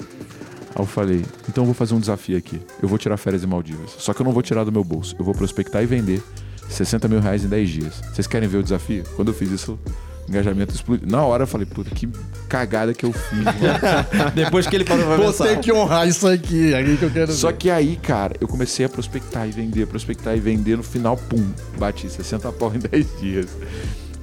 Aí 0.76 0.82
eu 0.82 0.86
falei, 0.86 1.24
então 1.50 1.64
eu 1.64 1.66
vou 1.66 1.74
fazer 1.74 1.96
um 1.96 2.00
desafio 2.00 2.38
aqui. 2.38 2.62
Eu 2.82 2.90
vou 2.90 2.98
tirar 2.98 3.18
férias 3.18 3.44
em 3.44 3.48
Maldivas. 3.48 3.96
Só 3.98 4.14
que 4.14 4.22
eu 4.22 4.26
não 4.26 4.32
vou 4.34 4.44
tirar 4.44 4.64
do 4.64 4.72
meu 4.72 4.84
bolso. 4.84 5.16
Eu 5.18 5.26
vou 5.26 5.34
prospectar 5.34 5.82
e 5.82 5.86
vender 5.86 6.22
60 6.70 7.08
mil 7.08 7.20
reais 7.20 7.44
em 7.44 7.48
10 7.48 7.70
dias. 7.70 8.02
Vocês 8.14 8.28
querem 8.28 8.48
ver 8.48 8.58
o 8.58 8.64
desafio? 8.64 9.04
Quando 9.16 9.30
eu 9.30 9.34
fiz 9.34 9.52
isso, 9.52 9.80
engajamento 10.28 10.74
explodiu. 10.74 11.08
Na 11.10 11.24
hora 11.24 11.44
eu 11.44 11.48
falei, 11.48 11.66
puta, 11.66 11.90
que 11.94 12.08
cagada 12.50 12.94
que 12.94 13.06
eu 13.06 13.12
fiz. 13.14 13.44
mano. 13.44 13.56
Depois 14.36 14.68
que 14.68 14.76
ele 14.76 14.84
parou 14.86 15.06
pra 15.06 15.16
Vou 15.18 15.26
pensar. 15.28 15.46
ter 15.46 15.60
que 15.60 15.72
honrar 15.72 16.08
isso 16.08 16.28
aqui, 16.28 16.74
é 16.74 16.78
aí 16.78 16.98
que 16.98 17.04
eu 17.04 17.12
quero 17.12 17.32
Só 17.32 17.48
ver. 17.50 17.58
que 17.58 17.70
aí, 17.70 17.96
cara, 17.96 18.36
eu 18.40 18.48
comecei 18.48 18.86
a 18.86 18.90
prospectar 18.90 19.48
e 19.48 19.52
vender, 19.52 19.86
prospectar 19.88 20.36
e 20.36 20.40
vender. 20.40 20.78
No 20.78 20.84
final, 20.84 21.16
pum, 21.18 21.46
bati 21.78 22.10
60 22.10 22.52
pau 22.54 22.72
em 22.74 22.80
10 22.80 23.20
dias. 23.20 23.48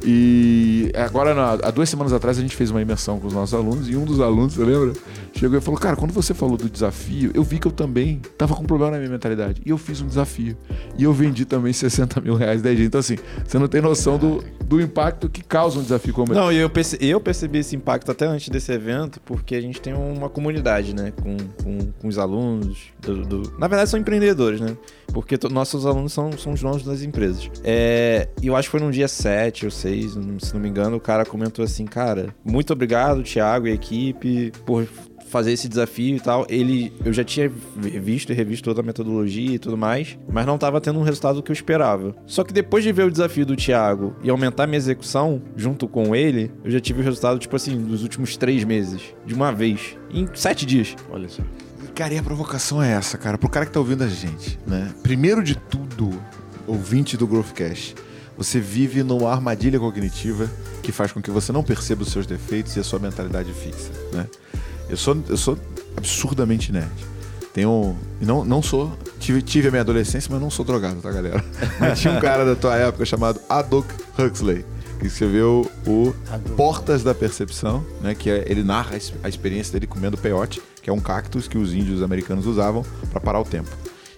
E 0.04 0.90
agora, 0.94 1.32
há 1.62 1.70
duas 1.70 1.88
semanas 1.88 2.12
atrás, 2.12 2.38
a 2.38 2.40
gente 2.40 2.56
fez 2.56 2.70
uma 2.70 2.80
imersão 2.82 3.18
com 3.20 3.26
os 3.26 3.32
nossos 3.32 3.54
alunos 3.54 3.88
e 3.88 3.96
um 3.96 4.04
dos 4.04 4.20
alunos, 4.20 4.54
você 4.54 4.64
lembra? 4.64 4.92
Chegou 5.34 5.58
e 5.58 5.60
falou: 5.60 5.78
Cara, 5.80 5.96
quando 5.96 6.12
você 6.12 6.34
falou 6.34 6.56
do 6.56 6.68
desafio, 6.68 7.30
eu 7.34 7.42
vi 7.42 7.58
que 7.58 7.66
eu 7.66 7.72
também 7.72 8.20
tava 8.36 8.54
com 8.54 8.62
um 8.62 8.66
problema 8.66 8.92
na 8.92 8.98
minha 8.98 9.10
mentalidade. 9.10 9.62
E 9.64 9.70
eu 9.70 9.78
fiz 9.78 10.00
um 10.00 10.06
desafio. 10.06 10.56
E 10.98 11.04
eu 11.04 11.12
vendi 11.12 11.44
também 11.44 11.72
60 11.72 12.20
mil 12.20 12.34
reais 12.34 12.60
10 12.62 12.76
dias. 12.76 12.86
Então, 12.86 12.98
assim, 13.00 13.16
você 13.46 13.58
não 13.58 13.68
tem 13.68 13.80
noção 13.80 14.18
do, 14.18 14.42
do 14.64 14.80
impacto 14.80 15.28
que 15.28 15.42
causa 15.42 15.78
um 15.78 15.82
desafio 15.82 16.12
como 16.12 16.32
esse. 16.32 16.40
Não, 16.40 16.52
eu, 16.52 16.70
eu 17.00 17.20
percebi 17.20 17.58
esse 17.58 17.74
impacto 17.76 18.10
até 18.10 18.26
antes 18.26 18.48
desse 18.48 18.72
evento, 18.72 19.20
porque 19.24 19.54
a 19.54 19.60
gente 19.60 19.80
tem 19.80 19.94
uma 19.94 20.28
comunidade, 20.28 20.94
né? 20.94 21.12
Com, 21.22 21.36
com, 21.62 21.78
com 22.00 22.08
os 22.08 22.18
alunos. 22.18 22.78
do- 23.00 23.24
do- 23.24 23.52
Na 23.58 23.68
verdade, 23.68 23.88
são 23.90 23.98
empreendedores, 23.98 24.60
né? 24.60 24.76
Porque 25.12 25.36
nossos 25.50 25.84
alunos 25.86 26.12
são, 26.12 26.32
são 26.38 26.52
os 26.54 26.60
donos 26.62 26.82
das 26.84 27.02
empresas. 27.02 27.50
É, 27.62 28.28
e 28.40 28.46
eu 28.46 28.56
acho 28.56 28.68
que 28.68 28.72
foi 28.72 28.80
no 28.80 28.90
dia 28.90 29.08
7 29.08 29.66
ou 29.66 29.70
6, 29.70 29.91
se 30.40 30.54
não 30.54 30.60
me 30.60 30.68
engano, 30.68 30.96
o 30.96 31.00
cara 31.00 31.24
comentou 31.24 31.64
assim: 31.64 31.84
Cara, 31.86 32.34
muito 32.44 32.72
obrigado, 32.72 33.22
Thiago 33.22 33.66
e 33.66 33.72
equipe, 33.72 34.52
por 34.66 34.86
fazer 35.28 35.52
esse 35.52 35.66
desafio 35.66 36.16
e 36.16 36.20
tal. 36.20 36.44
Ele, 36.48 36.92
eu 37.04 37.12
já 37.12 37.24
tinha 37.24 37.48
vi- 37.76 37.98
visto 37.98 38.30
e 38.30 38.34
revisto 38.34 38.64
toda 38.64 38.80
a 38.82 38.84
metodologia 38.84 39.54
e 39.54 39.58
tudo 39.58 39.78
mais, 39.78 40.18
mas 40.30 40.44
não 40.44 40.58
tava 40.58 40.78
tendo 40.78 40.98
um 40.98 41.02
resultado 41.02 41.42
que 41.42 41.50
eu 41.50 41.54
esperava. 41.54 42.14
Só 42.26 42.44
que 42.44 42.52
depois 42.52 42.84
de 42.84 42.92
ver 42.92 43.04
o 43.06 43.10
desafio 43.10 43.46
do 43.46 43.56
Thiago 43.56 44.14
e 44.22 44.28
aumentar 44.28 44.66
minha 44.66 44.76
execução 44.76 45.40
junto 45.56 45.88
com 45.88 46.14
ele, 46.14 46.50
eu 46.62 46.70
já 46.70 46.80
tive 46.80 47.00
o 47.00 47.04
resultado, 47.04 47.38
tipo 47.38 47.56
assim, 47.56 47.80
dos 47.82 48.02
últimos 48.02 48.36
três 48.36 48.62
meses, 48.64 49.00
de 49.24 49.32
uma 49.32 49.50
vez, 49.52 49.96
em 50.12 50.28
sete 50.34 50.66
dias. 50.66 50.94
Olha 51.10 51.28
só. 51.30 51.42
Cara, 51.94 52.12
e 52.12 52.18
a 52.18 52.22
provocação 52.22 52.82
é 52.82 52.92
essa, 52.92 53.16
cara. 53.16 53.38
Pro 53.38 53.48
cara 53.48 53.64
que 53.64 53.72
tá 53.72 53.80
ouvindo 53.80 54.04
a 54.04 54.08
gente, 54.08 54.58
né? 54.66 54.90
Primeiro 55.02 55.42
de 55.42 55.54
tudo, 55.56 56.10
ouvinte 56.66 57.16
do 57.16 57.26
Growthcast, 57.26 57.94
você 58.36 58.60
vive 58.60 59.02
numa 59.02 59.30
armadilha 59.30 59.78
cognitiva 59.78 60.50
que 60.82 60.90
faz 60.92 61.12
com 61.12 61.20
que 61.22 61.30
você 61.30 61.52
não 61.52 61.62
perceba 61.62 62.02
os 62.02 62.10
seus 62.10 62.26
defeitos 62.26 62.76
e 62.76 62.80
a 62.80 62.84
sua 62.84 62.98
mentalidade 62.98 63.52
fixa, 63.52 63.90
né? 64.12 64.26
Eu 64.88 64.96
sou, 64.96 65.16
eu 65.28 65.36
sou 65.36 65.58
absurdamente 65.96 66.72
nerd. 66.72 66.90
Tenho. 67.52 67.96
Não, 68.20 68.44
não 68.44 68.62
sou. 68.62 68.92
Tive, 69.18 69.42
tive 69.42 69.68
a 69.68 69.70
minha 69.70 69.82
adolescência, 69.82 70.28
mas 70.32 70.40
não 70.40 70.50
sou 70.50 70.64
drogado, 70.64 71.00
tá, 71.00 71.10
galera? 71.12 71.44
Mas 71.78 72.00
tinha 72.00 72.12
um 72.12 72.20
cara 72.20 72.44
da 72.44 72.56
tua 72.56 72.76
época 72.76 73.04
chamado 73.04 73.38
Adolf 73.48 73.86
Huxley, 74.18 74.64
que 74.98 75.06
escreveu 75.06 75.70
o. 75.86 76.14
Portas 76.56 77.02
da 77.02 77.14
Percepção, 77.14 77.84
né? 78.00 78.14
Que 78.14 78.30
é- 78.30 78.44
ele 78.48 78.62
narra 78.64 78.96
a 79.22 79.28
experiência 79.28 79.72
dele 79.72 79.86
comendo 79.86 80.16
peyote, 80.16 80.62
que 80.82 80.88
é 80.88 80.92
um 80.92 80.98
cactus 80.98 81.46
que 81.46 81.58
os 81.58 81.72
índios 81.74 82.02
americanos 82.02 82.46
usavam 82.46 82.84
para 83.10 83.20
parar 83.20 83.40
o 83.40 83.44
tempo. 83.44 83.68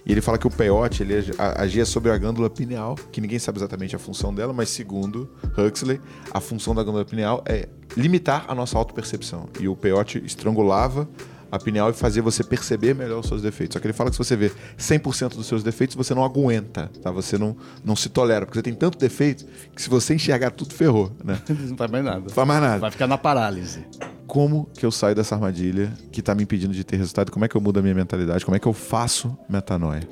E 0.05 0.11
ele 0.11 0.21
fala 0.21 0.37
que 0.37 0.45
o 0.45 0.51
peyote 0.51 1.01
ele 1.01 1.15
agia 1.37 1.83
sobre 1.83 2.11
a 2.11 2.17
glândula 2.17 2.49
pineal, 2.49 2.95
que 3.11 3.19
ninguém 3.19 3.39
sabe 3.39 3.57
exatamente 3.57 3.95
a 3.95 3.99
função 3.99 4.33
dela, 4.33 4.53
mas 4.53 4.69
segundo 4.69 5.27
Huxley, 5.57 5.99
a 6.31 6.39
função 6.39 6.75
da 6.75 6.83
glândula 6.83 7.05
pineal 7.05 7.43
é 7.47 7.67
limitar 7.97 8.45
a 8.47 8.53
nossa 8.53 8.77
autopercepção. 8.77 9.49
E 9.59 9.67
o 9.67 9.75
peyote 9.75 10.21
estrangulava 10.23 11.07
a 11.55 11.59
pineal 11.59 11.89
e 11.89 11.93
fazia 11.93 12.21
você 12.21 12.43
perceber 12.43 12.93
melhor 12.93 13.19
os 13.19 13.27
seus 13.27 13.41
defeitos. 13.41 13.73
Só 13.73 13.79
que 13.79 13.87
ele 13.87 13.93
fala 13.93 14.09
que 14.09 14.15
se 14.15 14.23
você 14.23 14.35
vê 14.35 14.51
100% 14.77 15.35
dos 15.35 15.47
seus 15.47 15.63
defeitos, 15.63 15.95
você 15.95 16.13
não 16.13 16.23
aguenta, 16.23 16.91
tá? 17.01 17.11
Você 17.11 17.37
não, 17.37 17.55
não 17.83 17.95
se 17.95 18.09
tolera, 18.09 18.45
porque 18.45 18.57
você 18.57 18.63
tem 18.63 18.73
tanto 18.73 18.97
defeito 18.97 19.45
que 19.75 19.81
se 19.81 19.89
você 19.89 20.15
enxergar 20.15 20.51
tudo, 20.51 20.73
ferrou, 20.73 21.11
né? 21.23 21.39
Não 21.65 21.77
faz 21.77 21.91
mais 21.91 22.05
nada. 22.05 22.19
Não 22.19 22.29
faz 22.29 22.47
mais 22.47 22.61
nada. 22.61 22.79
Vai 22.79 22.91
ficar 22.91 23.07
na 23.07 23.17
parálise. 23.17 23.85
Como 24.27 24.69
que 24.73 24.85
eu 24.85 24.91
saio 24.91 25.15
dessa 25.15 25.35
armadilha 25.35 25.91
que 26.11 26.21
tá 26.21 26.33
me 26.35 26.43
impedindo 26.43 26.73
de 26.73 26.83
ter 26.83 26.97
resultado? 26.97 27.31
Como 27.31 27.45
é 27.45 27.47
que 27.47 27.55
eu 27.55 27.61
mudo 27.61 27.79
a 27.79 27.81
minha 27.81 27.95
mentalidade? 27.95 28.45
Como 28.45 28.55
é 28.55 28.59
que 28.59 28.67
eu 28.67 28.73
faço 28.73 29.37
metanoia? 29.49 30.07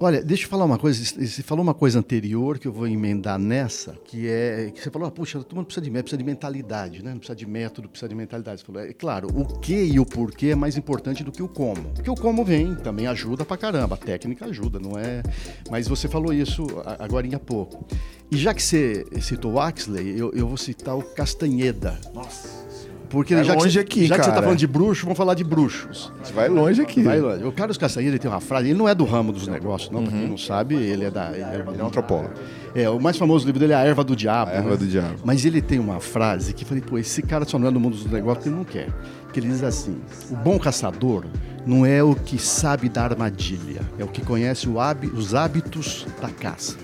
Olha, 0.00 0.22
deixa 0.22 0.44
eu 0.44 0.48
falar 0.48 0.64
uma 0.64 0.78
coisa. 0.78 1.04
Você 1.04 1.42
falou 1.42 1.62
uma 1.62 1.74
coisa 1.74 1.98
anterior 1.98 2.56
que 2.56 2.68
eu 2.68 2.72
vou 2.72 2.86
emendar 2.86 3.36
nessa, 3.36 3.94
que 4.04 4.28
é 4.28 4.70
que 4.72 4.80
você 4.80 4.90
falou, 4.92 5.08
ah, 5.08 5.10
puxa, 5.10 5.42
todo 5.42 5.56
mundo 5.56 5.66
precisa 5.66 5.84
de, 5.84 5.90
precisa 5.90 6.16
de 6.16 6.22
mentalidade, 6.22 7.02
né? 7.02 7.10
Não 7.10 7.18
precisa 7.18 7.34
de 7.34 7.44
método, 7.44 7.88
precisa 7.88 8.08
de 8.08 8.14
mentalidade. 8.14 8.60
Você 8.60 8.66
falou, 8.66 8.82
é 8.82 8.92
claro, 8.92 9.28
o 9.34 9.58
que 9.58 9.74
e 9.74 9.98
o 9.98 10.06
porquê 10.06 10.48
é 10.48 10.54
mais 10.54 10.76
importante 10.76 11.24
do 11.24 11.32
que 11.32 11.42
o 11.42 11.48
como. 11.48 11.82
Porque 11.94 12.08
o 12.08 12.14
como 12.14 12.44
vem, 12.44 12.76
também 12.76 13.08
ajuda 13.08 13.44
pra 13.44 13.56
caramba. 13.56 13.96
A 13.96 13.98
técnica 13.98 14.46
ajuda, 14.46 14.78
não 14.78 14.96
é? 14.96 15.20
Mas 15.68 15.88
você 15.88 16.06
falou 16.06 16.32
isso 16.32 16.64
agora 17.00 17.26
há 17.34 17.40
pouco. 17.40 17.84
E 18.30 18.36
já 18.36 18.54
que 18.54 18.62
você 18.62 19.04
citou 19.20 19.54
o 19.54 19.60
Axley, 19.60 20.16
eu, 20.16 20.30
eu 20.32 20.46
vou 20.46 20.56
citar 20.56 20.96
o 20.96 21.02
Castanheda. 21.02 21.98
Nossa. 22.14 22.67
Porque 23.08 23.34
vai 23.34 23.44
já, 23.44 23.54
longe 23.54 23.72
que, 23.72 23.78
aqui, 23.78 24.06
já 24.06 24.16
que 24.16 24.22
você 24.22 24.28
tá 24.28 24.34
cara. 24.34 24.42
falando 24.42 24.58
de 24.58 24.66
bruxo, 24.66 25.02
vamos 25.04 25.16
falar 25.16 25.34
de 25.34 25.42
bruxos. 25.42 26.12
Você 26.22 26.32
vai 26.32 26.48
longe 26.48 26.82
aqui. 26.82 27.02
Vai 27.02 27.20
longe. 27.20 27.44
O 27.44 27.52
Carlos 27.52 27.78
Castanheira 27.78 28.14
ele 28.14 28.18
tem 28.18 28.30
uma 28.30 28.40
frase, 28.40 28.68
ele 28.68 28.78
não 28.78 28.88
é 28.88 28.94
do 28.94 29.04
ramo 29.04 29.32
dos 29.32 29.46
negócios, 29.46 29.90
não, 29.90 30.00
uhum. 30.00 30.06
pra 30.06 30.18
quem 30.18 30.28
não 30.28 30.38
sabe, 30.38 30.74
ele 30.74 31.04
é 31.04 31.10
da. 31.10 31.30
Ele 31.32 31.42
é, 31.42 31.64
ele 31.72 31.80
é 31.80 31.84
um 31.84 31.86
antropólogo. 31.86 32.34
É, 32.74 32.88
o 32.90 33.00
mais 33.00 33.16
famoso 33.16 33.46
livro 33.46 33.58
dele 33.58 33.72
é 33.72 33.76
A 33.76 33.84
Erva 33.84 34.04
do 34.04 34.14
Diabo. 34.14 34.50
A 34.50 34.54
Erva 34.54 34.70
né? 34.70 34.76
do 34.76 34.86
Diabo. 34.86 35.14
Mas 35.24 35.44
ele 35.44 35.62
tem 35.62 35.78
uma 35.78 36.00
frase 36.00 36.52
que 36.52 36.64
eu 36.64 36.68
falei, 36.68 36.82
pô, 36.82 36.98
esse 36.98 37.22
cara 37.22 37.44
só 37.44 37.58
não 37.58 37.68
é 37.68 37.70
do 37.70 37.80
mundo 37.80 37.96
dos 37.96 38.06
negócios 38.06 38.44
porque 38.44 38.48
ele 38.48 38.56
não 38.56 38.64
quer. 38.64 38.88
Que 39.32 39.40
ele 39.40 39.48
diz 39.48 39.62
assim: 39.62 39.98
o 40.30 40.36
bom 40.36 40.58
caçador 40.58 41.24
não 41.66 41.86
é 41.86 42.02
o 42.02 42.14
que 42.14 42.38
sabe 42.38 42.88
da 42.88 43.04
armadilha, 43.04 43.80
é 43.98 44.04
o 44.04 44.08
que 44.08 44.22
conhece 44.22 44.68
os 45.14 45.34
hábitos 45.34 46.06
da 46.20 46.28
caça. 46.28 46.76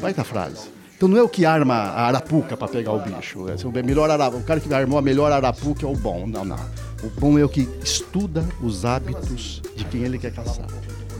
Baita 0.00 0.22
frase. 0.24 0.68
Então 1.04 1.12
não 1.12 1.20
é 1.20 1.22
o 1.22 1.28
que 1.28 1.44
arma 1.44 1.74
a 1.74 2.06
arapuca 2.06 2.56
para 2.56 2.66
pegar 2.66 2.92
o 2.92 2.98
bicho. 2.98 3.44
É 3.46 3.56
o, 3.62 3.84
melhor 3.84 4.10
arapuca, 4.10 4.38
o 4.38 4.42
cara 4.42 4.58
que 4.58 4.72
armou 4.72 4.98
a 4.98 5.02
melhor 5.02 5.30
arapuca 5.30 5.84
é 5.84 5.88
o 5.88 5.94
bom. 5.94 6.26
Não, 6.26 6.46
não. 6.46 6.56
O 7.02 7.10
bom 7.20 7.38
é 7.38 7.44
o 7.44 7.48
que 7.48 7.68
estuda 7.84 8.42
os 8.62 8.86
hábitos 8.86 9.60
de 9.76 9.84
quem 9.84 10.02
ele 10.02 10.18
quer 10.18 10.32
caçar. 10.32 10.64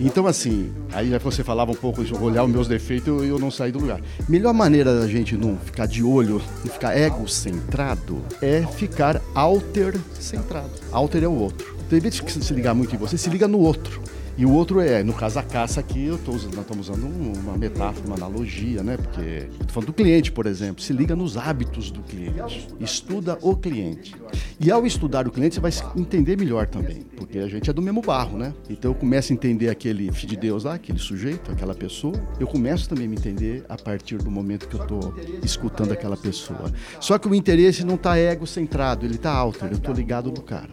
Então, 0.01 0.27
assim, 0.27 0.73
aí 0.91 1.11
já 1.11 1.19
você 1.19 1.45
falava 1.45 1.71
um 1.71 1.75
pouco 1.75 2.03
de 2.03 2.15
olhar 2.15 2.45
os 2.45 2.51
meus 2.51 2.67
defeitos 2.67 3.25
e 3.25 3.29
eu 3.29 3.39
não 3.39 3.51
sair 3.51 3.73
do 3.73 3.79
lugar. 3.79 4.01
Melhor 4.27 4.55
maneira 4.55 4.99
da 4.99 5.07
gente 5.07 5.37
não 5.37 5.59
ficar 5.59 5.85
de 5.85 6.03
olho, 6.03 6.41
não 6.65 6.73
ficar 6.73 6.97
egocentrado, 6.97 8.23
é 8.41 8.63
ficar 8.63 9.21
alter-centrado. 9.35 10.71
Alter 10.93 11.25
é 11.25 11.29
o 11.29 11.35
outro. 11.35 11.77
Então, 11.87 11.99
em 11.99 12.01
vez 12.01 12.15
de 12.15 12.43
se 12.43 12.55
ligar 12.55 12.73
muito 12.73 12.95
em 12.95 12.99
você, 12.99 13.19
se 13.19 13.29
liga 13.29 13.47
no 13.47 13.59
outro. 13.59 14.01
E 14.37 14.45
o 14.45 14.53
outro 14.53 14.81
é, 14.81 15.03
no 15.03 15.13
caso 15.13 15.39
a 15.39 15.43
caça 15.43 15.81
aqui, 15.81 16.07
eu 16.07 16.19
tô 16.19 16.33
nós 16.33 16.43
estamos 16.43 16.89
usando 16.89 17.07
uma 17.07 17.57
metáfora, 17.57 18.07
uma 18.07 18.17
analogia, 18.17 18.83
né? 18.83 18.97
Porque 18.97 19.47
estou 19.53 19.69
falando 19.69 19.87
do 19.87 19.93
cliente, 19.93 20.33
por 20.33 20.47
exemplo, 20.47 20.83
se 20.83 20.93
liga 20.93 21.15
nos 21.15 21.37
hábitos 21.37 21.91
do 21.91 22.03
cliente, 22.03 22.69
estuda 22.81 23.39
o 23.41 23.57
cliente. 23.57 24.15
E 24.59 24.71
ao 24.71 24.85
estudar 24.85 25.29
o 25.29 25.31
cliente, 25.31 25.55
você 25.55 25.61
vai 25.61 25.71
entender 25.97 26.37
melhor 26.37 26.67
também, 26.67 27.03
porque 27.17 27.39
a 27.39 27.49
gente 27.49 27.71
é 27.71 27.73
do 27.73 27.81
mesmo 27.81 28.03
barro, 28.03 28.37
né? 28.37 28.53
Então 28.69 28.91
eu 28.91 28.95
começo 28.95 29.33
a 29.33 29.35
entender 29.35 29.69
aquele 29.69 30.11
filho 30.11 30.31
de 30.31 30.37
Deus 30.37 30.65
lá, 30.65 30.75
aquele 30.75 30.99
sujeito, 30.99 31.53
aquela 31.53 31.75
pessoa, 31.75 32.15
eu 32.41 32.47
começo 32.47 32.89
também 32.89 33.07
a 33.07 33.09
me 33.09 33.17
entender 33.17 33.65
a 33.69 33.77
partir 33.77 34.19
do 34.19 34.31
momento 34.31 34.67
que 34.69 34.75
eu 34.75 34.83
estou 34.83 35.15
escutando 35.43 35.93
aquela 35.93 36.17
pessoa. 36.17 36.73
Só 36.99 37.19
que 37.19 37.29
o 37.29 37.35
interesse 37.35 37.85
não 37.85 37.95
está 37.95 38.17
ego-centrado, 38.19 39.07
ele 39.07 39.15
está 39.15 39.33
alto, 39.33 39.65
eu 39.65 39.73
estou 39.73 39.95
ligado 39.95 40.31
no 40.31 40.43
cara. 40.43 40.71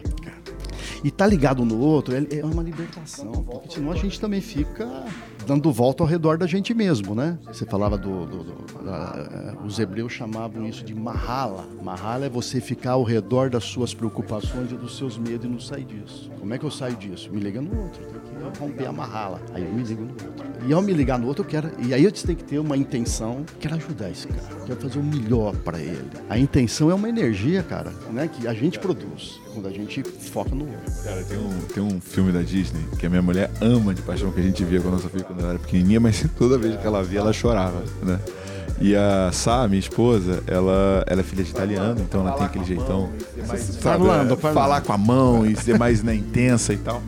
E 1.04 1.10
tá 1.10 1.26
ligado 1.26 1.64
no 1.64 1.78
outro 1.78 2.14
é, 2.14 2.38
é 2.38 2.44
uma 2.44 2.62
libertação, 2.62 3.32
porque 3.44 3.74
senão 3.74 3.90
a 3.90 3.96
gente 3.96 4.20
também 4.20 4.40
fica 4.40 5.04
dando 5.46 5.72
volta 5.72 6.02
ao 6.02 6.08
redor 6.08 6.38
da 6.38 6.46
gente 6.46 6.74
mesmo, 6.74 7.14
né? 7.14 7.38
Você 7.46 7.64
falava 7.64 7.96
do, 7.98 8.26
do, 8.26 8.44
do 8.44 8.84
da, 8.84 9.54
os 9.64 9.78
hebreus 9.78 10.12
chamavam 10.12 10.66
isso 10.66 10.84
de 10.84 10.94
mahala. 10.94 11.66
Mahala 11.82 12.26
é 12.26 12.28
você 12.28 12.60
ficar 12.60 12.92
ao 12.92 13.02
redor 13.02 13.50
das 13.50 13.64
suas 13.64 13.94
preocupações 13.94 14.70
e 14.72 14.74
dos 14.74 14.96
seus 14.96 15.16
medos 15.16 15.46
e 15.46 15.48
não 15.48 15.60
sair 15.60 15.84
disso. 15.84 16.30
Como 16.38 16.52
é 16.52 16.58
que 16.58 16.64
eu 16.64 16.70
saio 16.70 16.96
disso? 16.96 17.30
Me 17.32 17.40
liga 17.40 17.60
no 17.60 17.82
outro, 17.82 18.02
tem 18.04 18.20
que 18.20 18.58
romper 18.58 18.86
a 18.86 18.92
mahala. 18.92 19.40
Aí 19.54 19.64
eu 19.64 19.72
me 19.72 19.82
ligo 19.82 20.02
no 20.02 20.10
outro. 20.10 20.52
E 20.66 20.72
ao 20.72 20.82
me 20.82 20.92
ligar 20.92 21.18
no 21.18 21.26
outro, 21.26 21.44
eu 21.44 21.48
quero. 21.48 21.70
E 21.78 21.94
aí 21.94 22.04
eu 22.04 22.12
tenho 22.12 22.36
que 22.36 22.44
ter 22.44 22.58
uma 22.58 22.76
intenção, 22.76 23.44
quero 23.58 23.74
ajudar 23.76 24.10
esse 24.10 24.28
cara, 24.28 24.64
quero 24.66 24.80
fazer 24.80 24.98
o 24.98 25.02
melhor 25.02 25.54
para 25.56 25.78
ele. 25.78 26.10
A 26.28 26.38
intenção 26.38 26.90
é 26.90 26.94
uma 26.94 27.08
energia, 27.08 27.62
cara, 27.62 27.92
né? 28.10 28.28
Que 28.28 28.46
a 28.46 28.54
gente 28.54 28.78
produz 28.78 29.40
quando 29.52 29.68
a 29.68 29.70
gente 29.70 30.02
foca 30.02 30.54
no 30.54 30.64
outro. 30.64 31.04
Cara, 31.04 31.22
tem 31.24 31.38
um, 31.38 31.60
tem 31.74 31.82
um 31.82 32.00
filme 32.00 32.32
da 32.32 32.42
Disney 32.42 32.82
que 32.98 33.06
a 33.06 33.10
minha 33.10 33.22
mulher 33.22 33.50
ama 33.60 33.94
de 33.94 34.02
paixão 34.02 34.30
que 34.32 34.40
a 34.40 34.42
gente 34.42 34.64
via 34.64 34.80
com 34.80 34.88
a 34.88 34.92
nossa 34.92 35.08
filha 35.08 35.24
quando 35.32 35.44
ela 35.44 35.50
era 35.54 35.58
pequenininha, 35.58 36.00
mas 36.00 36.24
toda 36.38 36.58
vez 36.58 36.76
que 36.76 36.86
ela 36.86 37.02
via, 37.02 37.20
ela 37.20 37.32
chorava, 37.32 37.82
né? 38.02 38.18
E 38.80 38.96
a 38.96 39.30
Sá, 39.32 39.68
minha 39.68 39.78
esposa, 39.78 40.42
ela, 40.46 41.04
ela 41.06 41.20
é 41.20 41.22
filha 41.22 41.44
de 41.44 41.50
italiano, 41.50 42.00
então 42.00 42.20
ela 42.26 42.32
tem 42.32 42.46
aquele 42.46 42.64
jeitão. 42.64 43.10
Sabe, 43.46 43.80
Parlando, 43.80 44.34
é, 44.34 44.36
falar 44.36 44.80
com 44.80 44.92
a 44.92 44.98
mão 44.98 45.46
e 45.46 45.54
ser 45.54 45.78
mais 45.78 46.02
né, 46.02 46.14
intensa 46.14 46.72
e 46.72 46.78
tal. 46.78 47.00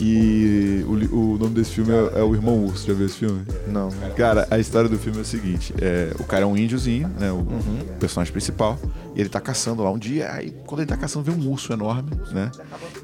E 0.00 0.84
o, 0.86 1.34
o 1.34 1.38
nome 1.38 1.54
desse 1.54 1.72
filme 1.72 1.92
é, 1.92 2.20
é, 2.20 2.22
O 2.22 2.34
Irmão 2.34 2.64
Urso. 2.64 2.86
Já 2.86 2.94
viu 2.94 3.06
esse 3.06 3.16
filme? 3.16 3.42
Não. 3.66 3.88
Cara, 4.16 4.46
a 4.50 4.58
história 4.58 4.88
do 4.88 4.98
filme 4.98 5.18
é 5.18 5.22
o 5.22 5.24
seguinte: 5.24 5.74
é, 5.80 6.12
o 6.18 6.24
cara 6.24 6.44
é 6.44 6.46
um 6.46 6.56
índiozinho, 6.56 7.08
né? 7.18 7.32
O 7.32 7.36
Uhum. 7.38 7.78
personagem 7.98 8.32
principal. 8.32 8.78
E 9.16 9.20
ele 9.20 9.28
tá 9.28 9.40
caçando 9.40 9.82
lá 9.82 9.90
um 9.90 9.98
dia. 9.98 10.30
Aí 10.32 10.54
quando 10.66 10.80
ele 10.82 10.88
tá 10.88 10.96
caçando, 10.96 11.24
vem 11.30 11.34
um 11.44 11.50
urso 11.50 11.72
enorme, 11.72 12.10
né? 12.32 12.50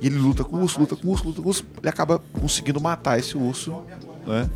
E 0.01 0.07
ele 0.07 0.17
luta 0.17 0.45
com 0.45 0.57
o 0.57 0.63
urso, 0.63 0.79
luta 0.79 0.95
com 0.95 1.09
o 1.09 1.11
urso, 1.11 1.25
luta 1.25 1.41
com 1.43 1.47
o 1.47 1.51
urso. 1.51 1.65
Ele 1.81 1.89
acaba 1.89 2.21
conseguindo 2.41 2.81
matar 2.81 3.19
esse 3.19 3.37
urso, 3.37 3.75
né? 4.27 4.49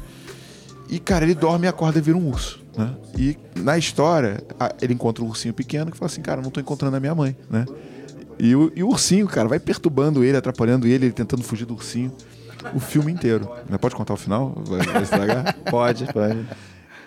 E, 0.89 0.99
cara, 0.99 1.25
ele 1.25 1.35
dorme 1.35 1.67
e 1.67 1.69
acorda 1.69 1.99
e 1.99 2.01
vira 2.03 2.17
um 2.17 2.29
urso. 2.29 2.61
Né? 2.77 2.95
E 3.19 3.37
na 3.57 3.77
história, 3.77 4.41
ele 4.81 4.95
encontra 4.95 5.23
um 5.25 5.27
ursinho 5.29 5.53
pequeno 5.53 5.91
que 5.91 5.97
fala 5.99 6.07
assim, 6.11 6.23
cara, 6.23 6.41
não 6.41 6.51
tô 6.51 6.61
encontrando 6.61 6.97
a 6.97 7.01
minha 7.01 7.15
mãe, 7.15 7.37
né? 7.51 7.67
E 8.39 8.55
o, 8.55 8.73
e 8.75 8.83
o 8.83 8.89
ursinho, 8.89 9.27
cara, 9.27 9.49
vai 9.49 9.59
perturbando 9.59 10.23
ele, 10.23 10.37
atrapalhando 10.37 10.87
ele, 10.87 11.07
ele 11.07 11.13
tentando 11.13 11.43
fugir 11.43 11.65
do 11.65 11.75
ursinho 11.75 12.13
o 12.75 12.81
filme 12.81 13.13
inteiro. 13.13 13.49
Pode 13.81 13.95
contar 13.95 14.15
o 14.15 14.17
final? 14.17 14.55
Vai, 14.67 14.87
vai 14.87 15.03
estragar? 15.03 15.57
Pode, 15.71 16.13
pode. 16.13 16.47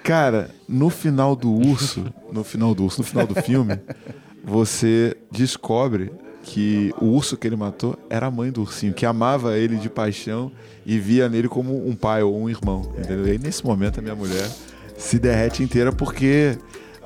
Cara, 0.04 0.50
no 0.68 0.90
final 0.90 1.36
do 1.36 1.52
urso, 1.52 2.06
no 2.32 2.44
final 2.44 2.74
do 2.74 2.84
urso, 2.84 3.02
no 3.02 3.08
final 3.08 3.28
do 3.28 3.36
filme, 3.36 3.80
você 4.44 5.16
descobre 5.32 6.12
que 6.44 6.92
o 7.00 7.06
urso 7.06 7.38
que 7.38 7.48
ele 7.48 7.56
matou 7.56 7.98
era 8.10 8.26
a 8.26 8.32
mãe 8.32 8.52
do 8.52 8.62
ursinho, 8.62 8.94
que 8.94 9.06
amava 9.06 9.58
ele 9.58 9.76
de 9.78 9.90
paixão 9.90 10.52
e 10.86 10.98
via 10.98 11.30
nele 11.30 11.48
como 11.48 11.88
um 11.88 11.96
pai 11.96 12.24
ou 12.24 12.36
um 12.36 12.50
irmão. 12.50 12.94
Entendeu? 12.98 13.28
E 13.28 13.32
aí, 13.32 13.38
nesse 13.38 13.64
momento, 13.64 14.00
a 14.00 14.02
minha 14.02 14.16
mulher 14.16 14.50
se 14.98 15.20
derrete 15.20 15.62
inteira 15.62 15.92
porque 15.92 16.58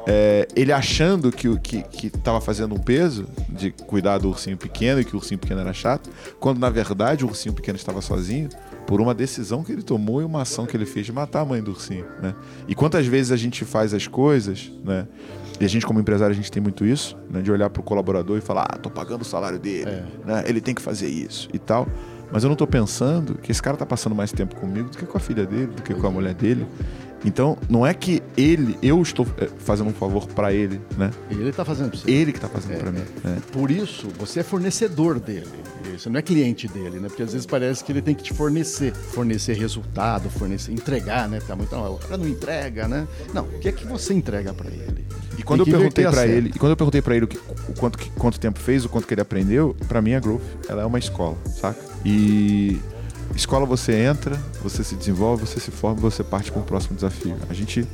é, 0.08 0.48
ele 0.56 0.72
achando 0.72 1.32
que, 1.32 1.48
o- 1.48 1.60
que, 1.60 1.82
que 1.84 2.10
tava 2.10 2.40
fazendo 2.40 2.76
um 2.76 2.80
peso 2.80 3.26
de 3.50 3.72
cuidar 3.72 4.18
do 4.20 4.30
ursinho 4.30 4.58
pequeno 4.58 5.00
e 5.02 5.06
que 5.06 5.16
o 5.16 5.20
ursinho 5.20 5.40
pequeno 5.40 5.62
era 5.62 5.74
chato, 5.74 6.10
quando 6.40 6.60
na 6.60 6.70
verdade 6.70 7.26
o 7.26 7.28
ursinho 7.28 7.54
pequeno 7.54 7.76
estava 7.78 8.02
sozinho 8.02 8.50
por 8.86 9.02
uma 9.02 9.14
decisão 9.16 9.64
que 9.64 9.72
ele 9.72 9.82
tomou 9.82 10.22
e 10.22 10.26
uma 10.26 10.44
ação 10.44 10.66
que 10.68 10.78
ele 10.78 10.86
fez 10.86 11.06
de 11.08 11.12
matar 11.12 11.42
a 11.42 11.46
mãe 11.46 11.62
do 11.62 11.72
ursinho, 11.72 12.06
né? 12.22 12.36
E 12.68 12.76
quantas 12.76 13.08
vezes 13.08 13.32
a 13.32 13.38
gente 13.38 13.66
faz 13.66 13.94
as 13.94 14.06
coisas, 14.08 14.72
né? 14.84 15.08
E 15.60 15.66
a 15.66 15.68
gente 15.70 15.86
como 15.86 16.00
empresário 16.00 16.34
a 16.34 16.36
gente 16.36 16.52
tem 16.52 16.62
muito 16.62 16.86
isso, 16.86 17.18
né? 17.32 17.42
De 17.42 17.52
olhar 17.52 17.70
pro 17.72 17.82
colaborador 17.82 18.38
e 18.38 18.42
falar, 18.42 18.68
ah, 18.70 18.78
tô 18.78 18.90
pagando 18.92 19.22
o 19.22 19.26
salário 19.26 19.58
dele, 19.58 19.90
né? 20.26 20.44
Ele 20.46 20.62
tem 20.62 20.76
que 20.76 20.82
fazer 20.82 21.08
isso 21.08 21.50
e 21.54 21.58
tal. 21.58 21.88
Mas 22.32 22.44
eu 22.44 22.50
não 22.50 22.56
tô 22.56 22.68
pensando 22.68 23.36
que 23.36 23.52
esse 23.52 23.62
cara 23.62 23.78
tá 23.78 23.86
passando 23.86 24.14
mais 24.16 24.32
tempo 24.32 24.56
comigo 24.56 24.90
do 24.90 24.98
que 24.98 25.06
com 25.06 25.18
a 25.18 25.22
filha 25.22 25.46
dele, 25.46 25.68
do 25.68 25.82
que 25.82 25.94
com 25.94 26.06
a 26.08 26.12
mulher 26.12 26.34
dele. 26.34 26.66
Então, 27.26 27.58
não 27.68 27.86
é 27.86 27.94
que 27.94 28.22
ele, 28.38 28.78
eu 28.84 29.02
estou 29.02 29.26
eh, 29.40 29.50
fazendo 29.58 29.90
um 29.90 29.94
favor 29.94 30.28
pra 30.28 30.54
ele, 30.54 30.80
né? 30.98 31.10
Ele 31.32 31.52
tá 31.52 31.66
fazendo 31.66 31.90
pra 31.90 32.00
você. 32.00 32.10
Ele 32.12 32.32
que 32.32 32.40
tá 32.40 32.48
fazendo 32.48 32.78
pra 32.80 32.92
mim. 32.92 33.02
né? 33.24 33.38
Por 33.52 33.72
isso, 33.72 34.08
você 34.18 34.42
é 34.42 34.44
fornecedor 34.44 35.20
dele. 35.20 35.48
Você 35.98 36.10
não 36.10 36.20
é 36.20 36.22
cliente 36.22 36.68
dele, 36.68 37.00
né? 37.00 37.08
Porque 37.08 37.24
às 37.24 37.32
vezes 37.32 37.46
parece 37.48 37.84
que 37.84 37.92
ele 37.92 38.02
tem 38.02 38.14
que 38.14 38.24
te 38.24 38.34
fornecer. 38.34 38.94
Fornecer 38.94 39.54
resultado, 39.58 40.30
fornecer, 40.30 40.72
entregar, 40.72 41.28
né? 41.30 41.40
Tá 41.48 41.56
muito, 41.56 41.74
não, 41.76 41.94
o 41.94 41.98
cara 41.98 42.18
não 42.18 42.28
entrega, 42.28 42.88
né? 42.88 43.08
Não, 43.34 43.44
o 43.44 43.60
que 43.60 43.70
é 43.70 43.72
que 43.72 43.86
você 43.88 44.14
entrega 44.14 44.54
pra 44.54 44.68
ele? 44.70 45.06
E 45.38 45.44
quando 45.44 45.62
eu 45.62 45.66
perguntei 45.66 46.04
inverter 46.04 46.08
a 46.08 46.12
pra 46.12 46.22
cena. 46.22 46.34
ele, 46.34 46.50
e 46.56 46.60
quando 46.60 46.72
eu 46.72 46.78
perguntei 46.78 47.02
para 47.02 47.16
ele 47.16 47.26
o, 47.26 47.28
que- 47.28 47.38
o 47.70 47.74
quanto, 47.78 47.98
que- 47.98 48.10
quanto 48.12 48.40
tempo 48.40 48.60
fez, 48.60 48.86
o 48.86 48.90
quanto 48.90 49.08
que 49.08 49.14
ele 49.14 49.22
aprendeu, 49.22 49.76
pra 49.88 50.02
mim 50.02 50.14
a 50.14 50.20
Growth, 50.20 50.42
ela 50.70 50.82
é 50.82 50.86
uma 50.86 51.00
escola, 51.00 51.38
saca? 51.60 51.80
E 52.06 52.80
escola 53.34 53.66
você 53.66 53.94
entra, 53.94 54.36
você 54.62 54.84
se 54.84 54.96
desenvolve, 54.96 55.46
você 55.46 55.60
se 55.60 55.72
forma, 55.72 56.00
você 56.00 56.24
parte 56.24 56.52
para 56.52 56.62
um 56.62 56.66
próximo 56.66 56.96
desafio. 56.96 57.38
A 57.50 57.54
gente 57.54 57.88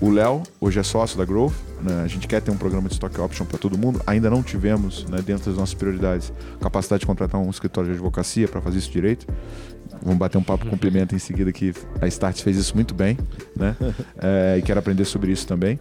o 0.00 0.10
Léo 0.10 0.42
hoje 0.60 0.78
é 0.78 0.82
sócio 0.82 1.16
da 1.16 1.24
Growth, 1.24 1.54
né? 1.82 2.02
A 2.02 2.06
gente 2.06 2.26
quer 2.26 2.40
ter 2.40 2.50
um 2.50 2.56
programa 2.56 2.88
de 2.88 2.94
stock 2.94 3.18
option 3.20 3.46
para 3.46 3.58
todo 3.58 3.78
mundo. 3.78 4.00
Ainda 4.06 4.28
não 4.28 4.42
tivemos, 4.42 5.04
né, 5.06 5.22
dentro 5.22 5.46
das 5.46 5.58
nossas 5.58 5.74
prioridades, 5.74 6.32
capacidade 6.60 7.00
de 7.00 7.06
contratar 7.06 7.40
um 7.40 7.50
escritório 7.50 7.90
de 7.90 7.94
advocacia 7.94 8.46
para 8.48 8.60
fazer 8.60 8.78
isso 8.78 8.90
direito. 8.90 9.26
Vamos 10.02 10.18
bater 10.18 10.36
um 10.36 10.42
papo 10.42 10.66
com 10.68 10.76
pimenta 10.76 11.14
em 11.14 11.18
seguida 11.18 11.52
que 11.52 11.72
a 12.00 12.06
Start 12.06 12.42
fez 12.42 12.56
isso 12.56 12.74
muito 12.74 12.94
bem, 12.94 13.18
né? 13.56 13.76
É, 14.20 14.56
e 14.58 14.62
quero 14.62 14.78
aprender 14.78 15.04
sobre 15.04 15.32
isso 15.32 15.46
também. 15.46 15.78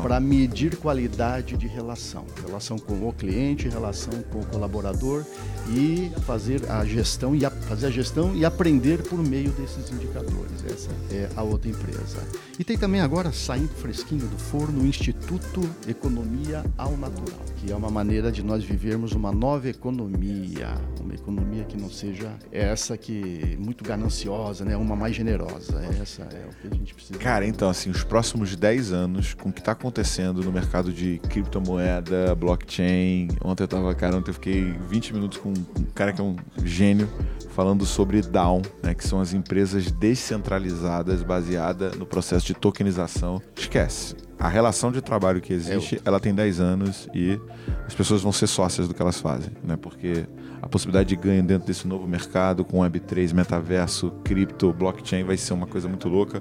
para 0.03 0.19
medir 0.19 0.77
qualidade 0.77 1.59
de 1.59 1.67
relação, 1.67 2.25
relação 2.43 2.79
com 2.79 3.07
o 3.07 3.13
cliente, 3.13 3.69
relação 3.69 4.15
com 4.33 4.41
o 4.41 4.47
colaborador 4.47 5.27
e 5.69 6.11
fazer 6.23 6.71
a 6.71 6.87
gestão 6.87 7.37
e 7.37 7.45
a, 7.45 7.51
fazer 7.51 7.89
a 7.89 7.91
gestão 7.91 8.35
e 8.35 8.47
aprender 8.47 9.03
por 9.03 9.19
meio 9.19 9.51
desses 9.51 9.93
indicadores. 9.93 10.65
Essa 10.65 10.89
é 11.11 11.29
a 11.37 11.43
outra 11.43 11.69
empresa. 11.69 12.27
E 12.59 12.65
tem 12.65 12.77
também 12.77 13.01
agora 13.01 13.31
saindo 13.31 13.69
fresquinho 13.69 14.27
do 14.27 14.37
forno 14.37 14.83
o 14.83 14.87
Instituto 14.87 15.61
Economia 15.87 16.65
ao 16.77 16.97
Natural, 16.97 17.39
que 17.57 17.71
é 17.71 17.77
uma 17.77 17.89
maneira 17.89 18.33
de 18.33 18.43
nós 18.43 18.65
vivermos 18.65 19.13
uma 19.13 19.31
nova 19.31 19.69
economia, 19.69 20.75
uma 21.01 21.15
economia 21.15 21.63
que 21.63 21.77
não 21.77 21.89
seja 21.89 22.33
essa 22.51 22.99
que 22.99 23.57
muito 23.61 23.85
gananciosa, 23.85 24.65
né, 24.65 24.77
uma 24.77 24.97
mais 24.97 25.15
generosa. 25.15 25.81
Essa 26.03 26.23
é 26.23 26.49
o 26.51 26.55
que 26.61 26.67
a 26.67 26.77
gente 26.77 26.95
precisa. 26.95 27.17
Cara, 27.21 27.47
então, 27.47 27.71
assim, 27.71 27.91
os 27.91 28.03
próximos 28.03 28.57
10 28.57 28.91
anos, 28.91 29.35
com 29.35 29.51
o 29.51 29.53
que 29.53 29.61
está 29.61 29.71
acontecendo 29.71 30.43
no 30.43 30.51
mercado 30.51 30.93
de 30.93 31.21
criptomoeda, 31.29 32.35
blockchain. 32.35 33.29
Ontem 33.41 33.63
eu 33.63 33.69
tava, 33.69 33.95
cara, 33.95 34.17
ontem 34.17 34.31
eu 34.31 34.35
fiquei 34.35 34.73
20 34.91 35.15
minutos 35.15 35.39
com 35.39 35.51
um 35.51 35.85
cara 35.95 36.13
que 36.13 36.21
é 36.21 36.25
um 36.25 36.35
gênio 36.65 37.09
falando 37.55 37.87
sobre 37.87 38.21
DAO, 38.21 38.63
né, 38.83 38.95
que 38.95 39.07
são 39.07 39.21
as 39.21 39.33
empresas 39.33 39.93
descentralizadas 39.93 41.23
baseadas 41.23 41.97
no 41.97 42.05
processo 42.07 42.48
de 42.49 42.55
tokenização. 42.55 43.41
Esquece. 43.57 44.15
A 44.39 44.49
relação 44.49 44.93
de 44.93 45.01
trabalho 45.01 45.41
que 45.41 45.53
existe, 45.53 46.01
ela 46.05 46.21
tem 46.21 46.33
10 46.35 46.61
anos 46.61 47.09
e 47.15 47.39
as 47.87 47.95
pessoas 47.95 48.23
vão 48.23 48.31
ser 48.33 48.47
sócias 48.47 48.87
do 48.87 48.95
que 48.95 49.03
elas 49.03 49.21
fazem, 49.21 49.51
né? 49.65 49.77
Porque 49.77 50.25
a 50.63 50.69
possibilidade 50.69 51.09
de 51.09 51.17
ganho 51.17 51.43
dentro 51.43 51.67
desse 51.67 51.87
novo 51.89 52.07
mercado 52.07 52.65
com 52.65 52.79
Web3, 52.79 53.33
metaverso, 53.35 54.13
cripto, 54.25 54.73
blockchain 54.73 55.25
vai 55.25 55.37
ser 55.37 55.55
uma 55.55 55.67
coisa 55.67 55.89
muito 55.89 56.09
louca. 56.09 56.41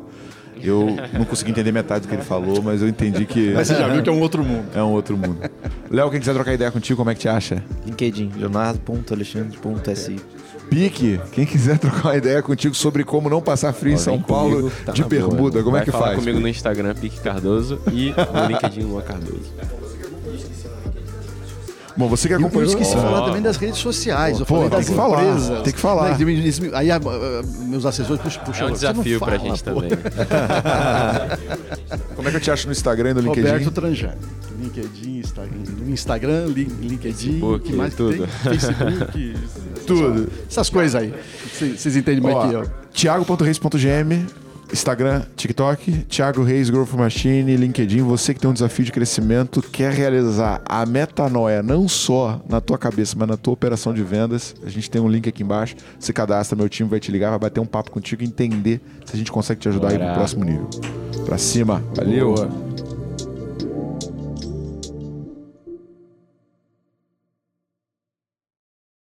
Eu 0.62 0.88
não 1.14 1.26
consegui 1.26 1.52
entender 1.52 1.72
metade 1.72 2.06
do 2.06 2.08
que 2.08 2.16
ele 2.16 2.24
falou, 2.24 2.62
mas 2.64 2.82
eu 2.82 2.88
entendi 2.88 3.26
que 3.26 3.52
Mas 3.54 3.68
você 3.68 3.76
já 3.76 3.88
viu 3.88 4.02
que 4.02 4.10
é 4.10 4.12
um 4.12 4.20
outro 4.20 4.44
mundo. 4.44 4.68
é 4.74 4.82
um 4.82 4.92
outro 4.92 5.16
mundo. 5.18 5.40
Léo, 5.90 6.10
quem 6.10 6.20
quiser 6.20 6.34
trocar 6.34 6.54
ideia 6.54 6.72
contigo, 6.72 6.98
como 6.98 7.10
é 7.12 7.14
que 7.16 7.22
te 7.22 7.30
acha? 7.30 7.64
LinkedIn, 7.86 8.32
leonardo.alexandre.si. 8.38 10.16
Pique, 10.70 11.20
quem 11.32 11.46
quiser 11.46 11.78
trocar 11.80 12.10
uma 12.10 12.18
ideia 12.18 12.42
contigo 12.42 12.76
sobre 12.76 13.04
como 13.04 13.30
não 13.30 13.42
passar 13.42 13.72
frio 13.74 13.94
em 13.94 13.98
São 13.98 14.22
Paulo 14.22 14.58
comigo, 14.58 14.72
tá 14.86 14.92
de 14.92 15.02
na 15.02 15.08
boa. 15.08 15.22
bermuda, 15.28 15.60
como 15.60 15.72
Vai 15.72 15.82
é 15.82 15.86
que 15.86 15.92
falar 15.92 16.06
faz? 16.08 16.20
comigo 16.20 16.40
no 16.40 16.48
Instagram, 16.48 16.94
Pique 16.96 17.20
Cardoso, 17.22 17.80
e 17.92 18.12
no 18.14 18.48
LinkedIn, 18.48 18.82
Lua 18.82 19.02
Cardoso. 19.02 19.54
Bom, 21.96 22.08
você 22.08 22.28
que 22.28 22.34
E 22.34 22.36
eu 22.36 22.40
acompanhou... 22.40 22.68
esqueci 22.70 22.92
de 22.92 22.98
Ó, 22.98 23.02
falar 23.02 23.26
também 23.26 23.42
das 23.42 23.58
redes 23.58 23.80
sociais. 23.80 24.40
Eu 24.40 24.46
Pô, 24.46 24.56
falei 24.58 24.70
tem 24.70 24.84
que 24.84 24.94
falar, 24.94 25.24
empresas. 25.24 25.62
tem 25.64 25.74
que 25.74 25.80
falar. 25.80 26.16
Né, 26.16 26.32
isso 26.32 26.62
me- 26.62 26.70
Aí 26.76 26.92
ah, 26.92 27.00
ah, 27.04 27.42
meus 27.66 27.88
assessores 27.88 28.22
puxam, 28.22 28.44
puxam 28.44 28.68
É 28.68 28.70
um 28.70 28.74
desafio 28.74 29.18
pra 29.20 29.40
fala, 29.40 29.50
gente 29.50 29.64
pô. 29.64 29.82
também. 29.82 29.90
Como 32.16 32.28
é 32.28 32.32
que 32.32 32.38
eu 32.38 32.42
te 32.42 32.52
acho 32.52 32.68
no 32.68 32.72
Instagram 32.72 33.10
e 33.10 33.14
no 33.16 33.22
LinkedIn? 33.22 33.48
Roberto 33.50 33.72
Tranjani. 33.72 34.18
LinkedIn, 34.62 35.18
Instagram, 35.20 35.58
no 35.86 35.90
Instagram, 35.90 36.46
Lin- 36.46 36.68
LinkedIn, 36.82 37.28
Facebook, 37.30 37.66
que 37.68 37.76
mais 37.76 37.92
que 37.94 37.98
tudo. 37.98 38.18
tem? 38.18 38.28
Facebook, 38.28 39.34
Tudo. 39.88 40.30
essas 40.50 40.70
coisas 40.70 40.96
aí. 40.96 41.14
Vocês 41.52 41.96
entendem 41.96 42.22
mais 42.22 42.50
que 42.50 42.56
Ó, 42.56 42.64
eu. 42.64 42.70
Thiago.reis.gm, 42.94 44.26
Instagram, 44.72 45.24
TikTok, 45.36 45.92
Thiago 46.10 46.44
Reis, 46.44 46.70
Growth 46.70 46.94
Machine, 46.94 47.56
LinkedIn. 47.56 48.02
Você 48.02 48.34
que 48.34 48.40
tem 48.40 48.50
um 48.50 48.54
desafio 48.54 48.84
de 48.84 48.92
crescimento, 48.92 49.62
quer 49.62 49.94
realizar 49.94 50.62
a 50.66 50.86
metanoia 50.86 51.64
não 51.64 51.88
só 51.88 52.42
na 52.50 52.60
tua 52.60 52.78
cabeça, 52.78 53.16
mas 53.18 53.28
na 53.30 53.38
tua 53.38 53.54
operação 53.54 53.94
de 53.94 54.04
vendas. 54.04 54.54
A 54.66 54.70
gente 54.70 54.90
tem 54.92 55.02
um 55.02 55.08
link 55.08 55.28
aqui 55.30 55.42
embaixo. 55.44 55.76
Você 56.00 56.12
cadastra, 56.12 56.56
meu 56.58 56.68
time 56.68 56.90
vai 56.90 57.00
te 57.00 57.12
ligar, 57.12 57.30
vai 57.30 57.40
bater 57.40 57.60
um 57.60 57.66
papo 57.66 57.92
contigo 57.92 58.24
e 58.24 58.26
entender 58.26 58.82
se 59.06 59.16
a 59.16 59.18
gente 59.18 59.32
consegue 59.32 59.62
te 59.62 59.70
ajudar 59.70 59.90
aí 59.90 59.96
pro 59.96 60.04
Bora. 60.04 60.18
próximo 60.18 60.44
nível. 60.44 60.70
Pra 61.26 61.38
cima. 61.38 61.82
Valeu. 61.96 62.34
Boa. 62.34 62.87